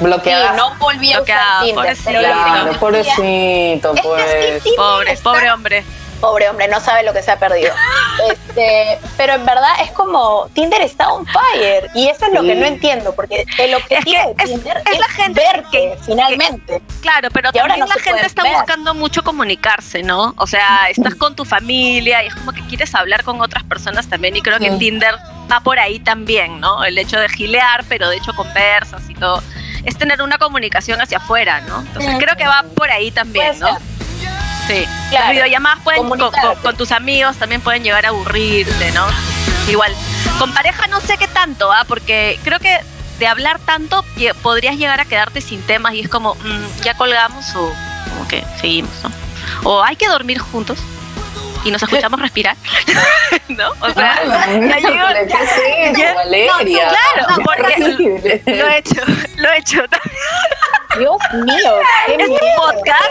Bloqueada. 0.00 0.50
Sí, 0.52 0.56
no 0.56 0.74
volví 0.78 1.12
a 1.12 1.20
usar 1.20 1.24
Bloqueado, 1.24 1.64
Tinder. 1.64 2.78
pobrecito. 2.78 2.78
pobrecito, 2.78 3.94
pues. 4.02 4.62
Pobre, 4.76 5.16
pobre 5.16 5.50
hombre. 5.50 5.84
Pobre 6.20 6.48
hombre, 6.48 6.66
no 6.68 6.80
sabe 6.80 7.04
lo 7.04 7.12
que 7.12 7.22
se 7.22 7.30
ha 7.30 7.38
perdido. 7.38 7.72
Este, 8.28 8.98
pero 9.16 9.34
en 9.34 9.46
verdad 9.46 9.70
es 9.80 9.92
como 9.92 10.48
Tinder 10.52 10.82
está 10.82 11.12
on 11.12 11.24
fire 11.26 11.88
y 11.94 12.08
eso 12.08 12.26
es 12.26 12.32
lo 12.32 12.40
Sí. 12.40 12.48
que 12.48 12.54
no 12.56 12.66
entiendo 12.66 13.14
porque 13.14 13.46
el 13.58 13.74
objetivo 13.76 14.34
que 14.36 14.44
de 14.44 14.54
es- 14.54 14.60
Tinder 14.60 14.76
es 14.84 14.92
es, 14.92 14.98
la 14.98 15.08
gente 15.08 15.40
verte 15.40 15.68
que- 15.70 15.98
finalmente. 16.04 16.82
Claro, 17.00 17.28
pero 17.30 17.50
Y 17.54 17.58
ahora 17.58 17.74
también 17.74 17.88
no 17.88 17.94
la 17.94 18.02
gente 18.02 18.26
está 18.26 18.42
ver. 18.42 18.54
buscando 18.54 18.94
mucho 18.94 19.22
comunicarse, 19.22 20.02
¿no? 20.02 20.34
O 20.36 20.48
sea, 20.48 20.88
estás 20.90 21.14
con 21.14 21.36
tu 21.36 21.44
familia 21.44 22.24
y 22.24 22.26
es 22.26 22.34
como 22.34 22.50
que 22.52 22.62
quieres 22.66 22.92
hablar 22.96 23.22
con 23.22 23.40
otras 23.40 23.62
personas 23.62 24.08
también 24.08 24.34
y 24.36 24.42
creo 24.42 24.58
que 24.58 24.72
Sí. 24.72 24.78
Tinder 24.78 25.14
va 25.50 25.60
por 25.60 25.78
ahí 25.78 26.00
también, 26.00 26.58
¿no? 26.58 26.84
El 26.84 26.98
hecho 26.98 27.20
de 27.20 27.28
gilear, 27.28 27.84
pero 27.88 28.08
de 28.08 28.16
hecho 28.16 28.32
conversas 28.34 29.08
y 29.08 29.14
todo. 29.14 29.40
Es 29.84 29.96
tener 29.96 30.20
una 30.22 30.38
comunicación 30.38 31.00
hacia 31.00 31.18
afuera, 31.18 31.60
¿no? 31.60 31.80
Entonces 31.82 32.16
creo 32.18 32.34
que 32.36 32.48
va 32.48 32.64
por 32.74 32.90
ahí 32.90 33.12
también, 33.12 33.56
Puede 33.56 33.60
¿no? 33.60 33.78
ser. 33.78 33.86
Sí. 34.68 34.86
Claro. 35.10 35.24
Las 35.26 35.30
videollamadas 35.32 35.80
pueden, 35.82 36.08
con, 36.08 36.18
con- 36.18 36.56
con 36.62 36.76
tus 36.76 36.92
amigos 36.92 37.36
también 37.38 37.60
pueden 37.60 37.82
llegar 37.82 38.04
a 38.06 38.10
aburrirte, 38.10 38.92
¿no? 38.92 39.04
Igual. 39.68 39.92
Con 40.38 40.52
pareja 40.54 40.86
no 40.86 41.00
sé 41.00 41.16
qué 41.18 41.26
tanto, 41.26 41.72
¿ah? 41.72 41.84
Porque 41.88 42.38
creo 42.44 42.58
que 42.60 42.78
de 43.18 43.26
hablar 43.26 43.58
tanto 43.58 44.04
podrías 44.42 44.76
llegar 44.76 45.00
a 45.00 45.04
quedarte 45.04 45.40
sin 45.40 45.60
temas 45.62 45.94
y 45.94 46.00
es 46.00 46.08
como, 46.08 46.34
mm, 46.36 46.82
ya 46.84 46.94
colgamos 46.94 47.44
o 47.56 47.72
como 48.10 48.28
que 48.28 48.44
seguimos, 48.60 48.92
¿no? 49.02 49.10
O 49.64 49.82
hay 49.82 49.96
que 49.96 50.06
dormir 50.06 50.38
juntos 50.38 50.78
y 51.64 51.70
nos 51.72 51.82
escuchamos 51.82 52.20
respirar, 52.20 52.56
¿no? 53.48 53.70
O 53.80 53.90
sea, 53.90 54.20
Ay, 54.46 54.60
ya 54.68 54.76
llegó- 54.78 55.08
¿Qué 55.08 55.22
es 55.22 55.50
eso, 55.90 55.98
ya- 55.98 56.14
Valeria? 56.14 56.88
claro, 57.14 57.42
porque 57.44 58.42
lo 58.46 58.68
he 58.68 58.78
hecho, 58.78 59.00
lo 59.36 59.48
he 59.50 59.58
hecho. 59.58 59.82
Dios 60.98 61.16
mío, 61.44 61.74
qué 62.06 62.12
Este 62.12 62.26
miedo. 62.28 62.40
podcast, 62.56 63.07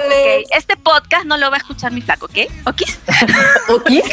este 0.55 0.77
podcast 0.77 1.25
no 1.25 1.37
lo 1.37 1.49
va 1.49 1.57
a 1.57 1.59
escuchar 1.59 1.91
mi 1.91 2.01
flaco, 2.01 2.25
¿ok? 2.25 2.37
¿Ok? 2.65 2.81
¿Okis? 3.69 4.03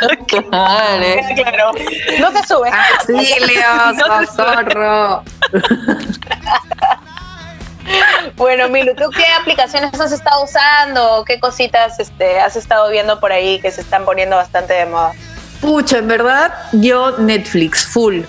Vale. 0.50 1.24
Claro. 1.34 1.72
No 2.18 2.30
te 2.32 2.46
subes. 2.46 2.72
No 3.96 4.20
te 4.20 4.26
socorro. 4.26 5.22
Bueno, 8.36 8.68
Milu, 8.68 8.94
¿tú 8.94 9.10
qué 9.10 9.24
aplicaciones 9.40 9.98
has 10.00 10.12
estado 10.12 10.44
usando? 10.44 11.24
¿Qué 11.26 11.38
cositas 11.38 12.00
este, 12.00 12.40
has 12.40 12.56
estado 12.56 12.90
viendo 12.90 13.20
por 13.20 13.32
ahí 13.32 13.60
que 13.60 13.70
se 13.70 13.82
están 13.82 14.04
poniendo 14.04 14.36
bastante 14.36 14.72
de 14.72 14.86
moda? 14.86 15.12
Pucha, 15.60 15.98
en 15.98 16.08
verdad, 16.08 16.52
yo 16.72 17.18
Netflix, 17.18 17.84
full. 17.84 18.22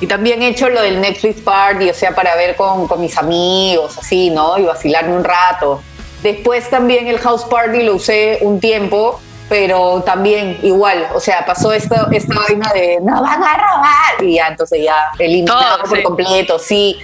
Y 0.00 0.06
también 0.06 0.42
he 0.42 0.48
hecho 0.48 0.68
lo 0.68 0.82
del 0.82 1.00
Netflix 1.00 1.40
Party, 1.42 1.90
o 1.90 1.94
sea, 1.94 2.14
para 2.14 2.34
ver 2.34 2.56
con, 2.56 2.88
con 2.88 3.00
mis 3.00 3.16
amigos, 3.16 3.96
así, 3.98 4.30
¿no? 4.30 4.58
Y 4.58 4.62
vacilarme 4.62 5.14
un 5.14 5.24
rato. 5.24 5.82
Después 6.22 6.70
también 6.70 7.08
el 7.08 7.18
House 7.18 7.44
Party 7.44 7.82
lo 7.82 7.96
usé 7.96 8.38
un 8.42 8.60
tiempo, 8.60 9.20
pero 9.48 10.02
también 10.02 10.58
igual, 10.62 11.08
o 11.14 11.20
sea, 11.20 11.44
pasó 11.44 11.72
esta, 11.72 12.08
esta 12.12 12.34
vaina 12.34 12.72
de 12.72 13.00
no 13.02 13.20
van 13.20 13.42
a 13.42 13.54
robar 13.56 14.24
y 14.24 14.36
ya, 14.36 14.48
entonces 14.48 14.82
ya 14.82 14.96
eliminado 15.18 15.60
Todo, 15.60 15.88
por 15.88 15.96
sí. 15.98 16.02
completo, 16.02 16.58
sí. 16.58 16.98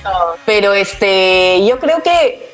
Pero 0.46 0.72
este, 0.72 1.66
yo 1.66 1.78
creo 1.78 2.02
que 2.02 2.50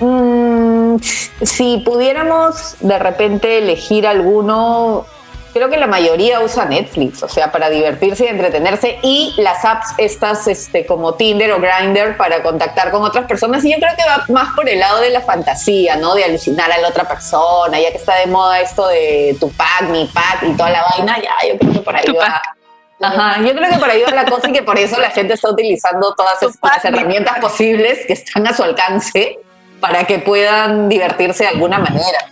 mm, 0.00 0.96
si 1.42 1.78
pudiéramos 1.78 2.76
de 2.80 2.98
repente 2.98 3.58
elegir 3.58 4.06
alguno, 4.06 5.06
creo 5.52 5.68
que 5.70 5.76
la 5.76 5.86
mayoría 5.86 6.40
usa 6.40 6.64
Netflix, 6.64 7.22
o 7.22 7.28
sea, 7.28 7.52
para 7.52 7.70
divertirse 7.70 8.24
y 8.24 8.28
entretenerse, 8.28 8.98
y 9.02 9.34
las 9.38 9.64
apps 9.64 9.94
estas 9.98 10.46
este, 10.48 10.86
como 10.86 11.14
Tinder 11.14 11.52
o 11.52 11.60
Grindr 11.60 12.16
para 12.16 12.42
contactar 12.42 12.90
con 12.90 13.02
otras 13.02 13.26
personas. 13.26 13.64
Y 13.64 13.72
yo 13.72 13.78
creo 13.78 13.92
que 13.96 14.04
va 14.04 14.24
más 14.28 14.54
por 14.54 14.68
el 14.68 14.80
lado 14.80 15.00
de 15.00 15.10
la 15.10 15.20
fantasía, 15.20 15.96
¿no? 15.96 16.14
De 16.14 16.24
alucinar 16.24 16.70
a 16.72 16.78
la 16.78 16.88
otra 16.88 17.06
persona, 17.06 17.80
ya 17.80 17.90
que 17.90 17.98
está 17.98 18.16
de 18.16 18.26
moda 18.26 18.60
esto 18.60 18.88
de 18.88 19.36
tu 19.38 19.50
pack, 19.50 19.88
mi 19.90 20.06
pack 20.06 20.42
y 20.42 20.52
toda 20.56 20.70
la 20.70 20.84
vaina, 20.90 21.18
ya, 21.18 21.48
yo 21.48 21.58
creo 21.58 21.72
que 21.72 21.80
por 21.80 21.96
ahí 21.96 22.04
Tu 22.04 22.16
va. 22.16 22.42
Ajá, 23.00 23.40
yo 23.42 23.52
creo 23.52 23.68
que 23.68 23.78
por 23.78 23.90
ahí 23.90 24.02
va 24.02 24.12
la 24.12 24.24
cosa 24.24 24.48
y 24.48 24.52
que 24.52 24.62
por 24.62 24.78
eso 24.78 24.98
la 25.00 25.10
gente 25.10 25.34
está 25.34 25.50
utilizando 25.50 26.14
todas 26.14 26.38
Tu 26.38 26.46
estas 26.46 26.60
pack, 26.60 26.84
mi 26.84 26.98
herramientas 26.98 27.38
posibles 27.40 28.06
que 28.06 28.12
están 28.12 28.46
a 28.46 28.54
su 28.54 28.62
alcance 28.62 29.38
para 29.80 30.04
que 30.04 30.20
puedan 30.20 30.88
divertirse 30.88 31.42
de 31.42 31.50
alguna 31.50 31.78
manera. 31.78 32.31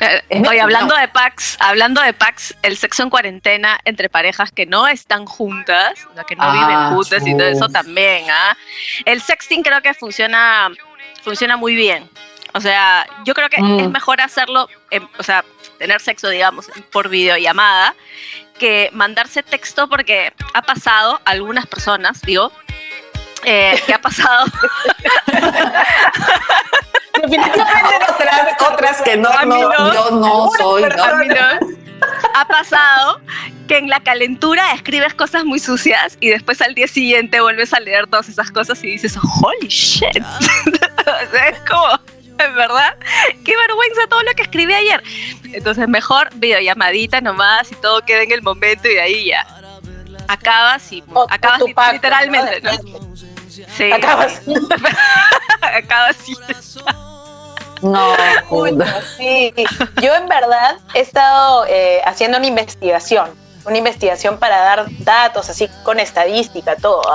Eh, 0.00 0.22
Oye, 0.30 0.40
mentira. 0.40 0.62
hablando 0.64 0.96
de 0.96 1.08
packs, 1.08 1.56
hablando 1.60 2.00
de 2.00 2.12
packs, 2.14 2.54
el 2.62 2.76
sexo 2.76 3.02
en 3.02 3.10
cuarentena 3.10 3.78
entre 3.84 4.08
parejas 4.08 4.50
que 4.50 4.64
no 4.66 4.88
están 4.88 5.26
juntas, 5.26 5.94
que 6.26 6.36
no 6.36 6.44
Ah, 6.44 6.52
viven 6.52 6.96
juntas 6.96 7.26
y 7.26 7.36
todo 7.36 7.46
eso 7.46 7.68
también, 7.68 8.24
¿ah? 8.30 8.56
El 9.04 9.20
sexting 9.20 9.62
creo 9.62 9.82
que 9.82 9.92
funciona, 9.94 10.70
funciona 11.22 11.56
muy 11.58 11.74
bien. 11.74 12.08
O 12.54 12.60
sea, 12.60 13.06
yo 13.24 13.34
creo 13.34 13.48
que 13.50 13.60
Mm. 13.60 13.80
es 13.80 13.90
mejor 13.90 14.20
hacerlo, 14.20 14.68
en- 14.90 15.08
o 15.18 15.22
sea, 15.22 15.44
tener 15.78 16.00
sexo, 16.00 16.28
digamos, 16.30 16.68
por 16.90 17.08
videollamada, 17.08 17.94
que 18.58 18.88
mandarse 18.92 19.42
texto 19.42 19.88
porque 19.88 20.32
ha 20.54 20.62
pasado 20.62 21.20
a 21.24 21.30
algunas 21.30 21.66
personas, 21.66 22.20
digo, 22.22 22.50
eh, 23.44 23.80
que 23.86 23.94
ha 23.94 24.00
pasado 24.00 24.46
que 29.04 29.16
no, 29.16 29.28
A 29.28 29.44
mí 29.44 29.48
no, 29.60 29.68
no. 29.70 29.92
yo 29.94 30.10
no 30.12 30.50
soy, 30.58 30.82
¿no? 30.96 31.04
A 31.04 31.14
mí 31.16 31.26
no. 31.28 31.80
Ha 32.34 32.46
pasado 32.48 33.20
que 33.68 33.76
en 33.78 33.88
la 33.88 34.00
calentura 34.00 34.72
escribes 34.72 35.12
cosas 35.14 35.44
muy 35.44 35.58
sucias 35.60 36.16
y 36.20 36.30
después 36.30 36.60
al 36.62 36.74
día 36.74 36.88
siguiente 36.88 37.40
vuelves 37.40 37.72
a 37.74 37.80
leer 37.80 38.06
todas 38.06 38.28
esas 38.28 38.50
cosas 38.50 38.82
y 38.82 38.88
dices, 38.92 39.16
holy 39.16 39.68
shit. 39.68 40.16
o 40.16 41.36
es 41.36 41.58
como, 41.68 41.88
en 42.38 42.54
verdad, 42.54 42.96
qué 43.44 43.54
vergüenza 43.56 44.06
todo 44.08 44.22
lo 44.22 44.32
que 44.32 44.42
escribí 44.42 44.72
ayer. 44.72 45.02
Entonces, 45.52 45.88
mejor 45.88 46.30
videollamadita 46.36 47.20
nomás 47.20 47.70
y 47.70 47.74
todo 47.76 48.00
queda 48.04 48.22
en 48.22 48.32
el 48.32 48.42
momento 48.42 48.88
y 48.88 48.94
de 48.94 49.00
ahí 49.02 49.24
ya. 49.26 49.46
Acabas 50.28 50.90
y 50.92 51.02
O- 51.12 51.20
o 51.22 51.26
acabas 51.28 51.58
tu 51.58 51.66
li- 51.66 51.74
pacto, 51.74 51.92
literalmente, 51.94 52.60
¿no? 52.62 52.72
¿no? 52.72 53.16
Sí. 53.76 53.92
Acabas. 53.92 54.40
acabas 55.60 56.16
y 56.28 56.34
No, 57.82 58.14
sí. 59.16 59.54
Yo 60.02 60.14
en 60.14 60.28
verdad 60.28 60.76
he 60.94 61.00
estado 61.00 61.64
eh, 61.66 62.02
haciendo 62.04 62.36
una 62.38 62.46
investigación, 62.46 63.30
una 63.64 63.78
investigación 63.78 64.38
para 64.38 64.58
dar 64.58 64.86
datos 64.98 65.48
así 65.48 65.68
con 65.82 65.98
estadística, 65.98 66.76
todo. 66.76 67.02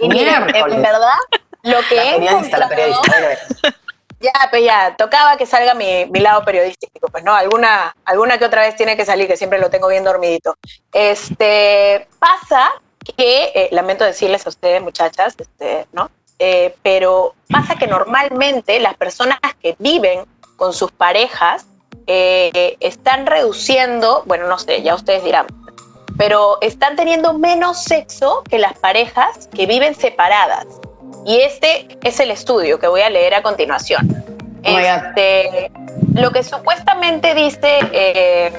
Y 0.00 0.08
mira, 0.08 0.46
en 0.54 0.80
verdad, 0.80 1.18
lo 1.62 1.78
que 1.88 1.96
La 1.96 2.04
he 2.04 2.16
encontrado, 2.16 2.70
ya, 4.20 4.32
pues 4.48 4.64
ya, 4.64 4.94
tocaba 4.96 5.36
que 5.36 5.44
salga 5.44 5.74
mi, 5.74 6.06
mi 6.06 6.20
lado 6.20 6.44
periodístico, 6.44 7.08
pues 7.08 7.24
no, 7.24 7.34
alguna, 7.34 7.94
alguna 8.04 8.38
que 8.38 8.44
otra 8.44 8.62
vez 8.62 8.76
tiene 8.76 8.96
que 8.96 9.04
salir, 9.04 9.26
que 9.26 9.36
siempre 9.36 9.58
lo 9.58 9.70
tengo 9.70 9.88
bien 9.88 10.04
dormidito. 10.04 10.54
Este, 10.92 12.06
pasa 12.20 12.70
que, 13.16 13.50
eh, 13.54 13.68
lamento 13.72 14.04
decirles 14.04 14.46
a 14.46 14.50
ustedes, 14.50 14.82
muchachas, 14.82 15.34
este, 15.36 15.86
¿no? 15.92 16.10
Eh, 16.38 16.74
pero 16.82 17.34
pasa 17.50 17.74
que 17.74 17.86
normalmente 17.86 18.78
las 18.78 18.94
personas 18.94 19.38
que 19.60 19.74
viven 19.78 20.24
con 20.56 20.72
sus 20.72 20.92
parejas 20.92 21.66
eh, 22.06 22.76
están 22.80 23.26
reduciendo, 23.26 24.22
bueno, 24.26 24.46
no 24.46 24.58
sé, 24.58 24.82
ya 24.82 24.94
ustedes 24.94 25.24
dirán, 25.24 25.46
pero 26.16 26.58
están 26.60 26.96
teniendo 26.96 27.32
menos 27.34 27.82
sexo 27.82 28.42
que 28.48 28.58
las 28.58 28.78
parejas 28.78 29.48
que 29.54 29.66
viven 29.66 29.94
separadas. 29.94 30.66
Y 31.26 31.40
este 31.40 31.98
es 32.02 32.20
el 32.20 32.30
estudio 32.30 32.78
que 32.78 32.88
voy 32.88 33.02
a 33.02 33.10
leer 33.10 33.34
a 33.34 33.42
continuación. 33.42 34.24
Oh. 34.64 34.78
Este, 34.78 35.70
lo 36.14 36.30
que 36.30 36.42
supuestamente 36.42 37.34
dice 37.34 37.78
eh, 37.92 38.52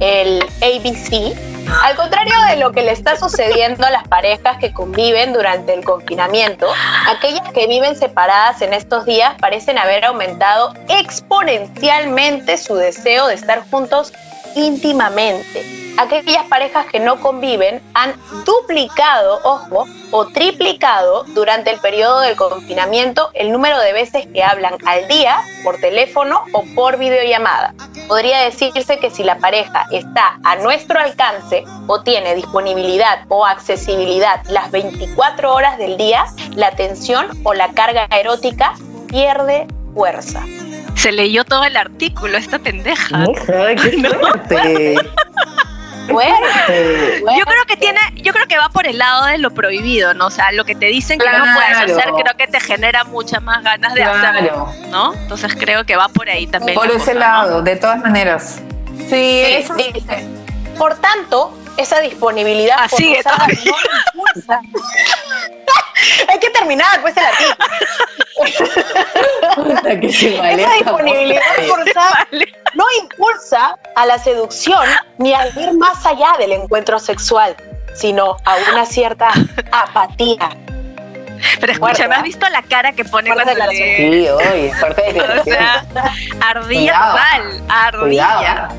el 0.00 0.42
ABC, 0.62 1.36
al 1.84 1.96
contrario 1.96 2.34
de 2.48 2.56
lo 2.56 2.72
que 2.72 2.82
le 2.82 2.92
está 2.92 3.16
sucediendo 3.16 3.86
a 3.86 3.90
las 3.90 4.06
parejas 4.08 4.58
que 4.58 4.72
conviven 4.72 5.32
durante 5.32 5.74
el 5.74 5.84
confinamiento, 5.84 6.68
aquellas 7.08 7.50
que 7.52 7.66
viven 7.66 7.96
separadas 7.96 8.62
en 8.62 8.72
estos 8.72 9.04
días 9.04 9.34
parecen 9.40 9.78
haber 9.78 10.04
aumentado 10.04 10.74
exponencialmente 10.88 12.58
su 12.58 12.74
deseo 12.74 13.26
de 13.28 13.34
estar 13.34 13.62
juntos 13.70 14.12
íntimamente. 14.54 15.82
Aquellas 15.98 16.44
parejas 16.44 16.86
que 16.86 17.00
no 17.00 17.20
conviven 17.20 17.82
han 17.94 18.14
duplicado, 18.46 19.40
ojo, 19.44 19.86
o 20.10 20.26
triplicado 20.26 21.24
durante 21.28 21.70
el 21.70 21.80
periodo 21.80 22.20
del 22.20 22.36
confinamiento 22.36 23.30
el 23.34 23.52
número 23.52 23.78
de 23.78 23.92
veces 23.92 24.26
que 24.32 24.42
hablan 24.42 24.76
al 24.86 25.06
día 25.08 25.38
por 25.64 25.78
teléfono 25.78 26.44
o 26.52 26.64
por 26.74 26.98
videollamada. 26.98 27.74
Podría 28.08 28.40
decirse 28.40 28.98
que 28.98 29.10
si 29.10 29.22
la 29.22 29.38
pareja 29.38 29.86
está 29.90 30.38
a 30.44 30.56
nuestro 30.56 30.98
alcance 30.98 31.64
o 31.86 32.02
tiene 32.02 32.34
disponibilidad 32.34 33.24
o 33.28 33.44
accesibilidad 33.44 34.42
las 34.48 34.70
24 34.70 35.52
horas 35.52 35.78
del 35.78 35.96
día, 35.96 36.24
la 36.54 36.72
tensión 36.72 37.26
o 37.44 37.54
la 37.54 37.72
carga 37.72 38.06
erótica 38.10 38.74
pierde 39.08 39.66
fuerza. 39.94 40.42
Se 41.02 41.10
leyó 41.12 41.44
todo 41.44 41.64
el 41.64 41.76
artículo, 41.76 42.38
esta 42.38 42.58
pendeja. 42.60 43.24
Hija, 43.24 43.74
qué 43.74 44.08
fuerte. 44.20 44.94
Fuerte, 46.08 47.20
Yo 47.38 47.44
creo 47.44 47.64
que 47.66 47.76
tiene, 47.76 48.00
yo 48.16 48.32
creo 48.32 48.46
que 48.46 48.56
va 48.58 48.68
por 48.68 48.86
el 48.86 48.98
lado 48.98 49.26
de 49.26 49.38
lo 49.38 49.50
prohibido, 49.52 50.14
¿no? 50.14 50.26
O 50.26 50.30
sea, 50.30 50.50
lo 50.52 50.64
que 50.64 50.74
te 50.74 50.86
dicen 50.86 51.18
que 51.18 51.26
no 51.30 51.44
puedes 51.54 51.78
hacer, 51.98 52.12
creo 52.12 52.36
que 52.36 52.46
te 52.48 52.60
genera 52.60 53.04
muchas 53.04 53.42
más 53.42 53.62
ganas 53.62 53.94
de 53.94 54.02
hacerlo, 54.02 54.66
Claro. 54.66 54.72
¿no? 54.90 55.14
Entonces 55.14 55.54
creo 55.58 55.84
que 55.86 55.96
va 55.96 56.08
por 56.08 56.28
ahí 56.28 56.46
también. 56.46 56.74
Por 56.74 56.86
la 56.88 56.94
ese 56.96 56.98
cosa, 56.98 57.14
¿no? 57.14 57.20
lado, 57.20 57.62
de 57.62 57.76
todas 57.76 57.98
maneras. 58.00 58.60
Sí, 58.98 59.06
Sí, 59.10 59.40
eso 59.44 59.74
dice, 59.74 60.26
Por 60.76 60.94
tanto, 60.96 61.56
esa 61.76 62.00
disponibilidad 62.00 62.76
Ah, 62.80 62.88
sigue 62.88 63.22
forzada 63.22 63.46
no 63.46 63.74
impulsa. 64.14 64.60
Hay 66.28 66.38
que 66.38 66.50
terminar, 66.50 67.00
pues 67.00 67.16
el 67.16 67.24
artículo. 67.24 67.68
Que 70.00 70.12
se 70.12 70.34
Esa 70.36 70.74
disponibilidad 70.74 71.42
forzada 71.68 72.28
no 72.74 72.84
impulsa 73.02 73.78
a 73.94 74.06
la 74.06 74.18
seducción 74.18 74.84
ni 75.18 75.32
a 75.34 75.46
ir 75.48 75.72
más 75.74 76.04
allá 76.06 76.32
del 76.38 76.52
encuentro 76.52 76.98
sexual, 76.98 77.54
sino 77.94 78.36
a 78.44 78.56
una 78.72 78.86
cierta 78.86 79.30
apatía. 79.70 80.48
Pero 81.60 81.74
Fuerte, 81.74 82.02
escúchame, 82.02 82.14
¿has 82.16 82.22
visto 82.22 82.48
la 82.50 82.62
cara 82.62 82.92
que 82.92 83.04
pone 83.04 83.32
cuando 83.32 83.52
lee? 83.68 83.76
Sí, 83.96 84.28
O 84.32 84.38
declaración. 84.38 85.44
sea, 85.44 85.84
ardilla 86.40 86.92
Cuidado. 86.92 87.12
total, 87.12 87.62
ardilla. 87.68 88.68
Cuidado. 88.68 88.74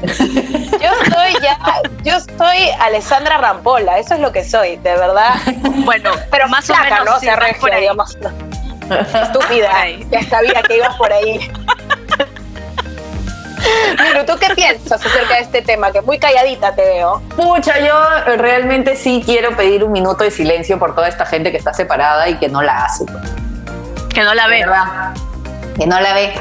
Yo 0.82 0.90
soy 1.16 1.34
ya, 1.42 1.58
yo 2.04 2.20
soy 2.38 2.70
Alessandra 2.80 3.38
Rampola, 3.38 4.00
eso 4.00 4.14
es 4.16 4.20
lo 4.20 4.32
que 4.32 4.44
soy, 4.44 4.78
de 4.78 4.96
verdad. 4.96 5.36
Bueno, 5.86 6.12
Pero 6.32 6.48
más 6.48 6.70
o 6.70 6.76
menos 6.78 7.06
¿no? 7.06 7.16
O 7.16 7.20
sea, 7.20 7.36
regia, 7.36 7.60
por 7.60 7.72
ahí. 7.72 7.82
digamos. 7.82 8.18
Estúpida. 9.24 9.70
Por 9.70 9.76
ahí. 9.80 10.06
Ya 10.12 10.24
sabía 10.24 10.62
que 10.64 10.78
ibas 10.78 10.96
por 10.98 11.12
ahí. 11.12 11.52
Miru, 14.02 14.26
¿tú 14.26 14.34
qué 14.40 14.54
piensas 14.56 15.06
acerca 15.06 15.36
de 15.36 15.42
este 15.42 15.62
tema? 15.62 15.92
Que 15.92 16.02
muy 16.02 16.20
calladita 16.20 16.74
te 16.76 16.82
veo. 16.82 17.22
Pucha, 17.36 17.80
yo 17.80 17.94
realmente 18.38 18.96
sí 18.96 19.22
quiero 19.26 19.56
pedir 19.56 19.84
un 19.84 19.92
minuto 19.92 20.24
de 20.24 20.32
silencio 20.32 20.80
por 20.80 20.96
toda 20.96 21.08
esta 21.08 21.26
gente 21.26 21.52
que 21.52 21.58
está 21.58 21.74
separada 21.74 22.30
y 22.30 22.36
que 22.36 22.50
no 22.50 22.62
la 22.62 22.86
hace. 22.86 23.06
Que 24.14 24.22
no 24.24 24.34
la 24.34 24.48
ve. 24.48 24.60
verdad, 24.60 25.14
que 25.78 25.86
no 25.86 26.00
la 26.00 26.14
ve. 26.14 26.34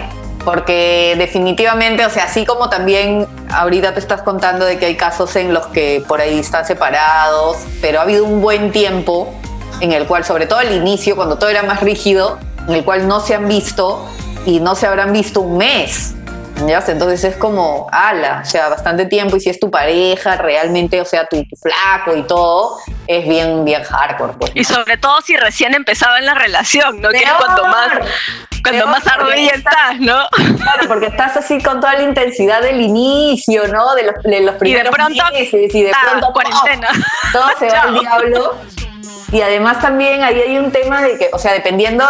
Porque 0.44 1.14
definitivamente, 1.18 2.04
o 2.04 2.10
sea, 2.10 2.24
así 2.24 2.44
como 2.44 2.68
también 2.68 3.28
ahorita 3.50 3.94
te 3.94 4.00
estás 4.00 4.22
contando 4.22 4.64
de 4.64 4.76
que 4.76 4.86
hay 4.86 4.96
casos 4.96 5.36
en 5.36 5.54
los 5.54 5.66
que 5.68 6.02
por 6.08 6.20
ahí 6.20 6.40
están 6.40 6.66
separados, 6.66 7.58
pero 7.80 8.00
ha 8.00 8.02
habido 8.02 8.24
un 8.24 8.42
buen 8.42 8.72
tiempo 8.72 9.32
en 9.80 9.92
el 9.92 10.06
cual, 10.06 10.24
sobre 10.24 10.46
todo 10.46 10.58
al 10.58 10.72
inicio, 10.72 11.14
cuando 11.14 11.38
todo 11.38 11.48
era 11.48 11.62
más 11.62 11.80
rígido, 11.80 12.38
en 12.66 12.74
el 12.74 12.84
cual 12.84 13.06
no 13.06 13.20
se 13.20 13.34
han 13.34 13.48
visto 13.48 14.04
y 14.44 14.58
no 14.58 14.74
se 14.74 14.86
habrán 14.86 15.12
visto 15.12 15.40
un 15.40 15.58
mes. 15.58 16.14
¿Ya? 16.66 16.82
Entonces 16.86 17.24
es 17.24 17.36
como, 17.36 17.88
ala, 17.92 18.42
o 18.42 18.48
sea, 18.48 18.68
bastante 18.68 19.06
tiempo 19.06 19.36
y 19.36 19.40
si 19.40 19.50
es 19.50 19.58
tu 19.60 19.70
pareja, 19.70 20.36
realmente, 20.36 21.00
o 21.00 21.04
sea, 21.04 21.26
tu, 21.26 21.44
tu 21.44 21.56
flaco 21.56 22.16
y 22.16 22.22
todo, 22.22 22.78
es 23.06 23.26
bien, 23.28 23.64
bien 23.64 23.82
hardcore. 23.82 24.32
Pues, 24.34 24.52
Y 24.54 24.64
sobre 24.64 24.96
todo 24.96 25.20
si 25.22 25.36
recién 25.36 25.74
empezaba 25.74 26.18
en 26.18 26.26
la 26.26 26.34
relación, 26.34 27.00
¿no? 27.00 27.10
Que 27.10 27.18
es 27.18 27.32
cuanto 27.32 27.64
más, 27.66 27.88
cuando 28.62 28.86
más 28.86 29.06
ardilla 29.06 29.52
estás, 29.54 29.98
¿no? 30.00 30.28
Claro, 30.56 30.88
porque 30.88 31.06
estás 31.06 31.36
así 31.36 31.60
con 31.62 31.80
toda 31.80 31.94
la 31.94 32.02
intensidad 32.02 32.62
del 32.62 32.80
inicio, 32.80 33.66
¿no? 33.68 33.94
De 33.94 34.04
los, 34.04 34.14
de 34.22 34.40
los 34.40 34.54
Y 34.54 34.54
de 34.54 34.58
primeros 34.58 34.94
pronto, 34.94 35.24
meses 35.32 35.74
y 35.74 35.82
de 35.82 35.90
ah, 35.90 35.98
pronto 36.10 36.32
cuarentena. 36.32 36.88
todo, 37.32 37.42
todo 37.42 37.58
se 37.58 37.66
va 37.66 37.82
al 37.82 37.94
diablo. 38.00 38.54
Y 39.32 39.40
además 39.40 39.80
también 39.80 40.22
ahí 40.22 40.38
hay 40.40 40.58
un 40.58 40.70
tema 40.70 41.00
de 41.00 41.16
que, 41.16 41.30
o 41.32 41.38
sea, 41.38 41.54
dependiendo 41.54 42.04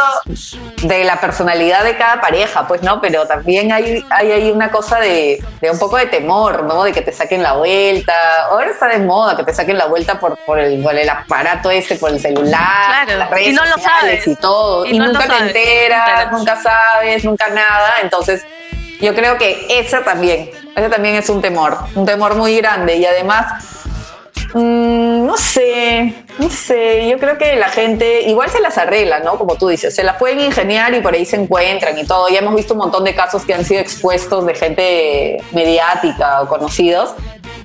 de 0.82 1.04
la 1.04 1.20
personalidad 1.20 1.84
de 1.84 1.96
cada 1.96 2.20
pareja, 2.20 2.66
pues, 2.66 2.82
¿no? 2.82 3.00
Pero 3.00 3.26
también 3.26 3.70
hay, 3.72 4.04
hay 4.10 4.32
ahí 4.32 4.50
una 4.50 4.72
cosa 4.72 4.98
de, 4.98 5.40
de 5.60 5.70
un 5.70 5.78
poco 5.78 5.96
de 5.98 6.06
temor, 6.06 6.64
¿no? 6.64 6.82
De 6.82 6.92
que 6.92 7.00
te 7.00 7.12
saquen 7.12 7.40
la 7.44 7.52
vuelta. 7.52 8.12
Ahora 8.50 8.70
está 8.72 8.88
de 8.88 8.98
moda 8.98 9.36
que 9.36 9.44
te 9.44 9.54
saquen 9.54 9.78
la 9.78 9.86
vuelta 9.86 10.18
por, 10.18 10.36
por, 10.44 10.58
el, 10.58 10.82
por 10.82 10.96
el 10.96 11.08
aparato 11.08 11.70
ese, 11.70 11.94
por 11.94 12.10
el 12.10 12.18
celular, 12.20 13.04
Claro, 13.04 13.18
las 13.20 13.30
redes 13.30 13.48
y 13.48 13.52
no 13.52 13.64
lo 13.66 13.78
sabes. 13.78 14.26
y 14.26 14.34
todo. 14.34 14.84
Y 14.84 14.96
Y, 14.96 14.98
no 14.98 15.06
lo 15.06 15.12
nunca 15.12 15.28
te 15.28 15.44
enteras, 15.44 16.32
nunca 16.32 16.60
sabes, 16.60 17.24
nunca 17.24 17.48
nada. 17.50 17.94
Entonces, 18.02 18.42
yo 19.00 19.14
creo 19.14 19.38
que 19.38 19.64
ese 19.70 19.98
también, 19.98 20.50
ese 20.74 20.88
también 20.88 21.14
es 21.14 21.28
un 21.28 21.40
temor, 21.40 21.78
un 21.94 22.04
temor 22.04 22.34
muy 22.34 22.56
grande. 22.56 22.96
Y 22.96 23.06
además, 23.06 23.81
mm, 24.54 25.26
no 25.26 25.36
sé, 25.36 26.14
no 26.38 26.48
sé, 26.50 27.08
yo 27.08 27.18
creo 27.18 27.38
que 27.38 27.56
la 27.56 27.68
gente 27.68 28.22
igual 28.22 28.50
se 28.50 28.60
las 28.60 28.78
arregla, 28.78 29.20
¿no? 29.20 29.36
Como 29.38 29.56
tú 29.56 29.68
dices, 29.68 29.94
se 29.94 30.02
las 30.02 30.16
pueden 30.16 30.40
ingeniar 30.40 30.92
y 30.94 31.00
por 31.00 31.14
ahí 31.14 31.24
se 31.24 31.36
encuentran 31.36 31.98
y 31.98 32.04
todo. 32.06 32.28
Ya 32.28 32.38
hemos 32.38 32.54
visto 32.54 32.74
un 32.74 32.78
montón 32.80 33.04
de 33.04 33.14
casos 33.14 33.44
que 33.44 33.54
han 33.54 33.64
sido 33.64 33.80
expuestos 33.80 34.44
de 34.46 34.54
gente 34.54 35.36
mediática 35.52 36.42
o 36.42 36.48
conocidos. 36.48 37.14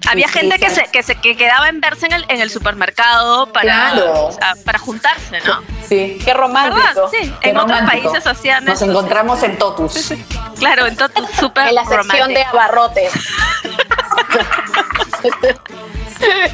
Había 0.10 0.28
gente 0.30 0.58
que 0.58 0.69
se, 0.69 0.84
que 0.86 1.04
se 1.04 1.15
que 1.15 1.36
quedaba 1.36 1.67
en 1.67 1.82
verse 1.82 2.06
en 2.06 2.13
el, 2.13 2.26
en 2.30 2.39
el 2.39 2.50
supermercado 2.50 3.52
para, 3.52 3.91
Claro. 3.91 4.28
o 4.28 4.32
sea, 4.32 4.54
para 4.63 4.80
juntarse, 4.80 5.39
¿no? 5.45 5.60
Sí. 5.89 6.17
Qué 6.23 6.34
romántico. 6.34 6.78
¿Verdad? 6.78 7.04
Sí, 7.12 7.34
Qué 7.41 7.50
en 7.50 7.58
otros 7.58 7.82
países 7.82 8.26
hacían 8.26 8.63
Nos 8.63 8.82
eso. 8.82 8.89
encontramos 8.89 9.43
en 9.43 9.58
Totus. 9.58 10.13
Claro, 10.58 10.88
entonces 10.88 11.23
súper 11.39 11.67
En 11.67 11.76
la 11.76 11.86
sección 11.86 12.30
de 12.34 12.43
abarrotes. 12.43 13.12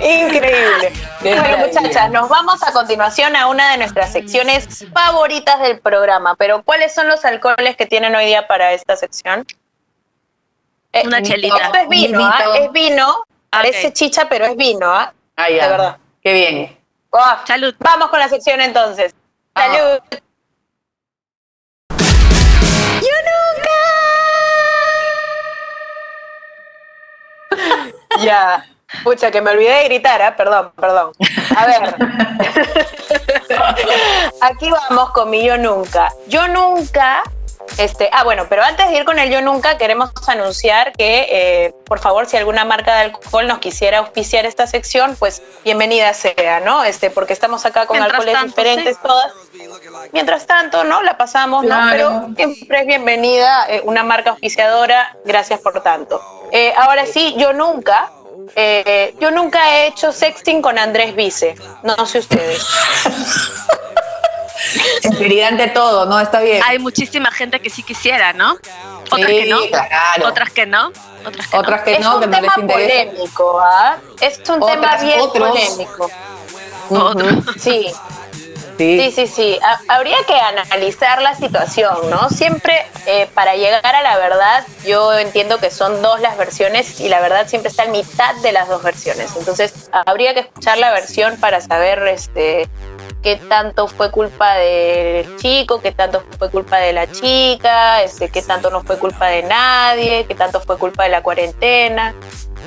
Increíble. 0.02 0.94
Bueno, 1.22 1.58
muchachas, 1.58 2.12
nos 2.12 2.30
vamos 2.30 2.62
a 2.64 2.72
continuación 2.74 3.36
a 3.36 3.48
una 3.48 3.72
de 3.72 3.78
nuestras 3.78 4.12
secciones 4.12 4.86
favoritas 4.94 5.62
del 5.62 5.80
programa. 5.80 6.36
Pero, 6.36 6.64
¿cuáles 6.64 6.94
son 6.94 7.08
los 7.08 7.24
alcoholes 7.26 7.76
que 7.78 7.86
tienen 7.86 8.16
hoy 8.16 8.26
día 8.26 8.48
para 8.48 8.74
esta 8.74 8.96
sección? 8.96 9.46
Eh, 10.92 11.04
Una 11.06 11.22
chelita. 11.22 11.58
Esto 11.58 11.78
es 11.78 11.90
vino, 11.90 12.20
¿ah? 12.24 12.44
Es 12.56 12.72
vino. 12.72 13.26
Parece 13.50 13.94
chicha, 13.94 14.28
pero 14.30 14.46
es 14.46 14.56
vino, 14.56 14.92
¿ah? 14.92 15.14
Ah, 15.36 15.50
ya. 15.50 15.64
De 15.64 15.70
verdad. 15.70 15.98
Qué 16.22 16.34
bien. 16.34 16.80
Oh, 17.10 17.36
Salud. 17.46 17.76
Vamos 17.80 18.10
con 18.10 18.20
la 18.20 18.28
sección 18.28 18.60
entonces. 18.62 19.14
Ah. 19.56 20.00
Ya. 28.22 28.66
Pucha, 29.04 29.32
que 29.32 29.42
me 29.42 29.52
olvidé 29.52 29.72
de 29.72 29.84
gritar, 29.86 30.22
¿ah? 30.22 30.36
Perdón, 30.36 30.72
perdón. 30.76 31.12
A 31.58 31.66
ver. 31.66 31.96
Aquí 34.42 34.70
vamos 34.70 35.10
con 35.12 35.30
mi 35.30 35.44
yo 35.44 35.58
nunca. 35.58 36.14
Yo 36.28 36.48
nunca 36.48 37.24
Este, 37.78 38.10
ah, 38.12 38.24
bueno, 38.24 38.46
pero 38.50 38.64
antes 38.64 38.90
de 38.90 38.98
ir 38.98 39.06
con 39.06 39.18
el 39.20 39.32
Yo 39.32 39.42
Nunca, 39.42 39.78
queremos 39.78 40.12
anunciar 40.28 40.94
que, 40.94 41.28
eh, 41.30 41.74
por 41.86 42.00
favor, 42.00 42.28
si 42.28 42.38
alguna 42.38 42.66
marca 42.66 42.96
de 42.96 43.02
alcohol 43.04 43.48
nos 43.48 43.60
quisiera 43.60 44.00
auspiciar 44.00 44.46
esta 44.46 44.68
sección, 44.68 45.16
pues 45.18 45.42
bienvenida 45.64 46.14
sea, 46.14 46.60
¿no? 46.60 46.84
Este, 46.84 47.10
porque 47.10 47.34
estamos 47.34 47.66
acá 47.66 47.86
con 47.86 47.98
Mientras 47.98 48.20
alcoholes 48.20 48.34
tanto, 48.34 48.56
diferentes 48.56 48.96
sí. 48.96 49.02
todas. 49.04 49.34
Mientras 50.12 50.46
tanto, 50.46 50.84
¿no? 50.84 51.02
La 51.02 51.18
pasamos, 51.18 51.66
¿no? 51.66 51.76
Pero 51.90 52.30
siempre 52.36 52.82
es 52.82 52.88
bienvenida 52.88 53.66
eh, 53.68 53.82
una 53.84 54.04
marca 54.04 54.32
auspiciadora. 54.32 55.18
Gracias 55.26 55.60
por 55.60 55.82
tanto. 55.82 56.22
Eh, 56.52 56.74
ahora 56.78 57.06
sí, 57.06 57.34
yo 57.38 57.54
nunca, 57.54 58.12
eh, 58.56 59.16
yo 59.20 59.32
nunca 59.32 59.76
he 59.76 59.88
hecho 59.88 60.12
sexting 60.12 60.62
con 60.62 60.78
Andrés 60.78 61.16
Vice. 61.16 61.56
No, 61.82 61.96
no 61.96 62.06
sé 62.06 62.20
ustedes. 62.20 62.64
Sinceridad 65.02 65.50
ante 65.50 65.68
todo, 65.68 66.06
¿no? 66.06 66.20
Está 66.20 66.40
bien. 66.42 66.62
Hay 66.66 66.80
muchísima 66.80 67.32
gente 67.32 67.60
que 67.60 67.70
sí 67.70 67.84
quisiera, 67.84 68.34
¿no? 68.34 68.54
Otras 69.12 69.30
Sí, 69.30 69.38
que 69.44 69.46
no. 69.48 69.60
claro. 69.68 70.28
Otras 70.28 70.52
que 70.52 70.66
no. 70.66 70.92
Otras 71.26 71.48
que 71.48 71.58
Otras 71.58 71.82
que 71.84 71.94
es 71.96 72.00
no, 72.02 72.16
un 72.16 72.22
que 72.22 72.28
no 72.28 72.36
tema 72.38 72.48
les 72.48 72.58
interesa. 72.58 73.04
polémico, 73.12 73.60
¿ah? 73.62 73.98
Es 74.22 74.38
un 74.50 74.66
tema 74.66 74.98
bien 75.02 75.20
otros. 75.22 75.50
polémico. 75.50 76.10
no. 76.90 77.14
Sí, 77.60 77.92
Sí. 78.76 79.00
Sí, 79.00 79.12
sí, 79.12 79.28
sí. 79.28 79.60
Ha- 79.62 79.94
habría 79.96 80.18
que 80.26 80.34
analizar 80.34 81.22
la 81.22 81.36
situación, 81.36 81.96
¿no? 82.10 82.28
Siempre 82.32 82.84
eh, 83.06 83.30
para 83.36 83.56
llegar 83.56 83.86
a 83.96 84.02
la 84.02 84.18
verdad, 84.18 84.66
yo 84.84 85.14
entiendo 85.14 85.60
que 85.60 85.70
son 85.70 86.02
dos 86.02 86.20
las 86.22 86.38
versiones 86.38 87.00
y 87.00 87.08
la 87.08 87.20
verdad 87.22 87.48
siempre 87.48 87.70
está 87.70 87.84
en 87.84 87.92
mitad 87.92 88.34
de 88.38 88.52
las 88.52 88.68
dos 88.68 88.82
versiones. 88.82 89.30
Entonces, 89.38 89.90
habría 89.92 90.34
que 90.34 90.40
escuchar 90.40 90.80
la 90.80 90.90
versión 90.92 91.38
para 91.38 91.62
saber 91.62 92.00
este 92.08 92.68
qué 93.24 93.38
tanto 93.38 93.88
fue 93.88 94.12
culpa 94.12 94.56
del 94.56 95.38
chico, 95.38 95.82
qué 95.82 95.92
tanto 95.92 96.24
fue 96.38 96.52
culpa 96.52 96.78
de 96.78 96.94
la 96.94 97.10
chica, 97.10 98.04
este, 98.04 98.30
qué 98.30 98.42
tanto 98.42 98.70
no 98.70 98.84
fue 98.84 99.00
culpa 99.00 99.28
de 99.28 99.44
nadie, 99.44 100.26
qué 100.28 100.36
tanto 100.36 100.60
fue 100.62 100.78
culpa 100.78 101.04
de 101.04 101.10
la 101.10 101.24
cuarentena. 101.24 102.14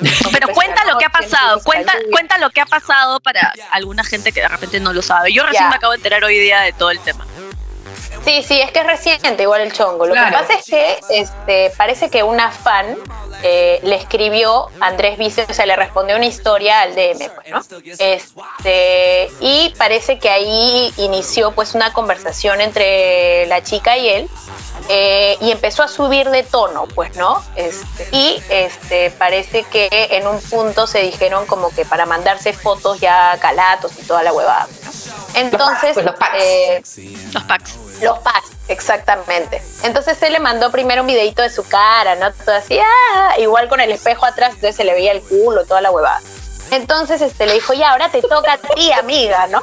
Pero 0.31 0.49
cuenta 0.49 0.83
lo 0.85 0.97
que 0.97 1.05
ha 1.05 1.09
pasado, 1.09 1.61
cuenta, 1.63 1.93
cuenta 2.11 2.37
lo 2.37 2.49
que 2.49 2.61
ha 2.61 2.65
pasado 2.65 3.19
para 3.19 3.53
alguna 3.71 4.03
gente 4.03 4.31
que 4.31 4.41
de 4.41 4.47
repente 4.47 4.79
no 4.79 4.93
lo 4.93 5.01
sabe. 5.01 5.31
Yo 5.31 5.43
recién 5.45 5.69
me 5.69 5.75
acabo 5.75 5.91
de 5.93 5.97
enterar 5.97 6.23
hoy 6.23 6.37
día 6.37 6.61
de 6.61 6.73
todo 6.73 6.91
el 6.91 6.99
tema. 6.99 7.25
Sí, 8.25 8.43
sí, 8.43 8.59
es 8.59 8.71
que 8.71 8.79
es 8.79 8.85
reciente 8.85 9.43
igual 9.43 9.61
el 9.61 9.71
chongo. 9.71 10.05
Lo 10.05 10.13
Claro. 10.13 10.27
que 10.31 10.43
pasa 10.43 10.53
es 10.59 10.65
que 10.65 10.99
este, 11.11 11.71
parece 11.77 12.09
que 12.09 12.23
una 12.23 12.51
fan 12.51 12.97
eh, 13.41 13.79
le 13.83 13.95
escribió 13.95 14.67
a 14.81 14.87
Andrés 14.87 15.17
Vice, 15.17 15.45
o 15.49 15.53
sea, 15.53 15.65
le 15.65 15.77
respondió 15.77 16.17
una 16.17 16.25
historia 16.25 16.81
al 16.81 16.93
DM, 16.93 17.29
pues, 17.29 17.49
¿no? 17.49 17.61
Este, 17.99 19.26
parece 19.77 20.19
que 20.19 20.29
ahí 20.29 20.93
inició 20.97 21.51
pues 21.51 21.75
una 21.75 21.93
conversación 21.93 22.61
entre 22.61 23.45
la 23.47 23.63
chica 23.63 23.97
y 23.97 24.09
él. 24.09 24.29
eh, 24.89 25.37
y 25.41 25.51
empezó 25.51 25.83
a 25.83 25.87
subir 25.89 26.29
de 26.29 26.43
tono, 26.43 26.87
pues, 26.95 27.15
¿no? 27.17 27.43
Este, 27.55 28.07
y 28.11 28.41
este, 28.49 29.11
parece 29.11 29.63
que 29.63 29.89
en 29.91 30.25
un 30.27 30.39
punto 30.41 30.87
se 30.87 30.99
dijeron 30.99 31.45
como 31.45 31.69
que 31.71 31.83
para 31.83 32.05
mandarse 32.05 32.53
fotos 32.53 32.99
ya 33.01 33.37
calatos 33.41 33.91
y 33.99 34.03
toda 34.03 34.23
la 34.23 34.31
huevada. 34.31 34.67
¿no? 34.85 34.91
Entonces, 35.39 35.91
pues, 35.93 36.05
los 36.05 36.15
packs. 36.15 36.37
eh, 36.39 36.81
Los 37.33 37.43
packs. 37.43 37.75
los 38.01 38.19
packs, 38.19 38.47
exactamente. 38.69 39.61
Entonces 39.83 40.21
él 40.23 40.33
le 40.33 40.39
mandó 40.39 40.71
primero 40.71 41.01
un 41.01 41.07
videito 41.07 41.41
de 41.41 41.49
su 41.49 41.63
cara, 41.67 42.15
¿no? 42.15 42.31
Todo 42.33 42.55
así, 42.55 42.79
ah, 42.79 43.35
igual 43.39 43.67
con 43.67 43.81
el 43.81 43.91
espejo 43.91 44.25
atrás, 44.25 44.51
entonces 44.53 44.75
se 44.75 44.83
le 44.85 44.93
veía 44.93 45.11
el 45.11 45.21
culo, 45.21 45.65
toda 45.65 45.81
la 45.81 45.91
huevada. 45.91 46.21
Entonces 46.71 47.21
este, 47.21 47.45
le 47.45 47.53
dijo, 47.53 47.73
ya, 47.73 47.91
ahora 47.91 48.09
te 48.09 48.21
toca 48.21 48.53
a 48.53 48.57
ti, 48.57 48.91
amiga, 48.91 49.47
¿no? 49.47 49.61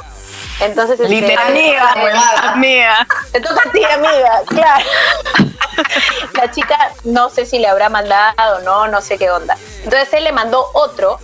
Entonces, 0.59 0.99
este, 0.99 1.13
Literal, 1.13 1.47
amiga. 1.47 2.51
Amiga. 2.51 3.07
te 3.31 3.41
toca 3.41 3.61
a 3.67 3.71
ti, 3.71 3.83
amiga, 3.83 4.41
claro. 4.47 4.85
La 6.33 6.51
chica 6.51 6.91
no 7.03 7.29
sé 7.29 7.45
si 7.45 7.59
le 7.59 7.67
habrá 7.67 7.89
mandado, 7.89 8.61
no, 8.61 8.87
no 8.87 9.01
sé 9.01 9.17
qué 9.17 9.29
onda. 9.29 9.57
Entonces 9.83 10.13
él 10.13 10.23
le 10.23 10.31
mandó 10.31 10.69
otro, 10.73 11.19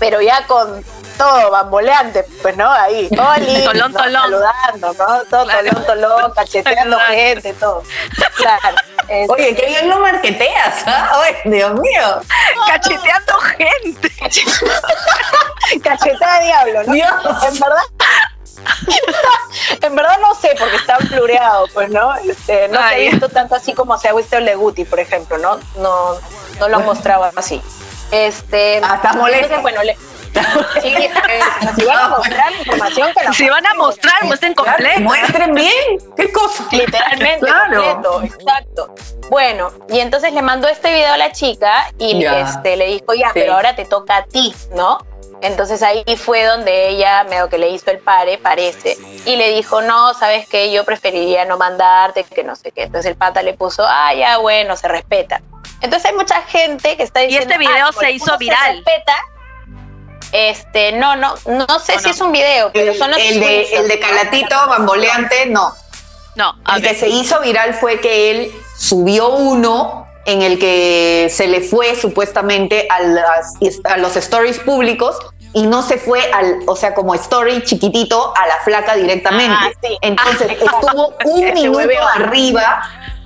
pero 0.00 0.20
ya 0.20 0.46
con 0.46 0.84
todo 1.16 1.50
bamboleante, 1.50 2.24
pues 2.42 2.56
no, 2.56 2.70
ahí, 2.70 3.08
Oli, 3.36 3.64
Tolón, 3.64 3.92
¿no? 3.92 3.98
tolón. 3.98 4.22
saludando, 4.22 4.92
¿no? 4.94 5.24
Todo 5.24 5.44
Claro. 5.44 5.70
tolón, 5.70 5.86
tolón, 5.86 6.32
cacheteando 6.32 6.98
gente, 7.08 7.52
todo. 7.54 7.82
Claro. 8.36 8.76
este, 9.08 9.32
Oye, 9.32 9.54
qué 9.54 9.66
bien 9.66 9.88
lo 9.88 9.98
marqueteas, 10.00 10.84
¿ah? 10.86 11.18
Oye, 11.20 11.36
Dios 11.56 11.74
mío. 11.80 12.20
Cacheteando 12.68 13.34
gente. 13.40 14.10
cachetada 15.82 16.38
de 16.40 16.44
diablo, 16.46 16.82
¿no? 16.84 16.92
Dios. 16.92 17.12
En 17.48 17.58
verdad. 17.60 17.82
en 19.82 19.94
verdad 19.94 20.18
no 20.20 20.34
sé, 20.34 20.54
porque 20.58 20.76
está 20.76 20.96
plureado, 20.98 21.66
pues, 21.74 21.90
¿no? 21.90 22.14
Este, 22.16 22.68
no 22.68 22.78
se 22.78 22.84
Ay. 22.84 23.08
ha 23.08 23.10
visto 23.10 23.28
tanto 23.28 23.54
así 23.54 23.74
como 23.74 23.98
se 23.98 24.08
ha 24.08 24.14
visto 24.14 24.36
el 24.36 24.44
Leguti, 24.46 24.84
por 24.84 25.00
ejemplo, 25.00 25.36
¿no? 25.38 25.58
No, 25.76 26.14
no 26.58 26.68
lo 26.68 26.76
han 26.78 26.84
mostrado 26.86 27.30
así. 27.36 27.60
Este, 28.10 28.80
Ah, 28.82 28.94
estás 28.96 29.16
molesto. 29.16 29.44
entonces, 29.54 29.62
bueno, 29.62 29.82
le, 29.82 29.96
sí, 30.82 30.88
eh, 30.88 31.10
si 31.76 31.84
van 31.84 31.98
a 31.98 32.08
mostrar 32.08 32.52
la 32.52 32.58
información 32.58 33.12
que 33.16 33.24
la 33.24 33.32
Si 33.32 33.48
van 33.48 33.66
a 33.66 33.74
mostrar, 33.74 34.24
muestren 34.24 34.54
completo. 34.54 35.00
muestren 35.00 35.54
bien. 35.54 35.72
¿Qué 36.16 36.32
cosa? 36.32 36.64
Literalmente, 36.70 37.46
Claro. 37.46 37.84
completo, 37.84 38.22
exacto. 38.22 38.94
Bueno, 39.30 39.70
y 39.88 40.00
entonces 40.00 40.32
le 40.32 40.42
mandó 40.42 40.68
este 40.68 40.92
video 40.92 41.12
a 41.12 41.16
la 41.16 41.32
chica 41.32 41.86
y 41.98 42.20
Ya. 42.20 42.40
este, 42.40 42.76
le 42.76 42.86
dijo, 42.86 43.14
ya, 43.14 43.28
Sí. 43.28 43.32
pero 43.34 43.54
ahora 43.54 43.74
te 43.76 43.84
toca 43.84 44.16
a 44.18 44.24
ti, 44.24 44.54
¿no? 44.74 44.98
Entonces 45.40 45.82
ahí 45.82 46.04
fue 46.16 46.44
donde 46.44 46.88
ella 46.88 47.24
medio 47.24 47.48
que 47.50 47.58
le 47.58 47.68
hizo 47.68 47.90
el 47.90 47.98
pare, 47.98 48.38
parece, 48.38 48.96
y 49.26 49.36
le 49.36 49.50
dijo, 49.54 49.82
no, 49.82 50.14
sabes 50.14 50.48
qué, 50.48 50.72
yo 50.72 50.84
preferiría 50.84 51.44
no 51.44 51.58
mandarte, 51.58 52.24
que 52.24 52.44
no 52.44 52.56
sé 52.56 52.70
qué. 52.72 52.84
Entonces 52.84 53.10
el 53.10 53.16
pata 53.16 53.42
le 53.42 53.52
puso, 53.54 53.84
ah, 53.86 54.14
ya, 54.14 54.38
bueno, 54.38 54.74
se 54.76 54.88
respeta. 54.88 55.42
Entonces 55.82 56.10
hay 56.10 56.16
mucha 56.16 56.40
gente 56.42 56.96
que 56.96 57.02
está 57.02 57.22
Y 57.22 57.26
diciendo, 57.26 57.52
este 57.52 57.58
video 57.58 57.86
ah, 57.88 57.92
se 57.98 58.10
hizo 58.12 58.38
viral. 58.38 58.76
respeta, 58.76 59.16
este, 60.34 60.92
no, 60.92 61.14
no, 61.16 61.34
no 61.46 61.78
sé 61.78 61.94
¿O 61.94 61.98
si 62.00 62.04
no? 62.06 62.10
es 62.10 62.20
un 62.20 62.32
video, 62.32 62.70
pero 62.72 62.90
El, 62.92 62.98
son 62.98 63.10
los 63.12 63.20
el 63.20 63.38
de, 63.40 63.62
el 63.72 63.88
de. 63.88 64.00
Calatito 64.00 64.56
bamboleante, 64.68 65.46
no. 65.46 65.72
No, 66.36 66.52
El 66.74 66.82
que 66.82 66.94
se 66.96 67.08
hizo 67.08 67.40
viral 67.40 67.74
fue 67.74 68.00
que 68.00 68.30
él 68.32 68.52
subió 68.76 69.28
uno 69.28 70.08
en 70.26 70.42
el 70.42 70.58
que 70.58 71.30
se 71.32 71.46
le 71.46 71.60
fue 71.60 71.94
supuestamente 71.94 72.88
a, 72.90 73.00
las- 73.00 73.54
a 73.84 73.96
los 73.98 74.16
stories 74.16 74.58
públicos 74.58 75.16
y 75.52 75.62
no 75.62 75.82
se 75.82 75.98
fue 75.98 76.28
al, 76.32 76.58
o 76.66 76.74
sea, 76.74 76.92
como 76.94 77.14
story 77.14 77.62
chiquitito 77.62 78.32
a 78.36 78.46
la 78.48 78.56
flaca 78.64 78.96
directamente. 78.96 79.54
Ah, 79.56 79.70
sí. 79.80 79.96
Entonces 80.00 80.48
Ah, 80.50 80.80
estuvo 80.80 81.14
un 81.26 81.54
minuto 81.54 81.88
arriba 82.16 82.82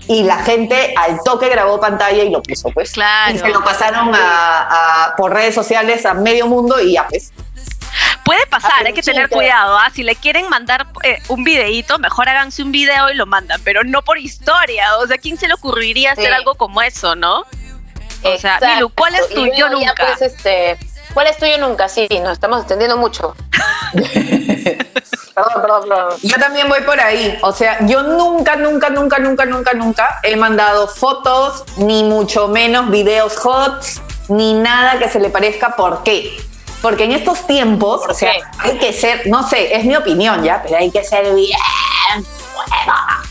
y 0.09 0.23
la 0.25 0.38
gente 0.42 0.92
al 0.97 1.21
toque 1.25 1.49
grabó 1.49 1.79
pantalla 1.81 2.23
y 2.25 2.31
lo 2.31 2.42
puso, 2.42 2.71
pues. 2.71 2.92
Claro. 2.92 3.35
Y 3.35 3.38
se 3.38 3.49
lo 3.49 3.62
pasaron 3.62 4.14
a, 4.14 5.07
a- 5.11 5.16
por 5.16 5.33
redes 5.33 5.55
sociales 5.55 6.05
a 6.07 6.14
medio 6.14 6.47
mundo 6.47 6.81
y 6.81 6.94
ya, 6.94 7.07
pues. 7.09 7.33
Puede 8.25 8.47
pasar, 8.47 8.87
hay 8.87 8.92
que 8.92 9.03
tener 9.03 9.29
cuidado. 9.31 9.79
¿ah? 9.79 9.90
Si 9.94 10.03
le 10.03 10.14
quieren 10.14 10.49
mandar 10.51 10.87
eh, 11.03 11.18
un 11.29 11.44
videíto, 11.44 11.99
mejor 11.99 12.29
háganse 12.29 12.62
un 12.62 12.71
video 12.73 13.11
y 13.11 13.14
lo 13.14 13.25
mandan, 13.27 13.61
pero 13.64 13.85
no 13.85 14.03
por 14.03 14.18
historia. 14.18 14.99
O 14.99 15.07
sea, 15.07 15.16
¿quién 15.16 15.38
se 15.38 15.49
le 15.49 15.55
ocurriría 15.55 16.12
hacer 16.12 16.27
Sí. 16.27 16.33
algo 16.33 16.55
como 16.55 16.83
eso, 16.83 17.14
no? 17.16 17.44
O 18.23 18.38
sea. 18.38 18.59
Milu, 18.61 18.90
¿cuál 18.90 19.14
es 19.14 19.29
tu 19.31 19.47
yo 19.47 19.53
ya, 19.55 19.68
nunca? 19.71 19.94
pues, 19.97 20.21
este, 20.23 20.77
¿Cuál 21.14 21.29
es 21.29 21.38
tu 21.38 21.47
yo 21.47 21.57
nunca? 21.59 21.88
Sí, 21.88 22.07
nos 22.23 22.33
estamos 22.33 22.59
extendiendo 22.61 22.99
mucho. 22.99 23.35
perdón, 25.44 25.62
perdón, 25.62 25.88
perdón. 25.88 26.18
Yo 26.22 26.37
también 26.38 26.68
voy 26.68 26.81
por 26.83 27.01
ahí. 27.01 27.38
O 27.42 27.53
sea, 27.53 27.79
yo 27.87 28.03
nunca, 28.03 28.57
nunca, 28.57 28.90
nunca, 28.90 29.18
nunca, 29.18 29.44
nunca, 29.44 29.72
nunca 29.74 30.20
he 30.22 30.37
mandado 30.37 30.88
fotos, 30.88 31.64
ni 31.77 32.05
mucho 32.05 32.48
menos 32.48 32.90
videos 32.90 33.37
hot, 33.38 33.85
ni 34.29 34.55
nada 34.55 34.98
que 34.98 35.09
se 35.09 35.20
le 35.20 35.31
parezca. 35.31 35.77
¿Por 35.77 36.03
qué? 36.03 36.37
Porque 36.83 37.05
en 37.05 37.12
estos 37.12 37.46
tiempos, 37.46 38.03
¿Por 38.03 38.11
o 38.12 38.14
sea, 38.14 38.33
qué? 38.33 38.40
hay 38.59 38.79
que 38.79 38.92
ser, 38.92 39.27
no 39.27 39.46
sé, 39.48 39.74
es 39.74 39.85
mi 39.85 39.96
opinión 39.96 40.42
ya, 40.44 40.62
pero 40.62 40.77
hay 40.77 40.90
que 40.90 41.03
ser 41.03 41.35
bien 41.35 41.59
hueva 42.55 43.22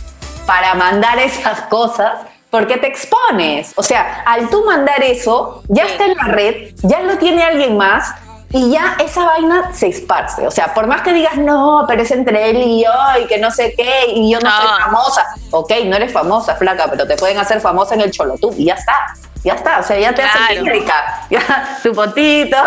para 0.46 0.74
mandar 0.74 1.20
esas 1.20 1.62
cosas. 1.64 2.14
Porque 2.50 2.78
te 2.78 2.88
expones. 2.88 3.74
O 3.76 3.84
sea, 3.84 4.24
al 4.26 4.50
tú 4.50 4.64
mandar 4.64 5.04
eso, 5.04 5.64
ya 5.68 5.84
está 5.84 6.06
en 6.06 6.16
la 6.16 6.24
red, 6.24 6.72
ya 6.78 7.02
lo 7.02 7.18
tiene 7.18 7.44
alguien 7.44 7.76
más 7.76 8.14
y 8.52 8.72
ya 8.72 8.96
esa 9.04 9.26
vaina 9.26 9.74
se 9.74 9.88
esparce. 9.90 10.48
O 10.48 10.52
sea, 10.52 10.74
por 10.74 10.88
más 10.88 11.02
que 11.02 11.14
digas, 11.14 11.38
no, 11.38 11.84
pero 11.88 12.02
es 12.02 12.12
entre 12.12 12.50
él 12.50 12.58
y 12.58 12.84
yo 12.84 12.92
y 13.22 13.28
que 13.28 13.38
no 13.40 13.52
sé 13.52 13.74
qué, 13.78 14.06
y 14.14 14.32
yo 14.32 14.40
no, 14.40 14.50
No. 14.50 14.56
soy 14.56 14.82
famosa. 14.84 15.26
Ok, 15.52 15.72
no 15.86 15.96
eres 15.96 16.14
famosa, 16.14 16.56
flaca, 16.56 16.88
pero 16.90 17.06
te 17.06 17.18
pueden 17.18 17.38
hacer 17.38 17.60
famosa 17.60 17.96
en 17.96 18.02
el 18.02 18.12
Cholotú 18.12 18.54
y 18.58 18.66
ya 18.66 18.76
está. 18.76 18.94
Ya 19.48 19.54
está, 19.54 19.80
o 19.80 19.84
sea, 19.84 19.98
ya 19.98 20.14
te 20.14 20.22
Claro. 20.24 20.66
rica. 20.66 21.22
Ya, 21.30 21.80
tu 21.82 21.94
potito, 21.94 22.58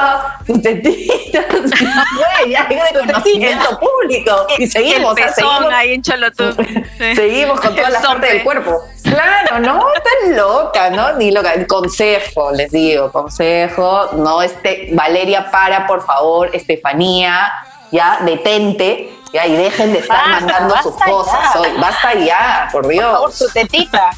tu 0.47 0.61
tetito, 0.63 1.39
güey, 1.53 2.51
ya 2.53 2.67
hay 2.69 2.81
reconocimiento 2.93 3.79
público. 3.79 4.47
Y 4.57 4.67
seguimos, 4.67 5.15
el 5.19 5.25
o 5.25 5.27
sea, 5.27 5.27
pezón 5.27 5.51
seguimos 5.53 5.73
ahí 5.75 5.93
en 5.93 6.03
Cholotú. 6.03 6.57
Seguimos 7.15 7.61
con 7.61 7.75
toda 7.77 7.89
El 7.89 7.93
la 7.93 8.01
parte 8.01 8.15
sope. 8.15 8.33
del 8.33 8.43
cuerpo. 8.45 8.83
Claro, 9.03 9.59
¿no? 9.61 9.85
Estás 9.95 10.37
loca, 10.39 10.89
¿no? 10.91 11.13
Ni 11.15 11.31
loca. 11.31 11.53
Consejo, 11.67 12.51
les 12.53 12.71
digo, 12.73 13.13
consejo. 13.13 14.09
No, 14.15 14.41
este, 14.41 14.89
Valeria, 14.93 15.51
para, 15.51 15.87
por 15.87 16.05
favor, 16.07 16.49
Estefanía, 16.55 17.53
ya, 17.93 18.21
detente. 18.23 19.13
Ya, 19.35 19.47
y 19.47 19.53
dejen 19.55 19.93
de 19.93 19.99
estar 20.01 20.17
Basta, 20.17 20.41
mandando 20.47 20.77
sus 20.83 20.95
cosas 21.05 21.41
ya. 21.55 21.61
hoy. 21.61 21.69
Basta 21.79 22.15
ya, 22.15 22.69
por 22.73 22.83
Por 22.83 22.91
Dios. 22.91 23.13
favor, 23.13 23.33
su 23.33 23.49
tetita. 23.53 24.11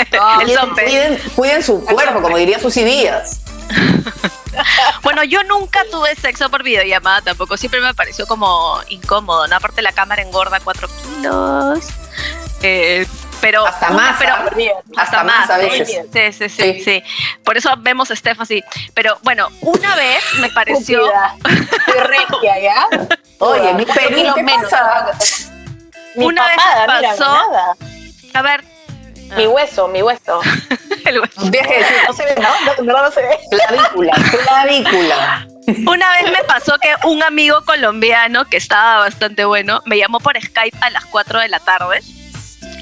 El 0.00 0.44
Cuiden, 0.44 0.58
zompe. 0.58 0.84
cuiden, 0.84 1.18
cuiden 1.36 1.62
su 1.62 1.84
cuerpo, 1.84 2.20
como 2.22 2.36
diría 2.36 2.58
Susy 2.58 2.84
Díaz. 2.84 3.40
Bueno, 5.02 5.22
yo 5.24 5.42
nunca 5.44 5.80
tuve 5.90 6.14
sexo 6.16 6.50
por 6.50 6.62
videollamada 6.64 7.22
tampoco. 7.22 7.56
Siempre 7.56 7.80
me 7.80 7.94
pareció 7.94 8.26
como 8.26 8.78
incómodo, 8.88 9.46
¿no? 9.46 9.56
Aparte 9.56 9.80
la 9.80 9.92
cámara 9.92 10.22
engorda 10.22 10.58
4 10.60 10.88
kilos. 10.88 11.78
Eh, 12.62 13.06
pero 13.40 13.64
Hasta 13.64 13.90
una- 13.90 13.96
más, 13.96 14.16
pero. 14.18 14.34
Hasta 14.96 15.24
más 15.24 15.48
a 15.50 15.56
veces. 15.58 15.88
Sí, 16.12 16.32
sí, 16.32 16.48
sí, 16.48 16.74
Sí. 16.74 16.84
sí. 16.84 17.02
Por 17.44 17.56
eso 17.56 17.72
vemos 17.78 18.10
a 18.10 18.16
Steph 18.16 18.40
así. 18.40 18.62
Pero 18.92 19.18
bueno, 19.22 19.48
una 19.60 19.94
vez 19.96 20.22
me 20.40 20.50
pareció. 20.50 21.00
Regia, 21.86 22.58
¿ya? 22.60 22.88
Oye, 23.38 23.72
mi 23.74 23.86
¿qué 23.86 24.10
menos? 24.10 24.36
Mi 26.16 26.24
Una 26.24 26.46
vez 26.48 26.56
me 26.56 27.08
pasó- 27.08 27.24
nada. 27.24 27.76
A 28.34 28.42
ver. 28.42 28.64
Mi 29.36 29.46
hueso, 29.46 29.88
mi 29.88 30.02
hueso. 30.02 30.40
el 31.04 31.20
hueso. 31.20 31.40
No 31.44 32.12
se 32.12 32.24
ve, 32.24 32.34
¿no? 32.36 32.82
No 32.82 33.10
se 33.10 33.22
ve. 33.22 33.38
clavícula, 33.50 34.12
clavícula. 34.30 35.46
Una 35.86 36.10
vez 36.12 36.32
me 36.32 36.44
pasó 36.44 36.76
que 36.78 36.92
un 37.06 37.22
amigo 37.22 37.64
colombiano 37.64 38.44
que 38.44 38.56
estaba 38.56 39.00
bastante 39.00 39.44
bueno 39.44 39.82
me 39.86 39.98
llamó 39.98 40.18
por 40.20 40.40
Skype 40.40 40.76
a 40.80 40.90
las 40.90 41.04
4 41.06 41.40
de 41.40 41.48
la 41.48 41.60
tarde 41.60 42.00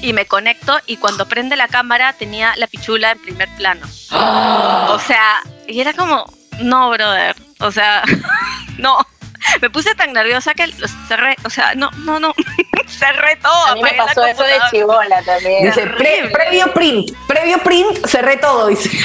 y 0.01 0.13
me 0.13 0.25
conecto 0.25 0.79
y 0.87 0.97
cuando 0.97 1.27
prende 1.27 1.55
la 1.55 1.67
cámara 1.67 2.13
tenía 2.13 2.55
la 2.55 2.67
pichula 2.67 3.11
en 3.11 3.21
primer 3.21 3.49
plano. 3.57 3.85
O 4.89 4.97
sea, 4.97 5.41
y 5.67 5.79
era 5.79 5.93
como, 5.93 6.25
no, 6.61 6.89
brother. 6.89 7.35
O 7.59 7.71
sea, 7.71 8.03
no. 8.77 8.97
Me 9.61 9.69
puse 9.69 9.93
tan 9.95 10.13
nerviosa 10.13 10.53
que 10.53 10.67
cerré. 11.07 11.35
O 11.45 11.49
sea, 11.49 11.73
no, 11.75 11.89
no, 11.99 12.19
no. 12.19 12.33
cerré 12.87 13.35
todo. 13.37 13.65
A 13.67 13.75
mí 13.75 13.81
me 13.83 13.93
la 13.93 14.05
pasó 14.05 14.25
eso 14.25 14.43
de 14.43 14.59
chivola 14.71 15.21
también. 15.23 15.65
Dice, 15.65 15.87
pre- 15.87 16.29
previo 16.31 16.73
print, 16.73 17.11
previo 17.27 17.57
print, 17.59 18.05
cerré 18.07 18.37
todo, 18.37 18.67
dice. 18.67 18.89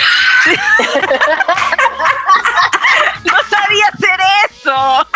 No 3.25 3.33
sabía 3.49 3.85
hacer 3.93 4.21
eso. 4.51 5.07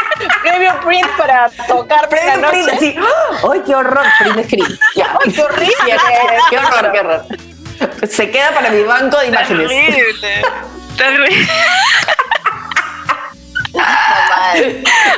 Previo 0.42 0.80
print 0.80 1.06
para 1.16 1.50
tocar 1.66 2.02
la 2.02 2.08
Previo 2.08 2.48
print, 2.50 2.66
noche. 2.66 2.76
así. 2.76 2.96
¡ah! 2.98 3.48
¡Ay, 3.52 3.62
qué 3.66 3.74
horror! 3.74 4.06
Print 4.18 4.44
screen. 4.46 4.78
Ya. 4.96 5.18
¡Ay, 5.24 5.32
qué 5.32 5.42
horrible! 5.42 5.96
qué 6.50 6.58
horror, 6.58 6.92
qué 6.92 7.00
horror. 7.00 7.24
Se 8.08 8.30
queda 8.30 8.52
para 8.52 8.70
mi 8.70 8.82
banco 8.82 9.18
de 9.18 9.26
imágenes. 9.28 9.68
Terrible. 9.68 10.42
Terrible. 10.96 11.48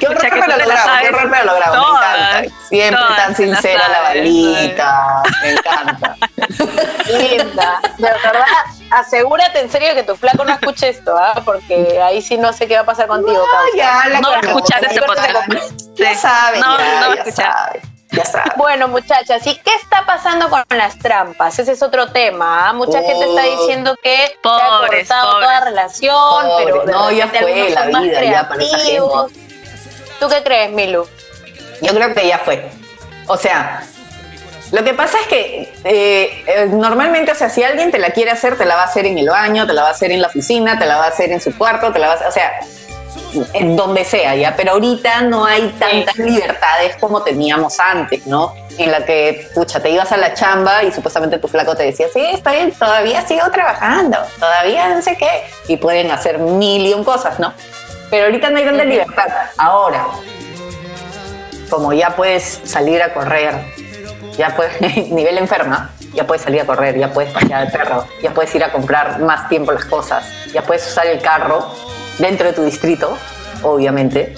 Qué 0.01 0.07
horror, 0.09 0.21
te 0.21 0.29
la 0.39 0.57
logrado, 0.59 0.91
qué 1.01 1.09
horror, 1.09 1.31
pero 1.31 1.45
logrado. 1.45 1.75
Me 1.75 1.81
todas, 1.81 2.15
encanta. 2.45 2.57
Siempre 2.69 2.97
todas 3.01 3.17
tan 3.17 3.37
sincera 3.37 3.89
la 3.89 4.01
balita. 4.01 5.23
Me 5.43 5.51
encanta. 5.51 6.17
Linda. 7.07 7.81
De 7.99 8.03
verdad, 8.11 8.45
asegúrate 8.91 9.61
en 9.61 9.71
serio 9.71 9.95
que 9.95 10.03
tu 10.03 10.17
flaco 10.17 10.45
no 10.45 10.53
escuche 10.53 10.89
esto, 10.89 11.17
¿ah? 11.17 11.41
Porque 11.45 12.01
ahí 12.03 12.21
sí 12.23 12.37
no 12.37 12.53
sé 12.53 12.67
qué 12.67 12.75
va 12.77 12.83
a 12.83 12.87
pasar 12.87 13.07
contigo, 13.07 13.43
Ah, 13.47 13.57
causa. 13.63 13.77
ya, 13.77 14.09
la 14.09 14.21
No 14.21 14.31
va 14.31 14.37
a 14.37 14.41
escuchar 14.41 14.85
ese 14.85 15.01
podcast. 15.03 15.35
Ya 15.97 16.15
Sí. 16.15 16.21
saben, 16.21 16.61
No, 16.61 16.79
ya, 16.79 17.01
no 17.01 17.09
va 17.09 17.13
a 17.13 17.17
escuchar. 17.17 17.81
Ya. 18.25 18.45
Bueno, 18.57 18.89
muchachas, 18.89 19.47
¿y 19.47 19.57
qué 19.59 19.75
está 19.75 20.05
pasando 20.07 20.49
con 20.49 20.63
las 20.71 20.99
trampas? 20.99 21.59
Ese 21.59 21.73
es 21.73 21.83
otro 21.83 22.09
tema. 22.13 22.69
¿ah? 22.69 22.73
Mucha 22.73 22.99
Oh. 23.01 23.07
gente 23.07 23.25
está 23.29 23.43
diciendo 23.43 23.97
que 24.03 24.17
se 24.17 24.33
ha 24.33 24.41
Pobres, 24.43 25.09
cortado 25.09 25.31
pobres. 25.33 25.47
toda 25.49 25.61
relación, 25.65 26.47
Pobres, 26.47 26.67
pero 26.67 26.85
no, 26.87 27.11
ya 27.11 27.29
fue 27.29 27.71
la 27.71 27.87
vida 27.87 28.25
ya 28.25 28.49
para 28.49 28.63
esa 28.63 28.77
creativos. 28.77 29.33
¿Tú 30.19 30.29
qué 30.29 30.43
crees, 30.43 30.71
Milu? 30.73 31.07
Yo 31.81 31.95
creo 31.95 32.15
que 32.15 32.27
ya 32.29 32.39
fue. 32.39 32.69
O 33.27 33.37
sea, 33.37 33.83
lo 34.73 34.85
que 34.85 34.93
pasa 34.95 35.19
es 35.21 35.27
que 35.27 35.73
eh, 35.85 36.45
eh, 36.47 36.67
normalmente, 36.71 37.33
o 37.33 37.35
sea, 37.35 37.49
si 37.49 37.63
alguien 37.65 37.91
te 37.91 37.99
la 37.99 38.11
quiere 38.11 38.31
hacer, 38.31 38.59
te 38.59 38.65
la 38.67 38.75
va 38.77 38.83
a 38.83 38.85
hacer 38.87 39.07
en 39.07 39.17
el 39.19 39.29
baño, 39.31 39.67
te 39.67 39.73
la 39.73 39.83
va 39.83 39.89
a 39.89 39.93
hacer 39.93 40.13
en 40.13 40.21
la 40.21 40.29
oficina, 40.29 40.79
te 40.79 40.85
la 40.87 40.97
va 40.97 41.07
a 41.07 41.09
hacer 41.09 41.33
en 41.33 41.41
su 41.41 41.57
cuarto, 41.57 41.91
te 41.93 41.99
la 41.99 42.09
va 42.09 42.13
a 42.13 42.17
hacer, 42.17 42.29
o 42.29 42.33
sea, 42.33 42.53
en 43.53 43.77
donde 43.77 44.05
sea, 44.05 44.35
¿ya? 44.35 44.55
Pero 44.57 44.73
ahorita 44.73 45.23
no 45.23 45.45
hay 45.45 45.69
tantas 45.79 46.17
libertades 46.17 46.97
como 46.97 47.23
teníamos 47.23 47.79
antes, 47.79 48.27
¿no? 48.27 48.55
En 48.79 48.91
la 48.91 49.05
que, 49.05 49.49
pucha, 49.55 49.81
te 49.81 49.91
ibas 49.91 50.11
a 50.13 50.17
la 50.17 50.35
chamba 50.35 50.83
y 50.83 50.93
supuestamente 50.93 51.39
tu 51.39 51.49
flaco 51.49 51.75
te 51.77 51.85
decía, 51.85 52.07
sí, 52.13 52.25
estoy, 52.33 52.73
todavía 52.73 53.27
sigo 53.27 53.51
trabajando, 53.51 54.19
todavía 54.39 54.89
no 54.95 55.03
sé 55.03 55.17
qué, 55.17 55.45
y 55.69 55.77
pueden 55.77 56.11
hacer 56.11 56.39
mil 56.39 56.87
y 56.87 56.95
un 56.95 57.05
cosas, 57.05 57.39
¿no? 57.39 57.53
Pero 58.11 58.27
ahorita 58.27 58.51
no 58.51 58.59
hay 58.59 58.65
tanta 58.65 58.85
libertad. 58.85 59.29
Ahora, 59.57 60.07
como 61.69 61.93
ya 61.93 62.11
puedes 62.17 62.61
salir 62.65 63.03
a 63.03 63.13
correr, 63.13 63.55
ya 64.37 64.55
puedes, 64.57 64.81
nivel 65.11 65.39
enferma, 65.39 65.91
ya 66.13 66.27
puedes 66.27 66.43
salir 66.43 66.61
a 66.61 66.67
correr, 66.67 66.99
ya 66.99 67.13
puedes 67.13 67.33
pasear 67.33 67.67
al 67.67 67.73
perro, 67.73 68.07
ya 68.23 68.33
puedes 68.33 68.55
ir 68.55 68.65
a 68.65 68.73
comprar 68.73 69.21
más 69.21 69.49
tiempo 69.49 69.73
las 69.73 69.85
cosas, 69.85 70.25
ya 70.53 70.63
puedes 70.63 70.87
usar 70.87 71.07
el 71.07 71.21
carro 71.21 71.71
dentro 72.21 72.47
de 72.47 72.53
tu 72.53 72.63
distrito, 72.65 73.17
obviamente. 73.63 74.35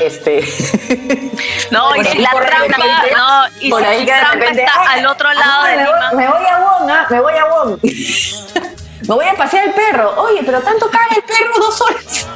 Este, 0.00 0.40
No, 1.70 1.94
y 1.96 2.02
Por 2.02 2.06
si 2.06 2.18
la 2.18 2.30
trampa, 2.30 2.76
no, 3.16 3.44
y 3.60 3.70
por 3.70 3.80
si 3.80 3.86
ahí 3.86 4.00
de 4.04 4.12
trampa 4.12 4.34
repente, 4.34 4.62
está 4.62 4.80
"Ay, 4.80 5.00
al 5.00 5.06
otro 5.06 5.32
lado 5.32 5.62
ah, 5.64 5.68
de 5.68 5.76
me 5.76 5.84
voy- 5.86 5.94
Lima. 5.94 6.12
Me 6.12 6.28
voy 6.28 6.46
a 6.46 6.58
Wong, 6.58 6.90
ah, 6.90 7.06
me 7.10 7.20
voy 7.20 7.32
a 7.34 7.44
Wong. 7.46 7.78
me 9.08 9.14
voy 9.14 9.24
a 9.26 9.34
pasear 9.34 9.68
el 9.68 9.72
perro. 9.74 10.14
Oye, 10.22 10.42
pero 10.44 10.60
tanto 10.60 10.90
caga 10.90 11.06
el 11.16 11.22
perro 11.22 11.54
dos 11.58 11.80
horas. 11.80 12.26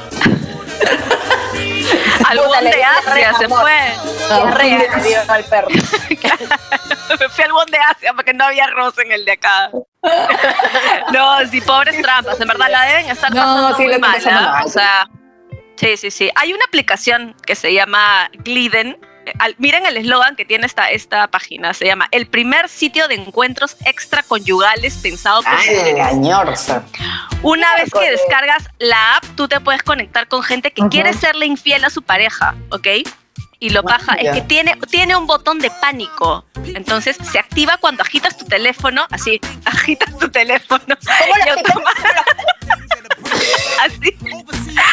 Al 2.27 2.37
Puta, 2.37 2.49
Won 2.49 2.63
le 2.63 2.69
de 2.71 2.83
Asia 2.83 3.33
se 3.37 3.47
fue. 3.49 3.79
Al 5.27 5.43
perro. 5.45 5.67
Me 7.19 7.29
fui 7.29 7.43
al 7.43 7.71
de 7.71 7.77
Asia 7.77 8.13
porque 8.15 8.33
no 8.33 8.45
había 8.45 8.65
arroz 8.65 8.97
en 8.99 9.11
el 9.11 9.25
de 9.25 9.33
acá. 9.33 9.69
No, 11.11 11.45
sí, 11.49 11.61
pobres 11.61 12.01
trampas. 12.01 12.39
En 12.39 12.47
verdad 12.47 12.67
la 12.69 12.83
deben 12.85 13.09
estar 13.09 13.31
No, 13.31 13.41
pasando 13.41 13.77
sí, 13.77 13.83
muy 13.83 13.99
mal. 13.99 14.21
¿ah? 14.25 14.31
mal. 14.31 14.65
O 14.65 14.69
sea, 14.69 15.07
sí, 15.75 15.97
sí, 15.97 16.09
sí. 16.09 16.31
Hay 16.35 16.53
una 16.53 16.63
aplicación 16.65 17.35
que 17.45 17.55
se 17.55 17.73
llama 17.73 18.29
Gliden. 18.39 18.97
Al- 19.39 19.55
miren 19.57 19.85
el 19.85 19.97
eslogan 19.97 20.35
que 20.35 20.45
tiene 20.45 20.65
esta, 20.65 20.89
esta 20.91 21.27
página. 21.27 21.73
Se 21.73 21.85
llama 21.85 22.07
El 22.11 22.27
primer 22.27 22.69
sitio 22.69 23.07
de 23.07 23.15
encuentros 23.15 23.75
extraconyugales 23.85 24.95
pensado 24.97 25.41
por 25.43 25.53
engañosa. 25.87 26.83
Una 27.41 27.75
vez 27.75 27.89
que 27.91 28.11
descargas 28.11 28.67
la 28.79 29.15
app, 29.17 29.25
tú 29.35 29.47
te 29.47 29.59
puedes 29.59 29.83
conectar 29.83 30.27
con 30.27 30.43
gente 30.43 30.71
que 30.71 30.87
quiere 30.89 31.13
serle 31.13 31.45
infiel 31.45 31.83
a 31.85 31.89
su 31.89 32.01
pareja, 32.01 32.55
¿ok? 32.69 32.87
Y 33.59 33.69
lo 33.69 33.83
paja 33.83 34.15
es 34.15 34.23
ya. 34.23 34.33
que 34.33 34.41
tiene, 34.41 34.75
tiene 34.89 35.15
un 35.15 35.27
botón 35.27 35.59
de 35.59 35.69
pánico. 35.81 36.45
Entonces 36.65 37.15
se 37.31 37.37
activa 37.37 37.77
cuando 37.77 38.01
agitas 38.01 38.35
tu 38.37 38.45
teléfono, 38.45 39.05
así, 39.11 39.39
agitas 39.65 40.17
tu 40.17 40.29
teléfono. 40.29 40.83
¿Cómo 40.87 41.35
y 41.37 41.47
lo 41.49 41.53
automa- 41.57 41.93
Así. 43.81 44.15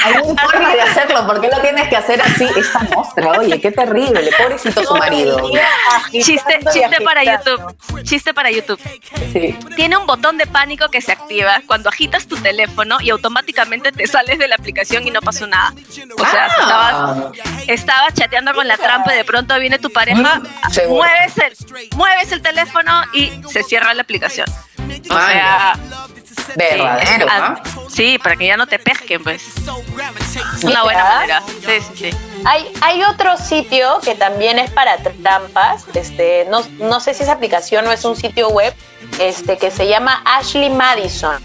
Hay 0.04 0.14
un 0.22 0.36
forma 0.36 0.74
de 0.74 0.80
hacerlo, 0.80 1.26
¿por 1.26 1.40
qué 1.40 1.48
lo 1.48 1.60
tienes 1.60 1.88
que 1.88 1.96
hacer 1.96 2.20
así? 2.22 2.48
Esta 2.56 2.80
mostra, 2.94 3.32
oye, 3.32 3.60
qué 3.60 3.70
terrible, 3.70 4.30
pobrecito 4.38 4.84
su 4.84 4.96
marido. 4.96 5.50
Chiste, 6.12 6.58
chiste 6.72 7.00
para. 7.04 7.24
YouTube. 7.24 8.02
Chiste 8.04 8.32
para 8.34 8.50
YouTube. 8.50 8.80
Sí. 9.32 9.56
Tiene 9.76 9.96
un 9.96 10.06
botón 10.06 10.38
de 10.38 10.46
pánico 10.46 10.88
que 10.88 11.00
se 11.00 11.12
activa 11.12 11.60
cuando 11.66 11.88
agitas 11.88 12.26
tu 12.26 12.36
teléfono 12.36 12.98
y 13.00 13.10
automáticamente 13.10 13.92
te 13.92 14.06
sales 14.06 14.38
de 14.38 14.48
la 14.48 14.54
aplicación 14.56 15.06
y 15.06 15.10
no 15.10 15.20
pasó 15.20 15.46
nada. 15.46 15.72
O 16.18 16.24
sea, 16.26 16.46
estabas 16.46 16.88
Ah, 16.98 17.30
estabas 17.66 18.14
chateando 18.14 18.54
con 18.54 18.66
la 18.66 18.76
trampa 18.76 19.12
y 19.14 19.18
de 19.18 19.24
pronto 19.24 19.58
viene 19.58 19.78
tu 19.78 19.90
pareja, 19.90 20.40
Seguro. 20.70 21.04
mueves 21.04 21.32
el, 21.38 21.88
mueves 21.96 22.32
el 22.32 22.40
teléfono 22.42 23.02
y 23.12 23.30
se 23.50 23.62
cierra 23.62 23.92
la 23.94 24.02
aplicación. 24.02 24.46
O 25.10 25.14
sea, 25.18 25.78
verdadero, 26.56 27.26
sí, 27.26 27.32
¿ah? 27.32 27.60
ah, 27.64 27.70
sí, 27.88 28.18
para 28.18 28.36
que 28.36 28.46
ya 28.46 28.56
no 28.56 28.66
te 28.66 28.78
pesquen, 28.78 29.22
pues. 29.22 29.42
Es 30.56 30.64
una 30.64 30.82
buena 30.82 31.04
manera. 31.04 31.42
Sí, 31.46 31.80
sí, 31.80 32.10
sí. 32.10 32.18
Hay, 32.44 32.72
hay 32.80 33.02
otro 33.02 33.36
sitio 33.36 34.00
que 34.04 34.14
también 34.14 34.58
es 34.58 34.70
para 34.70 34.96
trampas. 34.98 35.84
Este, 35.94 36.46
no, 36.50 36.62
no 36.78 37.00
sé 37.00 37.14
si 37.14 37.22
es 37.22 37.28
aplicación 37.28 37.86
o 37.86 37.92
es 37.92 38.04
un 38.04 38.16
sitio 38.16 38.48
web 38.48 38.74
este, 39.18 39.58
que 39.58 39.70
se 39.70 39.86
llama 39.88 40.22
Ashley 40.24 40.70
Madison. 40.70 41.36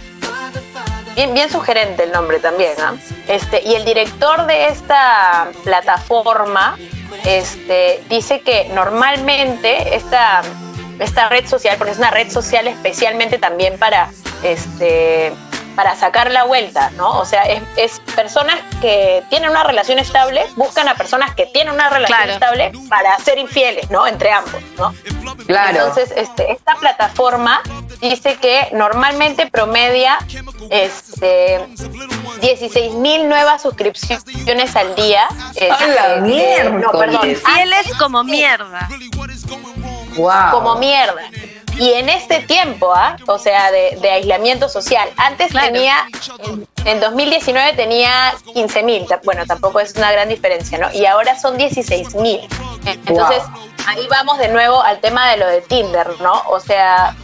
Bien, 1.15 1.33
bien 1.33 1.49
sugerente 1.49 2.03
el 2.03 2.11
nombre 2.11 2.39
también. 2.39 2.73
¿ah? 2.79 2.95
Este, 3.27 3.61
y 3.63 3.75
el 3.75 3.85
director 3.85 4.45
de 4.47 4.67
esta 4.67 5.47
plataforma 5.63 6.77
este, 7.25 8.03
dice 8.09 8.41
que 8.41 8.65
normalmente 8.73 9.95
esta, 9.95 10.41
esta 10.99 11.29
red 11.29 11.47
social, 11.47 11.75
porque 11.77 11.91
es 11.93 11.97
una 11.99 12.11
red 12.11 12.29
social 12.31 12.67
especialmente 12.67 13.37
también 13.37 13.77
para 13.79 14.09
este 14.43 15.33
para 15.75 15.95
sacar 15.95 16.29
la 16.29 16.43
vuelta, 16.43 16.91
¿no? 16.97 17.17
O 17.17 17.25
sea, 17.25 17.45
es, 17.45 17.63
es 17.77 17.99
personas 18.15 18.59
que 18.79 19.23
tienen 19.31 19.49
una 19.49 19.63
relación 19.63 19.97
estable, 19.97 20.45
buscan 20.55 20.87
a 20.87 20.93
personas 20.93 21.33
que 21.33 21.47
tienen 21.47 21.73
una 21.73 21.89
relación 21.89 22.15
Claro. 22.19 22.31
estable 22.33 22.71
para 22.89 23.17
ser 23.17 23.39
infieles, 23.39 23.89
¿no? 23.89 24.05
Entre 24.05 24.29
ambos, 24.31 24.61
¿no? 24.77 24.93
Claro. 25.47 25.71
Entonces, 25.71 26.13
este, 26.15 26.51
esta 26.51 26.75
plataforma 26.75 27.59
dice 28.01 28.35
que 28.35 28.67
normalmente 28.73 29.47
promedia 29.47 30.19
este, 30.69 31.59
16 32.41 32.93
mil 32.93 33.27
nuevas 33.27 33.63
suscripciones 33.63 34.75
al 34.75 34.93
día. 34.93 35.25
¡A 35.25 35.87
la 35.87 36.15
Este, 36.17 36.21
mierda! 36.21 36.69
No, 36.69 36.91
perdón. 36.91 37.21
Fieles 37.35 37.95
como 37.97 38.23
mierda. 38.23 38.87
Wow. 40.15 40.51
como 40.51 40.75
mierda. 40.75 41.21
Y 41.79 41.91
en 41.93 42.07
este 42.07 42.41
tiempo, 42.41 42.93
¿ah? 42.95 43.17
o 43.27 43.39
sea, 43.39 43.71
de, 43.71 43.97
de 43.99 44.11
aislamiento 44.11 44.69
social, 44.69 45.09
antes 45.17 45.49
Claro. 45.51 45.73
tenía, 45.73 45.95
en, 46.45 46.67
en 46.85 46.99
2019 46.99 47.73
tenía 47.73 48.35
15 48.53 48.83
mil, 48.83 49.07
bueno, 49.23 49.43
tampoco 49.47 49.79
es 49.79 49.95
una 49.95 50.11
gran 50.11 50.29
diferencia, 50.29 50.77
¿no? 50.77 50.91
Y 50.93 51.07
ahora 51.07 51.37
son 51.39 51.57
16 51.57 52.13
mil. 52.15 52.41
Entonces, 52.85 53.41
ahí 53.87 54.05
vamos 54.07 54.37
de 54.37 54.49
nuevo 54.49 54.81
al 54.83 54.99
tema 54.99 55.31
de 55.31 55.37
lo 55.37 55.47
de 55.47 55.61
Tinder, 55.61 56.07
¿no? 56.21 56.43
O 56.47 56.59
sea, 56.59 57.15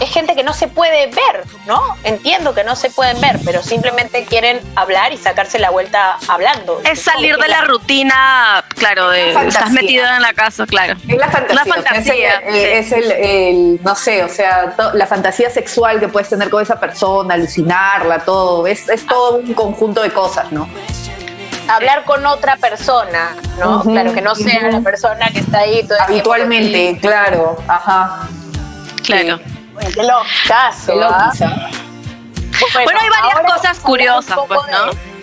es 0.00 0.10
gente 0.10 0.34
que 0.34 0.42
no 0.42 0.52
se 0.52 0.68
puede 0.68 1.06
ver, 1.06 1.44
¿no? 1.66 1.80
Entiendo 2.04 2.54
que 2.54 2.64
no 2.64 2.76
se 2.76 2.90
pueden 2.90 3.20
ver, 3.20 3.38
pero 3.44 3.62
simplemente 3.62 4.24
quieren 4.24 4.60
hablar 4.76 5.12
y 5.12 5.16
sacarse 5.16 5.58
la 5.58 5.70
vuelta 5.70 6.18
hablando. 6.28 6.80
Es 6.84 7.00
salir 7.02 7.36
de 7.36 7.48
la 7.48 7.62
rutina, 7.62 8.62
claro, 8.76 9.10
de, 9.10 9.32
estás 9.48 9.70
metido 9.70 10.06
en 10.06 10.20
la 10.22 10.32
casa, 10.34 10.66
claro. 10.66 10.94
Es 11.08 11.16
la 11.16 11.28
fantasía. 11.28 11.54
La 11.54 11.62
o 11.62 11.64
sea, 11.64 11.74
fantasía, 11.74 12.34
es, 12.34 12.44
el, 12.46 12.54
eh, 12.54 12.78
es 12.78 12.92
el- 12.92 13.12
el- 13.12 13.80
no 13.82 13.94
sé, 13.94 14.22
o 14.24 14.28
sea, 14.28 14.74
to- 14.76 14.92
la 14.94 15.06
fantasía 15.06 15.48
sexual 15.50 15.98
que 15.98 16.08
puedes 16.08 16.28
tener 16.28 16.50
con 16.50 16.62
esa 16.62 16.78
persona, 16.78 17.34
alucinarla, 17.34 18.18
todo. 18.20 18.66
Es, 18.66 18.88
es 18.88 19.06
todo 19.06 19.36
un 19.38 19.54
conjunto 19.54 20.02
de 20.02 20.10
cosas, 20.10 20.52
¿no? 20.52 20.68
hablar 21.68 22.04
con 22.04 22.24
otra 22.26 22.56
persona, 22.58 23.34
¿no? 23.58 23.82
Claro, 23.82 24.12
que 24.14 24.22
no 24.22 24.36
sea 24.36 24.70
la 24.70 24.80
persona 24.82 25.28
que 25.32 25.40
está 25.40 25.58
ahí 25.58 25.82
todo 25.84 25.98
Habitualmente, 26.00 26.96
claro. 27.00 27.58
Ajá. 27.66 28.28
Claro. 29.04 29.40
Qué 29.94 30.02
locazo, 30.02 30.92
Qué 30.92 31.04
¿ah? 31.04 31.24
loquiza. 31.24 31.46
Bueno, 32.84 32.98
hay 33.00 33.08
varias 33.10 33.54
cosas 33.54 33.78
curiosas, 33.80 34.38
pues, 34.48 34.60
¿no? 34.70 34.86
de- 34.92 35.16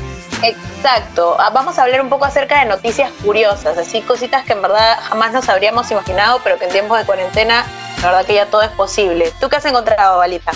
Exacto. 0.49 1.37
Ah, 1.39 1.49
Vamos 1.51 1.79
a 1.79 1.83
hablar 1.83 2.01
un 2.01 2.09
poco 2.09 2.25
acerca 2.25 2.59
de 2.59 2.65
noticias 2.65 3.09
curiosas, 3.23 3.77
así 3.77 4.01
cositas 4.01 4.43
que 4.43 4.53
en 4.53 4.61
verdad 4.61 4.99
jamás 5.09 5.31
nos 5.31 5.47
habríamos 5.49 5.89
imaginado, 5.91 6.41
pero 6.43 6.59
que 6.59 6.65
en 6.65 6.71
tiempos 6.71 6.99
de 6.99 7.05
cuarentena, 7.05 7.63
la 8.01 8.07
verdad 8.09 8.25
que 8.25 8.33
ya 8.35 8.45
todo 8.47 8.61
es 8.61 8.69
posible. 8.71 9.31
¿Tú 9.39 9.47
qué 9.49 9.55
has 9.55 9.65
encontrado, 9.65 10.17
Balita? 10.17 10.51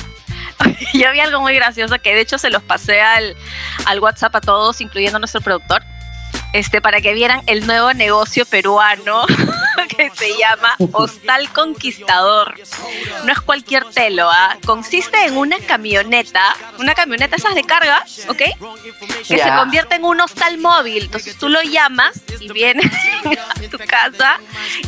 Yo 0.93 1.11
vi 1.11 1.19
algo 1.21 1.39
muy 1.39 1.55
gracioso 1.55 1.95
que 1.99 2.13
de 2.13 2.21
hecho 2.21 2.37
se 2.37 2.49
los 2.49 2.61
pasé 2.63 2.99
al, 3.01 3.35
al 3.85 3.99
WhatsApp 4.01 4.35
a 4.35 4.41
todos, 4.41 4.81
incluyendo 4.81 5.15
a 5.17 5.19
nuestro 5.19 5.39
productor, 5.41 5.81
este, 6.53 6.81
para 6.81 7.01
que 7.01 7.13
vieran 7.13 7.41
el 7.47 7.65
nuevo 7.65 7.93
negocio 7.93 8.45
peruano 8.45 9.25
que 9.97 10.11
se 10.11 10.37
llama 10.37 10.75
Hostal 10.91 11.51
Conquistador. 11.51 12.55
No 13.25 13.31
es 13.31 13.41
cualquier 13.41 13.85
telo, 13.85 14.29
¿ah? 14.29 14.57
consiste 14.65 15.25
en 15.25 15.37
una 15.37 15.59
camioneta, 15.59 16.55
una 16.79 16.93
camioneta 16.93 17.35
esas 17.35 17.55
de 17.55 17.63
carga, 17.63 18.03
¿ok? 18.27 18.37
Que 19.27 19.37
se 19.37 19.49
convierte 19.55 19.95
en 19.95 20.05
un 20.05 20.19
hostal 20.21 20.57
móvil. 20.57 21.03
Entonces 21.03 21.37
tú 21.37 21.49
lo 21.49 21.61
llamas 21.61 22.21
y 22.39 22.51
vienen 22.51 22.89
a 23.25 23.69
tu 23.69 23.77
casa, 23.79 24.39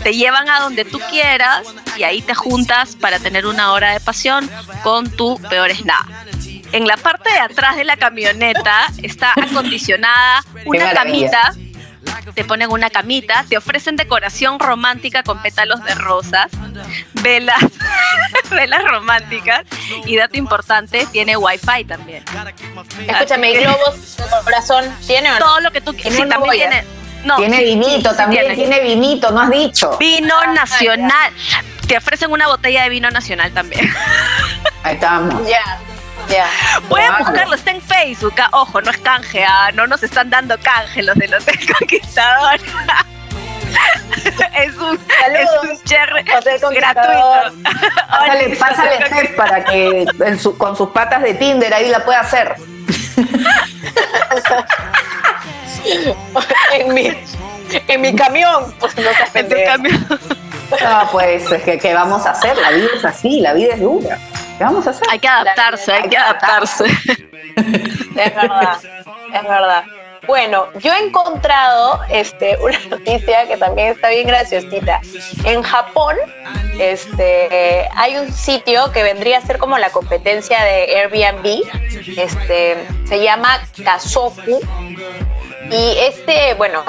te 0.04 0.14
llevan 0.14 0.50
a 0.50 0.60
donde 0.60 0.86
tú 0.86 1.00
quieras 1.10 1.68
y 1.98 2.04
ahí 2.04 2.22
te 2.22 2.34
juntas 2.34 2.96
para 2.96 3.20
tener 3.20 3.46
una 3.46 3.72
hora 3.72 3.94
de 3.94 4.00
pasión 4.00 4.50
con 4.84 5.10
tu 5.10 5.40
peor 5.50 5.70
es 5.70 5.86
nada. 5.86 6.26
En 6.72 6.88
la 6.88 6.98
parte 6.98 7.32
de 7.32 7.40
atrás 7.40 7.76
de 7.76 7.84
la 7.84 7.98
camioneta 7.98 8.88
está 9.02 9.34
acondicionada 9.34 10.44
una 10.66 10.92
camita. 10.94 11.54
Te 12.36 12.44
ponen 12.46 12.72
una 12.72 12.90
camita, 12.90 13.44
te 13.50 13.58
ofrecen 13.58 13.96
decoración 13.96 14.60
romántica 14.60 15.24
con 15.24 15.42
pétalos 15.42 15.84
de 15.84 15.96
rosas, 15.96 16.48
velas, 17.14 17.60
velas 18.52 18.84
románticas 18.84 19.64
y 20.06 20.16
dato 20.16 20.38
importante, 20.38 21.06
tiene 21.12 21.36
wifi 21.38 21.84
también. 21.86 22.24
Escúchame, 23.08 23.54
que- 23.54 23.62
globos 23.62 24.16
corazón, 24.44 24.86
¿tiene 25.08 25.30
o 25.32 25.34
no? 25.34 25.40
todo 25.40 25.60
lo 25.62 25.72
que 25.72 25.82
tú 25.82 25.94
quieras. 25.96 26.14
Sí, 26.20 26.28
también 26.30 26.52
tiene. 26.56 26.84
No, 27.26 27.36
tiene 27.36 27.58
sí, 27.58 27.64
vinito, 27.66 28.12
sí, 28.12 28.18
también 28.18 28.46
tiene. 28.56 28.56
tiene 28.56 28.80
vinito, 28.82 29.32
no 29.32 29.42
has 29.42 29.52
dicho. 29.52 29.98
Vino 29.98 30.36
Ah, 30.40 30.54
nacional. 30.54 31.34
Te 31.88 31.98
ofrecen 31.98 32.32
una 32.32 32.48
botella 32.48 32.84
de 32.84 32.90
vino 32.90 33.10
nacional 33.12 33.52
también. 33.52 33.92
Ahí 34.84 34.94
estamos. 34.96 35.48
Ya, 35.48 35.80
ya. 36.30 36.48
Pueden 36.88 37.08
Claro. 37.08 37.26
buscarlo, 37.26 37.56
está 37.56 37.72
en 37.72 37.82
Facebook. 37.82 38.34
ah, 38.40 38.50
Ojo, 38.54 38.82
no 38.82 38.92
es 38.92 38.98
canje, 38.98 39.44
ah, 39.44 39.72
no 39.74 39.88
nos 39.88 40.04
están 40.04 40.30
dando 40.30 40.58
canje 40.60 41.04
los 41.04 41.16
del 41.16 41.34
Hotel 41.34 41.60
Conquistador. 41.80 42.60
es 44.56 44.76
un, 44.78 45.00
es 45.36 45.50
un 45.64 45.84
cherry 45.84 46.24
gratuito. 46.24 46.70
Pásale, 48.10 48.56
pásale 48.56 49.06
Steph 49.08 49.36
para 49.36 49.64
que 49.64 50.06
en 50.26 50.40
su- 50.40 50.58
con 50.58 50.76
sus 50.76 50.90
patas 50.90 51.22
de 51.22 51.34
Tinder 51.36 51.72
ahí 51.74 51.90
la 51.90 52.04
pueda 52.04 52.22
hacer. 52.22 52.56
en, 56.74 56.94
mi, 56.94 57.12
en 57.88 58.02
mi 58.02 58.16
camión, 58.16 58.74
pues 58.80 58.96
no 58.98 59.04
se 59.04 59.10
En 59.10 59.26
tu 59.26 59.32
pendeja. 59.56 59.72
cambio- 59.72 60.00
Ah, 60.86 61.08
pues, 61.12 61.52
es 61.52 61.64
que, 61.64 61.80
¿qué 61.80 61.94
vamos 61.96 62.26
a 62.28 62.32
hacer? 62.32 62.56
La 62.58 62.70
vida 62.72 62.88
es 62.96 63.04
así, 63.04 63.40
la 63.42 63.54
vida 63.54 63.74
es 63.74 63.82
dura. 63.82 64.20
¿Qué 64.60 64.66
vamos 64.66 64.86
a 64.88 64.90
hacer? 64.90 65.08
Hay 65.10 65.20
que 65.20 65.28
adaptarse, 65.30 65.90
hay 65.94 66.10
que 66.10 66.18
adaptarse. 66.18 66.86
Es 67.56 68.36
verdad, 68.36 68.78
es 69.34 69.44
verdad. 69.44 69.84
Bueno, 70.28 70.68
yo 70.80 70.94
he 70.94 71.06
encontrado 71.06 72.02
este, 72.10 72.58
una 72.58 72.78
noticia 72.90 73.48
que 73.48 73.56
también 73.56 73.90
está 73.90 74.10
bien 74.10 74.28
graciosita. 74.28 75.00
En 75.46 75.64
Japón 75.64 76.18
este, 76.78 77.88
hay 77.96 78.18
un 78.18 78.34
sitio 78.34 78.92
que 78.92 79.04
vendría 79.04 79.38
a 79.38 79.42
ser 79.42 79.58
como 79.58 79.78
la 79.78 79.90
competencia 79.92 80.62
de 80.62 80.98
Airbnb. 80.98 81.64
Este, 82.18 82.86
se 83.08 83.24
llama 83.24 83.62
Kazoku. 83.84 84.60
Y 85.72 85.98
este, 86.00 86.56
bueno, 86.56 86.84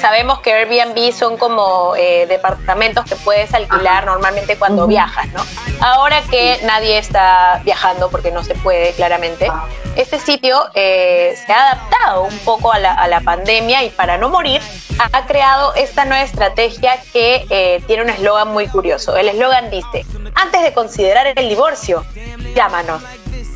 sabemos 0.00 0.40
que 0.40 0.52
Airbnb 0.52 1.12
son 1.12 1.36
como 1.36 1.94
eh, 1.96 2.26
departamentos 2.26 3.04
que 3.04 3.16
puedes 3.16 3.52
alquilar 3.54 4.04
normalmente 4.04 4.56
cuando 4.56 4.86
viajas, 4.86 5.26
¿no? 5.28 5.42
Ahora 5.80 6.22
que 6.30 6.58
nadie 6.64 6.98
está 6.98 7.60
viajando 7.64 8.10
porque 8.10 8.30
no 8.30 8.44
se 8.44 8.54
puede, 8.54 8.92
claramente, 8.92 9.50
este 9.96 10.18
sitio 10.18 10.68
eh, 10.74 11.34
se 11.46 11.52
ha 11.52 11.70
adaptado 11.70 12.24
un 12.24 12.38
poco 12.40 12.72
a 12.72 12.78
la, 12.78 12.92
a 12.92 13.08
la 13.08 13.20
pandemia 13.20 13.82
y 13.84 13.90
para 13.90 14.18
no 14.18 14.28
morir 14.28 14.60
ha, 14.98 15.16
ha 15.16 15.26
creado 15.26 15.74
esta 15.74 16.04
nueva 16.04 16.22
estrategia 16.22 17.00
que 17.12 17.46
eh, 17.48 17.82
tiene 17.86 18.02
un 18.02 18.10
eslogan 18.10 18.48
muy 18.48 18.68
curioso. 18.68 19.16
El 19.16 19.28
eslogan 19.28 19.70
dice, 19.70 20.04
antes 20.34 20.62
de 20.62 20.74
considerar 20.74 21.26
el 21.26 21.48
divorcio, 21.48 22.04
llámanos. 22.54 23.02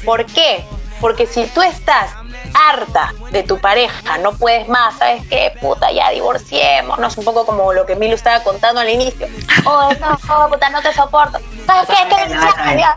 ¿Por 0.04 0.24
qué? 0.24 0.64
Porque 1.00 1.26
si 1.26 1.44
tú 1.46 1.60
estás 1.62 2.10
harta 2.54 3.12
de 3.30 3.42
tu 3.42 3.58
pareja, 3.58 4.18
no 4.18 4.32
puedes 4.32 4.68
más, 4.68 4.96
¿sabes 4.98 5.22
qué? 5.28 5.52
Puta, 5.60 5.90
ya 5.90 6.10
divorciémonos, 6.10 7.16
un 7.18 7.24
poco 7.24 7.46
como 7.46 7.72
lo 7.72 7.86
que 7.86 7.96
Milu 7.96 8.14
estaba 8.14 8.42
contando 8.42 8.80
al 8.80 8.88
inicio. 8.88 9.26
Oh, 9.64 9.90
no, 10.00 10.18
oh, 10.28 10.48
puta, 10.48 10.70
no 10.70 10.80
te 10.82 10.92
soporto. 10.92 11.38
¿Sabes 11.66 11.88
qué? 11.88 11.94
A 11.94 12.28
la 12.28 12.66
mierda, 12.74 12.94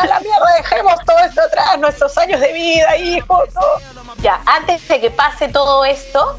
a 0.00 0.06
la 0.06 0.20
mierda, 0.20 0.52
dejemos 0.58 0.94
todo 1.06 1.18
esto 1.18 1.40
atrás, 1.42 1.78
nuestros 1.78 2.16
años 2.18 2.40
de 2.40 2.52
vida, 2.52 2.96
hijos. 2.96 3.48
¿no? 3.54 4.12
Ya, 4.22 4.40
antes 4.46 4.86
de 4.88 5.00
que 5.00 5.10
pase 5.10 5.48
todo 5.48 5.84
esto, 5.84 6.38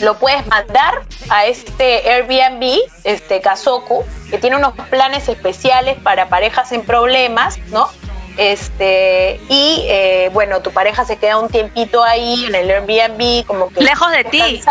lo 0.00 0.18
puedes 0.18 0.46
mandar 0.46 1.02
a 1.28 1.46
este 1.46 2.10
Airbnb, 2.10 2.80
este 3.04 3.40
Kazoku, 3.40 4.04
que 4.30 4.38
tiene 4.38 4.56
unos 4.56 4.74
planes 4.88 5.28
especiales 5.28 5.98
para 6.02 6.28
parejas 6.28 6.72
en 6.72 6.82
problemas, 6.82 7.58
¿no? 7.68 7.88
Este, 8.36 9.40
y 9.48 9.84
eh, 9.88 10.30
bueno, 10.32 10.60
tu 10.62 10.70
pareja 10.70 11.04
se 11.04 11.16
queda 11.16 11.38
un 11.38 11.48
tiempito 11.48 12.02
ahí 12.02 12.46
en 12.46 12.54
el 12.54 12.70
Airbnb, 12.70 13.44
como 13.46 13.68
que 13.70 13.82
Lejos 13.82 14.10
de 14.12 14.24
ti. 14.24 14.62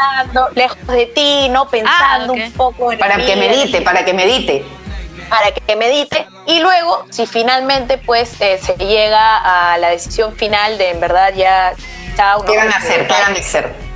lejos 0.55 0.88
de 0.88 1.05
ti, 1.07 1.49
¿no? 1.49 1.70
Pensando 1.70 2.34
ok. 2.34 2.39
un 2.39 2.51
poco 2.53 2.91
en 2.91 2.99
Para 2.99 3.18
que 3.18 3.36
medite, 3.36 3.82
para 3.82 4.03
que 4.05 4.14
medite. 4.14 4.66
para 5.30 5.51
que 5.51 5.76
medite 5.76 6.26
y 6.47 6.60
luego 6.60 7.05
si 7.12 7.28
finalmente 7.28 7.99
pues 7.99 8.39
eh, 8.41 8.57
se 8.60 8.74
llega 8.78 9.74
a 9.74 9.78
la 9.78 9.89
decisión 9.89 10.36
final 10.36 10.78
de 10.80 10.89
en 10.89 10.99
verdad 10.99 11.32
ya 11.36 11.74
chao, 12.18 12.39
¿no? 12.39 12.45
¿Qué 12.45 12.57
van 12.57 12.72
a 12.72 12.78
hacer? 12.78 13.05
¿Qué 13.05 13.14
van 13.14 13.36
a 13.36 13.39
hacer? 13.39 13.89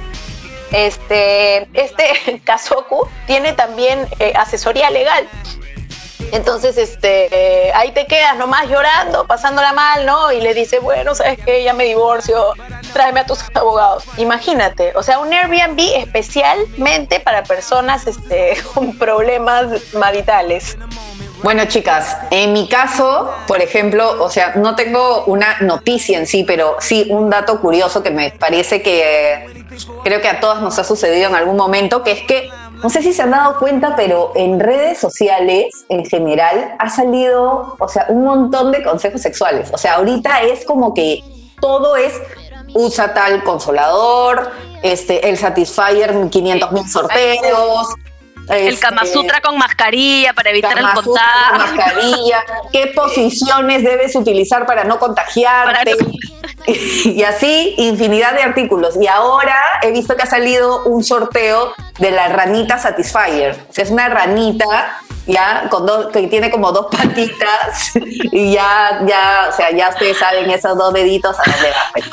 este, 0.72 1.68
este 1.74 2.41
Kazoku 2.45 3.07
tiene 3.26 3.53
también 3.53 4.07
eh, 4.20 4.34
asesoría 4.36 4.89
legal. 4.91 5.28
Entonces, 6.34 6.80
este, 6.80 7.28
eh, 7.32 7.72
ahí 7.76 7.92
te 7.92 8.08
quedas 8.08 8.36
nomás 8.38 8.68
llorando, 8.68 9.28
pasándola 9.28 9.72
mal, 9.72 10.04
¿no? 10.08 10.32
Y 10.32 10.42
le 10.42 10.56
dice, 10.56 10.80
bueno, 10.80 11.14
¿sabes 11.14 11.38
qué? 11.46 11.64
Ya 11.64 11.74
me 11.74 11.84
divorcio, 11.84 12.54
tráeme 12.92 13.20
a 13.20 13.26
tus 13.28 13.40
abogados. 13.54 14.04
Imagínate, 14.18 14.94
o 14.96 15.04
sea, 15.04 15.20
un 15.20 15.32
Airbnb 15.32 15.80
especialmente 15.96 17.20
para 17.20 17.44
personas 17.44 18.08
este, 18.08 18.58
con 18.74 18.98
problemas 18.98 19.94
maritales. 19.94 20.76
Bueno, 21.44 21.66
chicas, 21.66 22.18
en 22.32 22.52
mi 22.52 22.68
caso, 22.68 23.32
por 23.46 23.62
ejemplo, 23.62 24.24
o 24.24 24.32
sea, 24.32 24.54
no 24.56 24.76
tengo 24.76 25.26
una 25.26 25.58
noticia 25.60 26.18
en 26.18 26.26
sí, 26.26 26.44
pero 26.44 26.78
sí 26.80 27.06
un 27.12 27.30
dato 27.30 27.62
curioso 27.62 28.02
que 28.02 28.10
me 28.10 28.32
parece 28.32 28.82
que 28.82 29.66
creo 30.04 30.20
que 30.20 30.30
a 30.30 30.40
todas 30.40 30.62
nos 30.64 30.80
ha 30.80 30.84
sucedido 30.84 31.30
en 31.30 31.36
algún 31.36 31.58
momento, 31.58 32.02
que 32.02 32.14
es 32.14 32.22
que 32.22 32.50
no 32.84 32.90
sé 32.90 33.02
si 33.02 33.14
se 33.14 33.22
han 33.22 33.32
dado 33.32 33.58
cuenta, 33.60 33.96
pero 33.96 34.34
en 34.36 34.60
redes 34.60 34.98
sociales 34.98 35.86
en 35.88 36.06
general 36.06 36.76
ha 36.80 36.90
salido, 36.90 37.78
o 37.80 37.88
sea, 37.88 38.08
un 38.10 38.26
montón 38.26 38.74
de 38.74 38.84
consejos 38.84 39.22
sexuales. 39.22 39.70
O 39.74 39.78
sea, 39.78 39.96
ahorita 39.96 40.42
es 40.42 40.66
como 40.66 40.94
que 40.94 41.24
todo 41.62 41.96
es 41.96 42.14
usa 42.74 43.14
tal 43.14 43.42
consolador, 43.44 44.52
este, 44.82 45.30
el 45.30 45.38
Satisfyer 45.38 46.30
500 46.30 46.72
mil 46.74 46.88
sorteos. 46.90 47.88
El 48.50 48.80
Kama 48.80 49.06
Sutra 49.06 49.41
con 49.41 49.58
mascarilla 49.58 50.34
para 50.34 50.50
evitar 50.50 50.72
el 50.78 50.86
Kama 50.86 51.02
Sutra 51.02 51.24
con 51.50 51.60
contagio. 51.60 51.78
mascarilla, 51.78 52.44
qué 52.72 52.88
posiciones 52.88 53.84
debes 53.84 54.16
utilizar 54.16 54.66
para 54.66 54.84
no 54.84 55.00
contagiarte. 55.00 55.96
Y 56.66 57.24
así, 57.24 57.76
infinidad 57.78 58.34
de 58.34 58.41
artículos. 58.41 58.96
Y 59.00 59.08
ahora 59.08 59.56
he 59.82 59.91
visto 59.91 60.16
que 60.16 60.24
ha 60.24 60.28
salido 60.28 60.84
un 60.86 61.04
sorteo 61.04 61.74
de 62.00 62.12
la 62.12 62.30
ranita 62.30 62.78
Satisfyer. 62.78 63.58
Sea, 63.70 63.84
es 63.84 63.91
una 63.91 64.08
ranita 64.08 64.98
ya 65.26 65.68
con 65.70 65.86
dos, 65.86 66.08
que 66.08 66.28
tiene 66.28 66.50
como 66.50 66.72
dos 66.72 66.88
patitas 66.91 67.91
y 67.96 68.54
ya, 68.54 69.02
ya, 69.06 69.48
o 69.50 69.52
sea, 69.52 69.72
ya 69.72 69.89
ustedes 69.89 70.18
saben 70.18 70.50
esos 70.50 70.78
dos 70.78 70.94
deditos 70.94 71.38
a 71.38 71.52
dónde 71.52 71.70
va. 71.70 71.91
pues. 71.94 72.06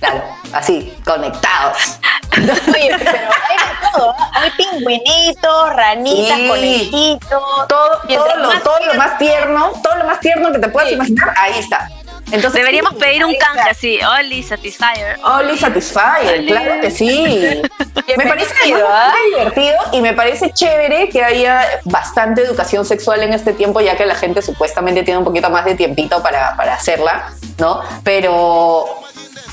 Claro, 0.00 0.24
así, 0.52 0.94
conectados. 1.04 1.97
Oye, 2.36 2.90
pero 2.98 3.10
hay 3.48 3.56
de 3.56 3.88
todo, 3.92 4.14
¿ah? 4.18 4.30
hay 4.34 4.50
pingüinitos, 4.52 5.74
ranitas, 5.74 6.36
Sí. 6.38 6.48
conejitos. 6.48 7.42
Todo, 7.68 8.00
todo, 8.08 8.36
lo, 8.36 8.48
más 8.48 8.62
todo 8.62 8.78
lo 8.86 8.94
más 8.94 9.18
tierno, 9.18 9.72
todo 9.82 9.96
lo 9.96 10.04
más 10.04 10.20
tierno 10.20 10.52
que 10.52 10.58
te 10.58 10.68
puedas 10.68 10.88
Sí. 10.90 10.94
imaginar, 10.94 11.34
ahí 11.36 11.58
está. 11.58 11.88
Entonces, 12.30 12.60
Deberíamos 12.60 12.92
pedir 12.96 13.24
un 13.24 13.34
canje 13.36 13.70
así, 13.70 13.98
Oli 14.20 14.42
Satisfyer. 14.42 15.18
Only 15.24 15.56
Satisfyer, 15.56 16.44
claro 16.44 16.78
que 16.82 16.90
sí. 16.90 17.62
me 18.18 18.26
parece 18.26 18.54
¿ah? 18.86 19.12
bastante 19.14 19.28
divertido 19.30 19.76
y 19.92 20.00
me 20.02 20.12
parece 20.12 20.50
chévere 20.52 21.08
que 21.08 21.24
haya 21.24 21.64
bastante 21.84 22.42
educación 22.42 22.84
sexual 22.84 23.22
en 23.22 23.32
este 23.32 23.54
tiempo, 23.54 23.80
ya 23.80 23.96
que 23.96 24.04
la 24.04 24.14
gente 24.14 24.42
supuestamente 24.42 25.04
tiene 25.04 25.18
un 25.18 25.24
poquito 25.24 25.48
más 25.48 25.64
de 25.64 25.74
tiempito 25.74 26.22
para, 26.22 26.54
para 26.54 26.74
hacerla, 26.74 27.32
¿no? 27.56 27.80
Pero 28.04 28.84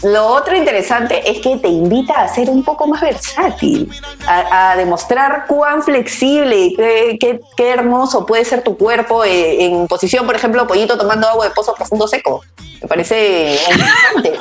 lo 0.04 0.28
otro 0.28 0.56
interesante 0.56 1.30
es 1.30 1.39
que 1.39 1.58
te 1.58 1.68
invita 1.68 2.14
a 2.22 2.28
ser 2.28 2.50
un 2.50 2.64
poco 2.64 2.86
más 2.88 3.02
versátil, 3.02 3.91
a, 4.28 4.72
a 4.72 4.76
demostrar 4.76 5.46
cuán 5.48 5.82
flexible 5.84 6.58
y 6.58 6.76
qué, 6.76 7.18
qué- 7.20 7.39
qué 7.58 7.70
hermoso 7.70 8.26
puede 8.26 8.46
ser 8.46 8.64
tu 8.64 8.78
cuerpo 8.78 9.24
eh, 9.24 9.66
en 9.66 9.88
posición, 9.88 10.26
por 10.26 10.36
ejemplo, 10.36 10.68
pollito 10.68 10.98
tomando 10.98 11.28
agua 11.28 11.46
de 11.48 11.52
pozo 11.56 11.74
profundo 11.74 12.08
seco. 12.08 12.41
Me 12.82 12.88
parece 12.88 13.58
interesante. 13.72 14.39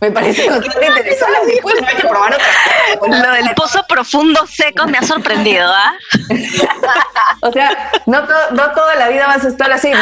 Me 0.00 0.10
parece 0.10 0.46
bastante 0.50 0.86
interesante. 0.86 1.60
Hay 1.86 1.96
que 1.96 2.08
probar 2.08 2.34
otra 2.34 2.98
cosa. 2.98 3.26
Lo 3.26 3.32
del 3.32 3.54
pozo 3.54 3.84
profundo 3.88 4.46
seco 4.46 4.86
me 4.86 4.98
ha 4.98 5.02
sorprendido, 5.02 5.70
¿ah? 5.72 5.92
O 7.42 7.52
sea, 7.52 7.90
no, 8.06 8.22
to- 8.26 8.50
no 8.52 8.70
toda 8.72 8.94
la 8.96 9.08
vida 9.08 9.26
vas 9.26 9.44
a 9.44 9.48
estar 9.48 9.70
así, 9.72 9.90
¿no? 9.90 9.98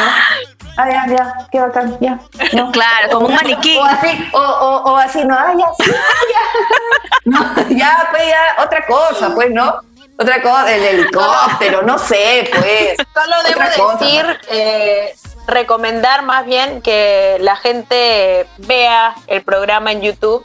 Ah, 0.77 0.89
ya, 0.91 1.07
ya, 1.09 1.35
qué 1.51 1.61
bacán, 1.61 1.97
ya. 2.01 2.19
No. 2.53 2.71
Claro, 2.73 3.11
como 3.13 3.27
un 3.27 3.35
maniquí. 3.35 3.77
O 3.77 3.85
así, 3.85 4.29
o, 4.33 4.39
o, 4.41 4.93
o 4.93 4.97
así, 4.97 5.25
no, 5.25 5.35
ah, 5.37 5.53
ya, 5.57 5.67
sí, 5.85 5.91
ah, 5.95 6.21
ya. 6.33 6.41
No, 7.25 7.69
ya, 7.77 8.09
pues 8.11 8.23
ya, 8.27 8.63
otra 8.63 8.87
cosa, 8.87 9.35
pues, 9.35 9.51
¿no? 9.51 9.81
Otra 10.19 10.41
cosa, 10.43 10.73
el 10.75 10.83
helicóptero, 10.85 11.83
no 11.83 11.99
sé, 11.99 12.49
pues. 12.59 12.97
Solo 13.15 13.37
debo 13.47 13.61
Otra 13.61 13.73
cosa. 13.77 14.05
decir, 14.05 14.41
eh, 14.51 15.15
recomendar 15.49 16.23
más 16.23 16.45
bien 16.47 16.81
que 16.83 17.39
la 17.41 17.57
gente 17.57 18.47
vea 18.59 19.15
el 19.27 19.43
programa 19.43 19.91
en 19.93 20.03
YouTube, 20.03 20.45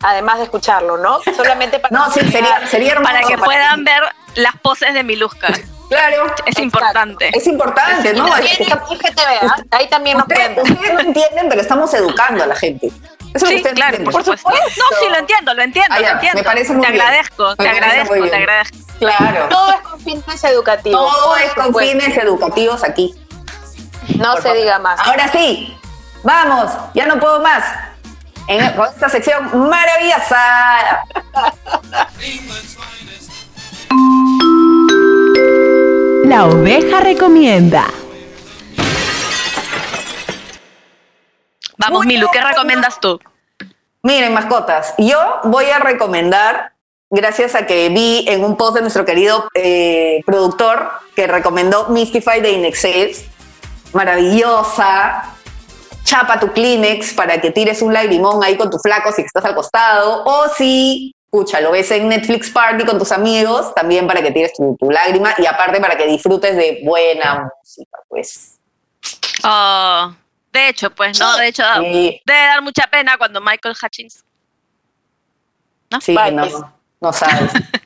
además 0.00 0.38
de 0.38 0.44
escucharlo, 0.44 0.96
¿no? 0.96 1.18
Solamente 1.36 1.78
para 1.80 1.96
No, 1.96 2.10
sí, 2.10 2.20
sería, 2.30 2.66
sería. 2.66 2.94
Para 3.02 3.22
que 3.22 3.36
puedan 3.36 3.84
ver 3.84 4.02
las 4.36 4.56
poses 4.62 4.94
de 4.94 5.02
Miluska. 5.02 5.48
Claro, 5.88 6.24
Es 6.26 6.32
Exacto. 6.56 6.62
importante. 6.62 7.30
es 7.34 7.46
importante, 7.46 8.14
¿no? 8.14 8.26
También 8.26 8.56
está- 8.58 8.82
IGTV, 8.90 9.46
¿ah? 9.48 9.56
ahí 9.72 9.88
también 9.88 10.16
nos 10.16 10.26
Ustedes, 10.26 10.48
pueden 10.54 10.64
ver. 10.64 10.72
ustedes 10.74 10.94
no 10.94 11.00
entienden, 11.00 11.48
pero 11.48 11.60
estamos 11.60 11.92
educando 11.94 12.42
a 12.42 12.46
la 12.46 12.56
gente. 12.56 12.86
Eso 12.86 12.96
es 13.34 13.42
lo 13.42 13.48
que 13.48 13.48
Sí, 13.48 13.56
ustedes 13.56 13.74
claro, 13.74 13.96
entienden. 13.96 14.12
por 14.12 14.24
supuesto. 14.24 14.48
No, 14.50 14.98
sí, 15.00 15.08
lo 15.10 15.16
entiendo, 15.18 15.54
lo 15.54 15.62
entiendo, 15.62 15.94
Ah, 15.94 16.00
ya, 16.00 16.06
lo 16.08 16.14
entiendo. 16.14 16.38
me 16.38 16.44
parece 16.44 16.72
muy 16.72 16.86
te 16.86 16.92
bien. 16.92 17.02
agradezco, 17.02 17.48
Me 17.50 17.54
te 17.56 17.68
agradezco, 17.68 18.14
te 18.14 18.36
agradezco. 18.36 18.76
Claro. 18.98 19.48
Todo 19.50 19.70
es 19.72 19.80
con 19.80 20.00
fines 20.00 20.44
educativos. 20.44 21.00
Todo 21.12 21.28
por 21.30 21.40
es 21.42 21.54
con 21.54 21.64
supuesto. 21.66 21.92
fines 21.92 22.16
educativos 22.16 22.84
aquí. 22.84 23.14
No 24.18 24.32
Por 24.32 24.36
se 24.36 24.48
favor. 24.48 24.58
diga 24.58 24.78
más. 24.78 25.00
Ahora 25.00 25.28
sí, 25.28 25.76
vamos, 26.22 26.70
ya 26.94 27.06
no 27.06 27.18
puedo 27.18 27.40
más. 27.40 27.64
En, 28.46 28.72
con 28.74 28.86
esta 28.86 29.08
sección 29.08 29.68
maravillosa. 29.68 31.02
La 36.24 36.46
oveja 36.46 37.00
recomienda. 37.00 37.86
Vamos, 41.76 42.04
Muy 42.04 42.14
Milu, 42.14 42.28
¿qué 42.32 42.40
recomiendas 42.40 43.00
tú? 43.00 43.20
Miren, 44.02 44.32
mascotas, 44.32 44.94
yo 44.98 45.18
voy 45.44 45.66
a 45.66 45.78
recomendar, 45.78 46.72
gracias 47.10 47.54
a 47.54 47.66
que 47.66 47.88
vi 47.88 48.24
en 48.28 48.44
un 48.44 48.56
post 48.56 48.74
de 48.76 48.82
nuestro 48.82 49.04
querido 49.04 49.48
eh, 49.54 50.20
productor 50.26 50.90
que 51.16 51.26
recomendó 51.26 51.88
Mystify 51.88 52.40
de 52.40 52.52
Inexcess, 52.52 53.26
maravillosa. 53.94 55.34
Chapa 56.04 56.38
tu 56.38 56.52
Kleenex 56.52 57.14
para 57.14 57.40
que 57.40 57.50
tires 57.50 57.80
un 57.80 57.92
lagrimón 57.94 58.44
ahí 58.44 58.56
con 58.56 58.68
tu 58.70 58.78
flaco 58.78 59.10
si 59.12 59.22
estás 59.22 59.44
al 59.44 59.54
costado. 59.54 60.22
O 60.24 60.48
si, 60.54 61.14
escucha, 61.24 61.60
lo 61.60 61.72
ves 61.72 61.90
en 61.90 62.08
Netflix 62.08 62.50
Party 62.50 62.84
con 62.84 62.98
tus 62.98 63.10
amigos, 63.10 63.74
también 63.74 64.06
para 64.06 64.20
que 64.22 64.30
tires 64.30 64.52
tu, 64.54 64.76
tu 64.78 64.90
lágrima 64.90 65.34
y 65.38 65.46
aparte 65.46 65.80
para 65.80 65.96
que 65.96 66.06
disfrutes 66.06 66.56
de 66.56 66.80
buena 66.84 67.50
música, 67.58 67.98
pues. 68.08 68.58
Oh, 69.42 70.14
de 70.52 70.68
hecho, 70.68 70.90
pues, 70.90 71.18
¿no? 71.18 71.36
De 71.36 71.48
hecho, 71.48 71.62
Sí. 71.80 72.20
debe 72.24 72.38
dar 72.46 72.62
mucha 72.62 72.86
pena 72.86 73.16
cuando 73.16 73.40
Michael 73.40 73.74
Hutchins. 73.82 74.22
Sí, 76.00 76.14
Bye, 76.14 76.32
no, 76.32 76.72
no 77.00 77.12
sabes. 77.12 77.52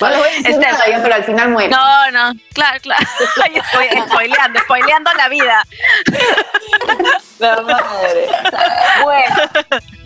No 0.00 0.08
le 0.10 0.16
voy 0.18 0.28
a 0.28 0.30
decir 0.30 0.46
Este- 0.50 0.66
nada 0.66 0.84
pero 1.02 1.14
al 1.14 1.24
final 1.24 1.48
muere. 1.50 1.68
No, 1.70 2.10
no, 2.10 2.32
claro, 2.52 2.78
claro. 2.80 3.04
Ay, 3.44 3.52
estoy 3.56 3.88
spoileando, 4.08 4.60
spoileando 4.60 5.12
la 5.14 5.28
vida. 5.28 5.62
La 7.38 7.60
madre. 7.62 8.28
Bueno, 9.04 9.36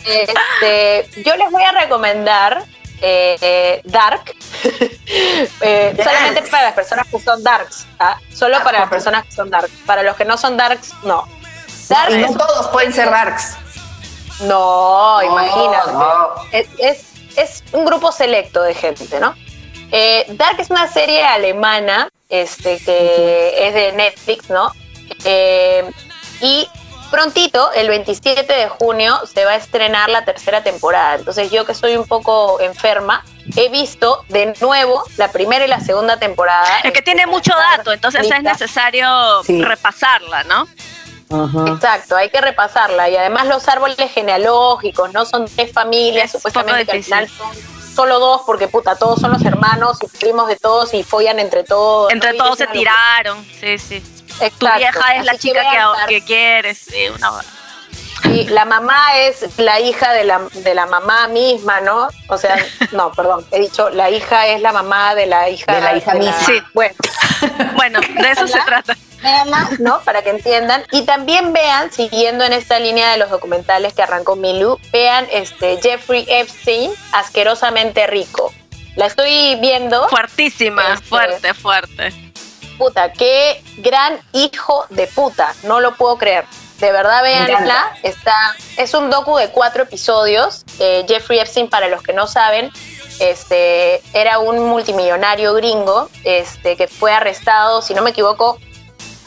este, 0.04 1.22
yo 1.24 1.34
les 1.36 1.50
voy 1.50 1.62
a 1.62 1.72
recomendar 1.72 2.62
eh, 3.00 3.36
eh, 3.40 3.80
Dark, 3.84 4.34
Eh, 5.64 5.94
solamente 6.02 6.42
para 6.50 6.64
las 6.64 6.74
personas 6.74 7.06
que 7.08 7.18
son 7.18 7.42
Darks, 7.42 7.86
¿ah? 7.98 8.16
solo 8.32 8.62
para 8.62 8.80
las 8.80 8.88
personas 8.88 9.24
que 9.26 9.32
son 9.32 9.50
Darks. 9.50 9.70
Para 9.86 10.02
los 10.02 10.16
que 10.16 10.24
no 10.24 10.36
son 10.36 10.56
Darks, 10.56 10.92
no. 11.02 11.26
Dark 11.88 12.12
no 12.12 12.36
todos 12.36 12.68
pueden 12.68 12.92
ser 12.92 13.10
darks. 13.10 13.56
no, 14.42 15.20
imagínate. 15.22 15.92
no. 15.92 16.30
Es, 16.52 16.68
es, 16.78 17.04
es 17.36 17.64
un 17.72 17.84
grupo 17.84 18.12
selecto 18.12 18.62
de 18.62 18.74
gente, 18.74 19.18
¿no? 19.20 19.34
Eh, 19.92 20.24
Dark 20.30 20.58
es 20.58 20.70
una 20.70 20.88
serie 20.88 21.22
alemana 21.22 22.08
este, 22.28 22.78
que 22.78 23.68
es 23.68 23.74
de 23.74 23.92
Netflix, 23.92 24.48
¿no? 24.48 24.72
Eh, 25.24 25.88
y 26.40 26.66
prontito, 27.10 27.70
el 27.74 27.88
27 27.88 28.50
de 28.50 28.68
junio, 28.70 29.20
se 29.32 29.44
va 29.44 29.50
a 29.52 29.56
estrenar 29.56 30.08
la 30.08 30.24
tercera 30.24 30.64
temporada. 30.64 31.16
Entonces 31.16 31.50
yo 31.50 31.66
que 31.66 31.74
soy 31.74 31.94
un 31.96 32.08
poco 32.08 32.58
enferma, 32.60 33.22
he 33.54 33.68
visto 33.68 34.24
de 34.30 34.54
nuevo 34.62 35.04
la 35.18 35.30
primera 35.30 35.66
y 35.66 35.68
la 35.68 35.80
segunda 35.80 36.16
temporada. 36.18 36.78
Es 36.82 36.92
que 36.92 37.02
tiene 37.02 37.26
mucho 37.26 37.52
dato, 37.54 37.92
entonces 37.92 38.26
es 38.30 38.42
necesario 38.42 39.42
Sí. 39.44 39.62
repasarla, 39.62 40.44
¿no? 40.44 40.66
Exacto, 41.66 42.16
hay 42.16 42.30
que 42.30 42.40
repasarla. 42.40 43.08
Y 43.10 43.16
además 43.16 43.46
los 43.46 43.66
árboles 43.68 43.96
genealógicos, 44.12 45.12
¿no? 45.12 45.24
Son 45.26 45.46
tres 45.54 45.72
familias, 45.72 46.26
Es 46.26 46.32
supuestamente 46.32 46.86
que 46.86 46.92
al 46.92 47.04
final 47.04 47.28
son 47.28 47.71
solo 47.94 48.18
dos, 48.18 48.42
porque 48.46 48.68
puta, 48.68 48.96
todos 48.96 49.20
son 49.20 49.32
los 49.32 49.44
hermanos 49.44 49.98
y 50.02 50.06
primos 50.18 50.48
de 50.48 50.56
todos 50.56 50.94
y 50.94 51.02
follan 51.02 51.38
entre 51.38 51.64
todos. 51.64 52.12
Entre 52.12 52.34
todos 52.34 52.58
se 52.58 52.66
tiraron, 52.68 53.44
sí, 53.60 53.78
sí. 53.78 54.00
Tu 54.00 54.44
Exacto. 54.44 54.78
vieja 54.78 55.16
es 55.16 55.24
la 55.24 55.36
chica 55.36 55.62
que, 56.08 56.14
que 56.14 56.24
quieres, 56.24 56.78
sí, 56.78 57.08
una... 57.14 57.30
Y 58.24 58.44
la 58.44 58.64
mamá 58.64 59.18
es 59.18 59.58
la 59.58 59.80
hija 59.80 60.12
de 60.12 60.24
la, 60.24 60.40
de 60.52 60.74
la 60.74 60.86
mamá 60.86 61.28
misma, 61.28 61.80
¿no? 61.80 62.08
O 62.28 62.38
sea, 62.38 62.56
no, 62.92 63.12
perdón, 63.12 63.44
he 63.50 63.60
dicho, 63.60 63.90
la 63.90 64.10
hija 64.10 64.46
es 64.46 64.60
la 64.60 64.72
mamá 64.72 65.14
de 65.14 65.26
la 65.26 65.50
hija 65.50 65.74
De 65.74 65.80
la 65.80 65.96
hija 65.96 66.14
misma. 66.14 66.38
Sí. 66.46 66.62
Bueno, 66.72 66.94
Bueno, 67.76 68.00
de 68.00 68.30
eso 68.30 68.46
se 68.46 68.60
trata. 68.60 68.96
Véanla, 69.22 69.68
¿no? 69.78 70.00
Para 70.02 70.22
que 70.22 70.30
entiendan. 70.30 70.84
Y 70.90 71.02
también 71.02 71.52
vean, 71.52 71.92
siguiendo 71.92 72.44
en 72.44 72.52
esta 72.52 72.78
línea 72.78 73.10
de 73.12 73.18
los 73.18 73.30
documentales 73.30 73.94
que 73.94 74.02
arrancó 74.02 74.36
Milu, 74.36 74.78
vean 74.92 75.26
este 75.30 75.78
Jeffrey 75.82 76.24
Epstein, 76.28 76.90
asquerosamente 77.12 78.06
rico. 78.06 78.52
La 78.96 79.06
estoy 79.06 79.56
viendo. 79.60 80.08
Fuertísima, 80.08 80.94
Este- 80.94 81.06
fuerte, 81.06 81.54
fuerte. 81.54 82.12
Puta, 82.78 83.12
qué 83.12 83.62
gran 83.78 84.18
hijo 84.32 84.86
de 84.90 85.06
puta. 85.06 85.54
No 85.62 85.80
lo 85.80 85.94
puedo 85.94 86.18
creer. 86.18 86.44
De 86.78 86.90
verdad, 86.90 87.22
véanla. 87.22 87.96
Está, 88.02 88.34
es 88.76 88.92
un 88.92 89.08
docu 89.08 89.36
de 89.36 89.48
cuatro 89.50 89.84
episodios. 89.84 90.64
Eh, 90.80 91.04
Jeffrey 91.08 91.38
Epstein, 91.38 91.68
para 91.70 91.88
los 91.88 92.02
que 92.02 92.12
no 92.12 92.26
saben, 92.26 92.70
Este, 93.20 94.02
era 94.14 94.38
un 94.40 94.66
multimillonario 94.66 95.52
gringo 95.54 96.08
este, 96.24 96.76
que 96.76 96.88
fue 96.88 97.12
arrestado, 97.12 97.80
si 97.82 97.94
no 97.94 98.02
me 98.02 98.10
equivoco, 98.10 98.58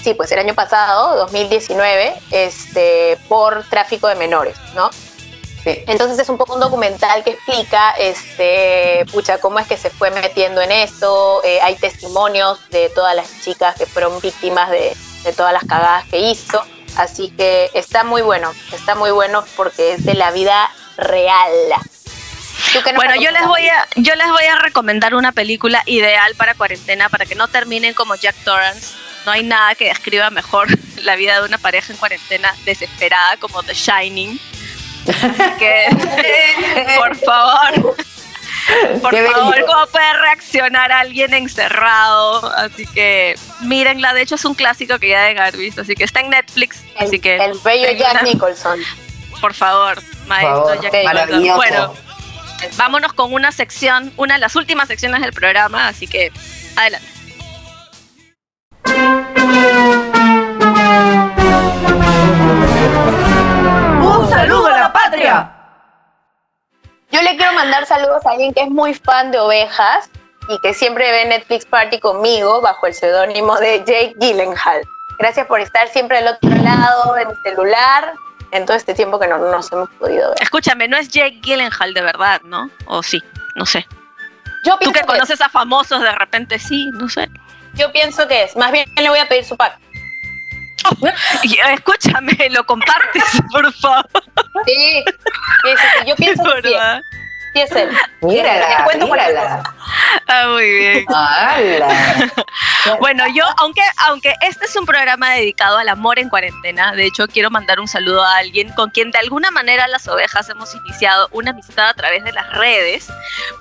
sí, 0.06 0.14
pues 0.14 0.32
el 0.32 0.38
año 0.38 0.54
pasado, 0.54 1.16
2019, 1.16 2.14
este, 2.30 3.18
por 3.28 3.64
tráfico 3.64 4.08
de 4.08 4.14
menores, 4.14 4.56
¿no? 4.76 4.92
Sí. 5.64 5.84
Entonces 5.88 6.20
es 6.20 6.30
un 6.30 6.38
poco 6.38 6.54
un 6.54 6.60
documental 6.60 7.24
que 7.24 7.32
explica, 7.32 7.90
este, 7.98 9.04
pucha, 9.12 9.40
cómo 9.40 9.58
es 9.58 9.66
que 9.66 9.78
se 9.78 9.90
fue 9.90 10.12
metiendo 10.12 10.62
en 10.62 10.72
esto. 10.72 11.44
Eh, 11.44 11.60
hay 11.60 11.76
testimonios 11.76 12.60
de 12.70 12.90
todas 12.90 13.16
las 13.16 13.42
chicas 13.44 13.76
que 13.76 13.88
fueron 13.88 14.22
víctimas 14.22 14.70
de, 14.70 14.96
de 15.24 15.34
todas 15.34 15.52
las 15.52 15.66
cagadas 15.66 16.06
que 16.06 16.20
hizo. 16.20 16.62
Así 16.98 17.32
que 17.32 17.72
está 17.74 18.04
muy 18.04 18.22
bueno, 18.22 18.54
está 18.74 18.94
muy 18.94 19.10
bueno 19.10 19.44
porque 19.56 19.94
es 19.94 20.06
de 20.06 20.14
la 20.14 20.30
vida 20.30 20.70
real. 20.98 21.52
¿Tú 22.74 22.80
qué 22.84 22.94
nos 22.94 23.04
Bueno, 23.04 23.20
yo 23.20 23.32
les 23.32 23.48
voy 23.48 23.68
a 23.68 23.88
yo 23.96 24.14
les 24.14 24.28
voy 24.28 24.44
a 24.44 24.56
recomendar 24.60 25.16
una 25.16 25.32
película 25.32 25.82
ideal 25.88 26.36
para 26.36 26.54
cuarentena 26.54 27.10
para 27.10 27.26
que 27.26 27.34
no 27.34 27.48
terminen 27.48 27.96
como 27.96 28.14
Jack 28.14 28.36
Torrance. 28.44 29.06
No 29.26 29.32
hay 29.32 29.44
nada 29.44 29.76
que 29.76 29.86
describa 29.86 30.30
mejor 30.30 30.68
la 31.02 31.16
vida 31.16 31.40
de 31.40 31.48
una 31.48 31.58
pareja 31.58 31.92
en 31.94 31.98
cuarentena 31.98 32.54
desesperada 32.66 33.38
como 33.38 33.64
The 33.64 33.74
Shining. 33.74 34.40
Así 35.08 35.52
que 35.60 35.86
por 36.98 37.16
favor, 37.18 37.96
por 39.02 39.12
Qué 39.12 39.28
favor, 39.28 39.54
bello. 39.56 39.66
cómo 39.68 39.88
puede 39.88 40.14
reaccionar 40.14 40.92
alguien 40.92 41.34
encerrado. 41.34 42.52
Así 42.56 42.86
que 42.88 43.36
mírenla, 43.62 44.14
de 44.14 44.22
hecho 44.22 44.36
es 44.36 44.46
un 44.46 44.56
clásico 44.56 44.98
que 45.00 45.10
ya 45.10 45.22
deben 45.22 45.40
haber 45.40 45.58
visto, 45.58 45.82
así 45.82 45.96
que 45.96 46.04
está 46.04 46.22
en 46.22 46.30
Netflix, 46.32 46.82
El, 47.00 47.08
así 47.08 47.20
que 47.20 47.36
el 47.36 47.58
bello 47.64 47.92
Jack 47.98 48.12
una- 48.14 48.22
Nicholson. 48.24 48.80
por 49.42 49.54
favor, 49.54 50.02
maestro 50.28 50.66
favor, 50.66 50.82
Jack 50.82 50.94
Nicholson. 50.94 51.56
Bueno, 51.56 51.94
vámonos 52.78 53.14
con 53.14 53.32
una 53.34 53.52
sección, 53.52 54.12
una 54.18 54.36
de 54.36 54.40
las 54.40 54.56
últimas 54.56 54.88
secciones 54.88 55.22
del 55.22 55.34
programa, 55.34 55.88
así 55.88 56.08
que 56.08 56.32
adelante. 56.76 57.08
¡Un 64.02 64.30
saludo 64.30 64.68
a 64.68 64.78
la 64.80 64.94
patria! 64.94 65.52
Yo 67.12 67.22
le 67.22 67.38
quiero 67.38 67.54
mandar 67.54 67.86
saludos 67.86 68.26
a 68.26 68.32
alguien 68.32 68.54
que 68.54 68.64
es 68.64 68.70
muy 68.70 68.94
fan 68.94 69.32
de 69.32 69.40
ovejas 69.40 70.10
y 70.50 70.60
que 70.60 70.74
siempre 70.74 71.12
ve 71.12 71.26
Netflix 71.26 71.66
Party 71.66 72.00
conmigo 72.00 72.62
bajo 72.62 72.88
el 72.88 72.94
seudónimo 72.94 73.58
de 73.58 73.80
Jake 73.80 74.16
Gyllenhaal. 74.20 74.82
Gracias 75.20 75.48
por 75.48 75.60
estar 75.60 75.88
siempre 75.88 76.18
al 76.18 76.28
otro 76.28 76.50
lado 76.50 77.14
de 77.14 77.26
mi 77.26 77.36
celular 77.44 78.14
en 78.52 78.66
todo 78.66 78.76
este 78.78 78.94
tiempo 78.94 79.20
que 79.20 79.28
no 79.28 79.38
nos 79.38 79.72
hemos 79.72 79.90
podido 79.92 80.30
ver. 80.30 80.42
Escúchame, 80.42 80.88
no 80.88 80.98
es 80.98 81.10
Jake 81.10 81.40
Gyllenhaal 81.42 81.94
de 81.94 82.02
verdad, 82.02 82.42
¿no? 82.44 82.70
O 82.88 83.02
sí, 83.02 83.24
no 83.56 83.66
sé. 83.66 83.88
Yo 84.66 84.74
Tú 84.74 84.80
pienso, 84.80 84.94
que 84.94 85.00
que, 85.02 85.06
conoces 85.06 85.42
a 85.42 85.50
famosos 85.50 86.02
de 86.02 86.12
repente, 86.12 86.60
sí, 86.60 86.90
no 86.94 87.08
sé. 87.08 87.30
Yo 87.76 87.92
pienso 87.92 88.28
que 88.28 88.44
es. 88.44 88.56
Más 88.56 88.72
bien 88.72 88.90
le 88.96 89.10
voy 89.10 89.20
a 89.20 89.28
pedir 89.28 89.46
su 89.46 89.56
pack. 89.56 89.80
Escúchame, 91.74 92.38
lo 92.52 92.66
compartes, 92.66 93.24
por 93.52 93.72
favor. 93.74 94.08
Sí, 94.66 95.04
sí, 95.06 95.14
sí, 95.64 95.72
sí, 95.76 96.06
Yo 96.08 96.16
pienso 96.18 96.44
que 96.44 96.70
sí, 96.70 96.76
sí 97.54 97.62
es 97.62 97.72
él. 97.72 97.90
Mírala, 98.22 98.88
mírala. 98.96 99.76
Ah, 100.28 100.48
muy 100.50 100.70
bien. 100.70 101.06
¡Hala! 101.08 102.32
Bueno, 103.00 103.24
yo, 103.34 103.44
aunque, 103.58 103.82
aunque 104.08 104.34
este 104.42 104.66
es 104.66 104.76
un 104.76 104.86
programa 104.86 105.32
dedicado 105.32 105.78
al 105.78 105.90
amor 105.90 106.20
en 106.20 106.30
cuarentena, 106.30 106.94
de 106.94 107.06
hecho 107.06 107.28
quiero 107.28 107.50
mandar 107.50 107.80
un 107.80 107.88
saludo 107.88 108.24
a 108.24 108.38
alguien 108.38 108.70
con 108.74 108.90
quien 108.92 109.12
de 109.12 109.20
alguna 109.20 109.52
manera 109.52 109.88
las 109.88 110.08
ovejas 110.08 110.50
hemos 110.50 110.76
iniciado 110.76 111.30
una 111.32 111.52
amistad 111.52 111.90
a 111.90 111.94
través 111.94 112.24
de 112.24 112.32
las 112.34 112.52
redes, 112.54 113.08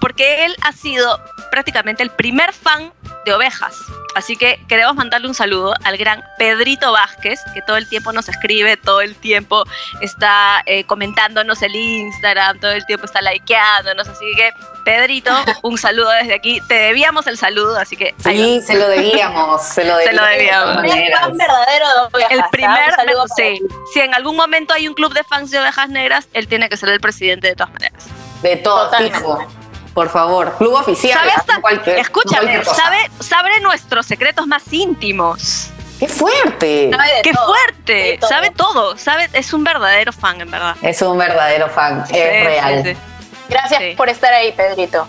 porque 0.00 0.44
él 0.44 0.56
ha 0.62 0.72
sido 0.72 1.20
prácticamente 1.50 2.02
el 2.02 2.10
primer 2.10 2.52
fan 2.52 2.92
de 3.24 3.32
ovejas. 3.32 3.76
Así 4.14 4.36
que 4.36 4.60
queremos 4.68 4.94
mandarle 4.94 5.28
un 5.28 5.34
saludo 5.34 5.74
al 5.84 5.96
gran 5.96 6.22
Pedrito 6.38 6.92
Vázquez, 6.92 7.40
que 7.52 7.62
todo 7.62 7.76
el 7.76 7.88
tiempo 7.88 8.12
nos 8.12 8.28
escribe, 8.28 8.76
todo 8.76 9.00
el 9.00 9.16
tiempo 9.16 9.64
está 10.00 10.62
eh, 10.66 10.84
comentándonos 10.84 11.62
el 11.62 11.74
Instagram, 11.74 12.60
todo 12.60 12.72
el 12.72 12.86
tiempo 12.86 13.06
está 13.06 13.20
likeándonos. 13.22 14.08
Así 14.08 14.24
que, 14.36 14.52
Pedrito, 14.84 15.30
un 15.62 15.78
saludo 15.78 16.10
desde 16.10 16.34
aquí. 16.34 16.60
Te 16.68 16.74
debíamos 16.74 17.26
el 17.26 17.38
saludo, 17.38 17.76
así 17.76 17.96
que. 17.96 18.14
Sí, 18.22 18.60
se 18.62 18.74
lo 18.74 18.88
debíamos, 18.88 19.62
se 19.62 19.84
lo 19.84 19.96
Se 19.98 20.04
debíamos. 20.04 20.76
lo 20.76 20.82
debíamos. 20.82 20.84
El 20.84 21.12
fan 21.12 21.36
verdadero 21.36 21.86
de 21.86 22.00
ovejas. 22.12 22.30
El 22.30 22.42
primer, 22.50 22.94
sí. 23.36 23.60
Si 23.92 24.00
en 24.00 24.14
algún 24.14 24.36
momento 24.36 24.74
hay 24.74 24.88
un 24.88 24.94
club 24.94 25.12
de 25.12 25.24
fans 25.24 25.50
de 25.50 25.58
ovejas 25.58 25.88
negras, 25.88 26.28
él 26.32 26.48
tiene 26.48 26.68
que 26.68 26.76
ser 26.76 26.88
el 26.90 27.00
presidente 27.00 27.48
de 27.48 27.56
todas 27.56 27.72
maneras. 27.72 28.04
De 28.42 28.56
todo, 28.56 28.84
Totalmente. 28.84 29.63
Por 29.94 30.08
favor, 30.08 30.56
club 30.58 30.74
oficial. 30.74 31.20
Escúchame, 31.86 32.64
sabe, 32.64 33.10
sabe 33.20 33.60
nuestros 33.60 34.04
secretos 34.06 34.46
más 34.46 34.64
íntimos. 34.72 35.70
¡Qué 36.00 36.08
fuerte! 36.08 36.90
¡Qué 37.22 37.32
todo. 37.32 37.46
fuerte! 37.46 38.18
todo. 38.20 38.28
Sabe 38.28 38.50
todo, 38.50 38.96
sabe, 38.98 39.28
es 39.32 39.52
un 39.52 39.62
verdadero 39.62 40.12
fan, 40.12 40.40
en 40.40 40.50
verdad. 40.50 40.74
Es 40.82 41.00
un 41.02 41.16
verdadero 41.16 41.68
fan, 41.68 42.00
es 42.02 42.08
Sí, 42.08 42.14
real. 42.16 42.82
sí. 42.84 42.96
Gracias 43.48 43.80
Sí. 43.80 43.94
por 43.96 44.08
estar 44.08 44.32
ahí, 44.34 44.50
Pedrito. 44.52 45.06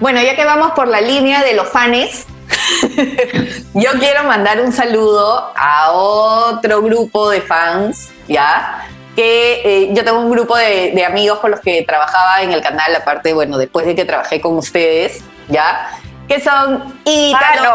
Bueno, 0.00 0.22
ya 0.22 0.34
que 0.34 0.44
vamos 0.46 0.72
por 0.72 0.88
la 0.88 1.00
línea 1.02 1.42
de 1.42 1.52
los 1.54 1.68
fanes, 1.68 2.26
yo 3.74 3.90
quiero 3.98 4.24
mandar 4.24 4.60
un 4.60 4.72
saludo 4.72 5.52
a 5.56 5.90
otro 5.90 6.80
grupo 6.82 7.28
de 7.30 7.42
fans, 7.42 8.08
¿ya? 8.28 8.86
Que 9.16 9.62
eh, 9.64 9.88
yo 9.92 10.04
tengo 10.04 10.20
un 10.20 10.30
grupo 10.30 10.56
de, 10.56 10.92
de 10.94 11.04
amigos 11.04 11.38
con 11.40 11.50
los 11.50 11.60
que 11.60 11.82
trabajaba 11.82 12.42
en 12.42 12.52
el 12.52 12.60
canal, 12.60 12.94
aparte, 12.94 13.32
bueno, 13.32 13.56
después 13.58 13.86
de 13.86 13.94
que 13.96 14.04
trabajé 14.04 14.40
con 14.40 14.56
ustedes, 14.58 15.24
¿ya? 15.48 15.88
Que 16.28 16.38
son 16.40 17.00
Ítalo, 17.04 17.72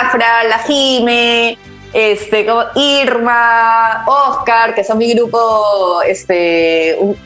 Jafra, 0.00 0.44
La 0.44 0.58
Jime, 0.58 1.56
este, 1.94 2.44
como 2.44 2.64
Irma, 2.74 4.04
Oscar, 4.06 4.74
que 4.74 4.84
son 4.84 4.98
mi 4.98 5.14
grupo, 5.14 6.02
este, 6.02 6.96
un- 7.00 7.16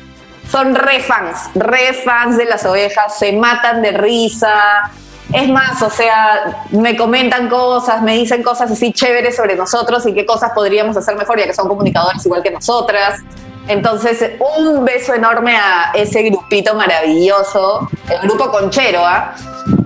son 0.51 0.75
re 0.77 1.01
fans, 1.01 1.51
re 1.57 1.93
fans 1.93 2.37
de 2.37 2.45
las 2.45 2.65
ovejas, 2.65 3.19
se 3.19 3.33
matan 3.33 3.83
de 3.83 3.93
risa. 3.93 4.91
Es 5.33 5.49
más, 5.49 5.83
o 5.83 5.91
sea, 5.91 6.63
me 6.71 6.97
comentan 6.97 7.49
cosas, 7.49 8.01
me 8.03 8.13
dicen 8.15 8.45
cosas 8.45 8.71
así 8.71 8.93
chéveres 8.93 9.35
sobre 9.35 9.57
nosotros 9.57 10.07
y 10.07 10.15
qué 10.15 10.25
cosas 10.25 10.53
podríamos 10.55 10.97
hacer 10.97 11.17
mejor, 11.17 11.37
ya 11.41 11.47
que 11.47 11.53
son 11.55 11.67
comunicadores 11.67 12.25
igual 12.25 12.45
que 12.45 12.53
nosotras. 12.53 13.21
Entonces, 13.69 14.33
un 14.39 14.85
beso 14.85 15.15
enorme 15.15 15.57
a 15.57 15.91
ese 15.95 16.23
grupito 16.23 16.75
maravilloso, 16.75 17.89
el 18.09 18.21
grupo 18.29 18.51
Conchero, 18.51 19.05
¿ah? 19.05 19.35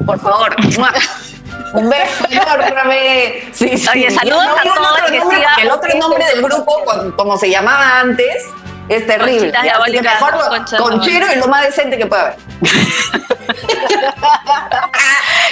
Por 0.05 0.19
favor. 0.19 0.55
Un 1.73 1.89
beso 1.89 2.25
enorme. 2.29 3.45
Sí, 3.53 3.79
sí. 3.79 3.89
Oye, 3.95 4.11
saludos 4.11 4.45
No 4.45 4.57
a 4.57 4.63
todos, 4.63 5.11
que 5.11 5.63
El 5.63 5.71
otro 5.71 5.99
nombre 5.99 6.25
del 6.27 6.43
grupo, 6.43 6.85
como 7.17 7.39
se 7.39 7.49
llamaba 7.49 8.01
antes, 8.01 8.45
es 8.91 9.07
terrible. 9.07 9.53
Así 9.57 9.93
que 9.93 10.03
mejor 10.03 10.35
Conchero 10.79 11.27
es 11.29 11.37
lo 11.39 11.47
más 11.49 11.63
decente 11.63 11.97
que 11.97 12.07
puede 12.07 12.23
haber. 12.23 12.37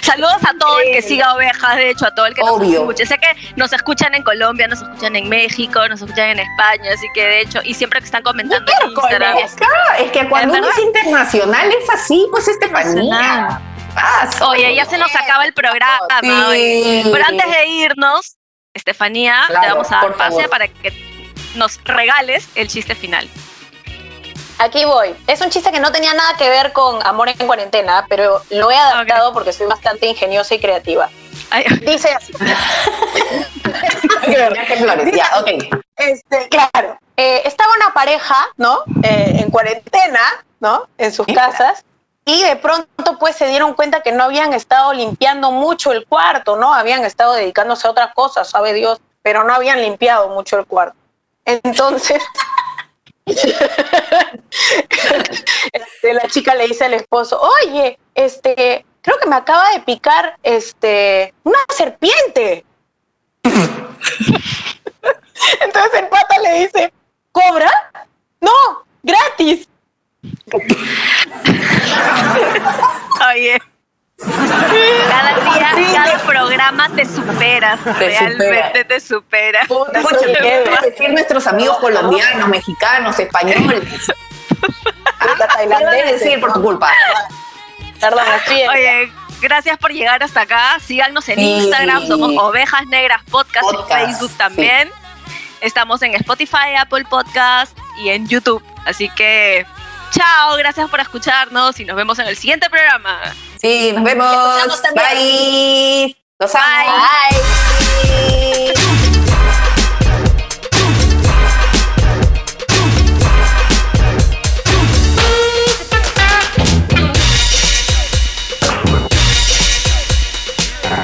Saludos 0.02 0.38
a 0.48 0.54
todo 0.58 0.80
el 0.80 0.92
que 0.92 1.02
siga 1.02 1.34
ovejas, 1.34 1.76
de 1.76 1.90
hecho, 1.90 2.06
a 2.06 2.14
todo 2.14 2.26
el 2.26 2.34
que 2.34 2.40
nos 2.42 2.60
escuche. 2.62 3.06
Sé 3.06 3.18
que 3.18 3.28
nos 3.56 3.72
escuchan 3.72 4.14
en 4.14 4.22
Colombia, 4.22 4.66
nos 4.66 4.80
escuchan 4.82 5.14
en 5.16 5.28
México, 5.28 5.86
nos 5.88 6.00
escuchan 6.00 6.30
en 6.30 6.40
España, 6.40 6.90
así 6.94 7.06
que 7.14 7.24
de 7.26 7.40
hecho, 7.42 7.60
y 7.64 7.74
siempre 7.74 8.00
que 8.00 8.06
están 8.06 8.22
comentando 8.22 8.70
en 8.82 8.90
Instagram. 8.90 9.36
Es 9.38 9.54
que, 9.54 9.64
es 10.04 10.10
que 10.10 10.28
cuando 10.28 10.54
Es 10.54 10.60
uno 10.60 10.70
es 10.70 10.78
internacional 10.78 11.70
es 11.70 11.90
así, 11.90 12.26
pues 12.30 12.48
Estefanía. 12.48 13.60
Ah, 13.96 14.28
Oye, 14.48 14.74
ya 14.74 14.84
se 14.84 14.98
nos 14.98 15.14
acaba 15.14 15.44
el 15.44 15.52
programa. 15.52 15.98
Sí. 16.22 17.02
Pero 17.12 17.24
antes 17.26 17.50
de 17.50 17.66
irnos, 17.66 18.36
Estefanía, 18.74 19.44
Claro, 19.48 19.60
te 19.62 19.68
vamos 19.72 19.92
a 19.92 19.96
dar 19.96 20.12
pase 20.14 20.30
favor. 20.36 20.50
para 20.50 20.68
que 20.68 21.17
nos 21.54 21.82
regales 21.84 22.48
el 22.54 22.68
chiste 22.68 22.94
final. 22.94 23.28
Aquí 24.58 24.84
voy. 24.84 25.14
Es 25.28 25.40
un 25.40 25.50
chiste 25.50 25.70
que 25.70 25.78
no 25.78 25.92
tenía 25.92 26.12
nada 26.14 26.36
que 26.36 26.48
ver 26.48 26.72
con 26.72 27.04
amor 27.06 27.28
en 27.28 27.46
cuarentena, 27.46 28.04
pero 28.08 28.42
lo 28.50 28.70
he 28.70 28.76
adaptado 28.76 29.32
porque 29.32 29.52
soy 29.52 29.66
bastante 29.68 30.06
ingeniosa 30.06 30.56
y 30.56 30.60
creativa. 30.60 31.08
Ay, 31.50 31.64
Dice 31.80 32.10
así. 32.12 32.32
Ya. 35.12 35.30
Este, 35.96 36.48
claro. 36.48 36.98
Eh, 37.16 37.42
estaba 37.44 37.70
una 37.76 37.92
pareja, 37.94 38.36
¿no? 38.56 38.82
Eh, 39.02 39.40
en 39.40 39.50
cuarentena, 39.50 40.20
¿no? 40.60 40.88
En 40.98 41.12
sus 41.12 41.26
casas. 41.26 41.84
Y 42.24 42.42
de 42.42 42.56
pronto, 42.56 43.18
pues, 43.18 43.36
se 43.36 43.48
dieron 43.48 43.74
cuenta 43.74 44.02
que 44.02 44.12
no 44.12 44.24
habían 44.24 44.52
estado 44.52 44.92
limpiando 44.92 45.50
mucho 45.50 45.92
el 45.92 46.06
cuarto, 46.06 46.56
¿no? 46.56 46.74
Habían 46.74 47.04
estado 47.04 47.32
dedicándose 47.32 47.86
a 47.86 47.90
otras 47.90 48.14
cosas, 48.14 48.50
sabe 48.50 48.74
Dios, 48.74 49.00
pero 49.22 49.44
no 49.44 49.54
habían 49.54 49.80
limpiado 49.80 50.28
mucho 50.28 50.58
el 50.58 50.66
cuarto. 50.66 50.97
Entonces, 51.48 52.22
este, 55.72 56.12
la 56.12 56.28
chica 56.28 56.54
le 56.54 56.68
dice 56.68 56.84
al 56.84 56.92
esposo, 56.92 57.40
oye, 57.40 57.98
este, 58.14 58.84
creo 59.00 59.16
que 59.18 59.28
me 59.28 59.36
acaba 59.36 59.70
de 59.70 59.80
picar, 59.80 60.36
este, 60.42 61.32
una 61.44 61.58
serpiente. 61.74 62.66
Entonces 65.62 65.94
el 65.94 66.08
pata 66.08 66.38
le 66.42 66.60
dice, 66.60 66.92
¿cobra? 67.32 67.70
No, 68.42 68.84
gratis. 69.02 69.66
Oye. 73.32 73.58
Cada 74.18 75.74
día, 75.74 75.92
cada 75.94 76.18
programa 76.18 76.88
te 76.94 77.04
superas. 77.04 77.80
realmente 77.84 78.84
te 78.84 79.00
superas. 79.00 79.66
Puta, 79.68 80.00
Escucha, 80.00 80.20
soy 80.20 80.34
¿qué 80.34 80.56
Eva. 80.62 80.70
van 80.70 80.78
a 80.78 80.86
decir 80.86 81.10
nuestros 81.10 81.46
amigos 81.46 81.78
colombianos, 81.78 82.48
mexicanos, 82.48 83.18
españoles? 83.18 83.84
Puta, 84.60 84.74
¿Qué 85.20 85.26
van 85.28 85.42
a 85.42 85.46
tailandeses. 85.46 86.20
decir 86.20 86.40
por 86.40 86.52
tu 86.52 86.62
culpa? 86.62 86.92
Perdón, 88.00 88.24
estoy 88.38 88.60
en- 88.62 88.68
Oye, 88.70 89.12
gracias 89.40 89.78
por 89.78 89.92
llegar 89.92 90.22
hasta 90.22 90.40
acá. 90.42 90.78
Síganos 90.80 91.28
en 91.28 91.36
Sí. 91.36 91.50
Instagram, 91.64 92.06
somos 92.06 92.30
Ovejas 92.42 92.86
Negras 92.86 93.22
Podcast, 93.30 93.62
Podcast, 93.70 93.90
en 94.00 94.06
Facebook 94.08 94.32
también. 94.36 94.90
Estamos 95.60 96.02
en 96.02 96.14
Spotify, 96.14 96.74
Apple 96.78 97.04
Podcast 97.08 97.76
y 97.98 98.10
en 98.10 98.28
YouTube. 98.28 98.64
Así 98.84 99.08
que, 99.10 99.64
chao, 100.10 100.56
gracias 100.56 100.88
por 100.90 101.00
escucharnos 101.00 101.78
y 101.80 101.84
nos 101.84 101.96
vemos 101.96 102.18
en 102.20 102.26
el 102.28 102.36
siguiente 102.36 102.68
programa. 102.70 103.20
Sí, 103.60 103.92
nos 103.92 104.04
vemos. 104.04 104.82
Bye. 104.94 106.16
Los 106.38 106.54
amo. 106.54 106.92
Bye. 106.92 107.38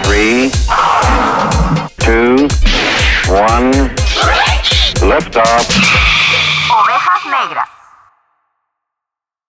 Three, 0.04 0.50
two, 1.98 2.48
one. 3.28 3.72
Lift 5.02 5.36
off. 5.36 5.68
Ovejas 6.70 7.26
negras. 7.26 7.83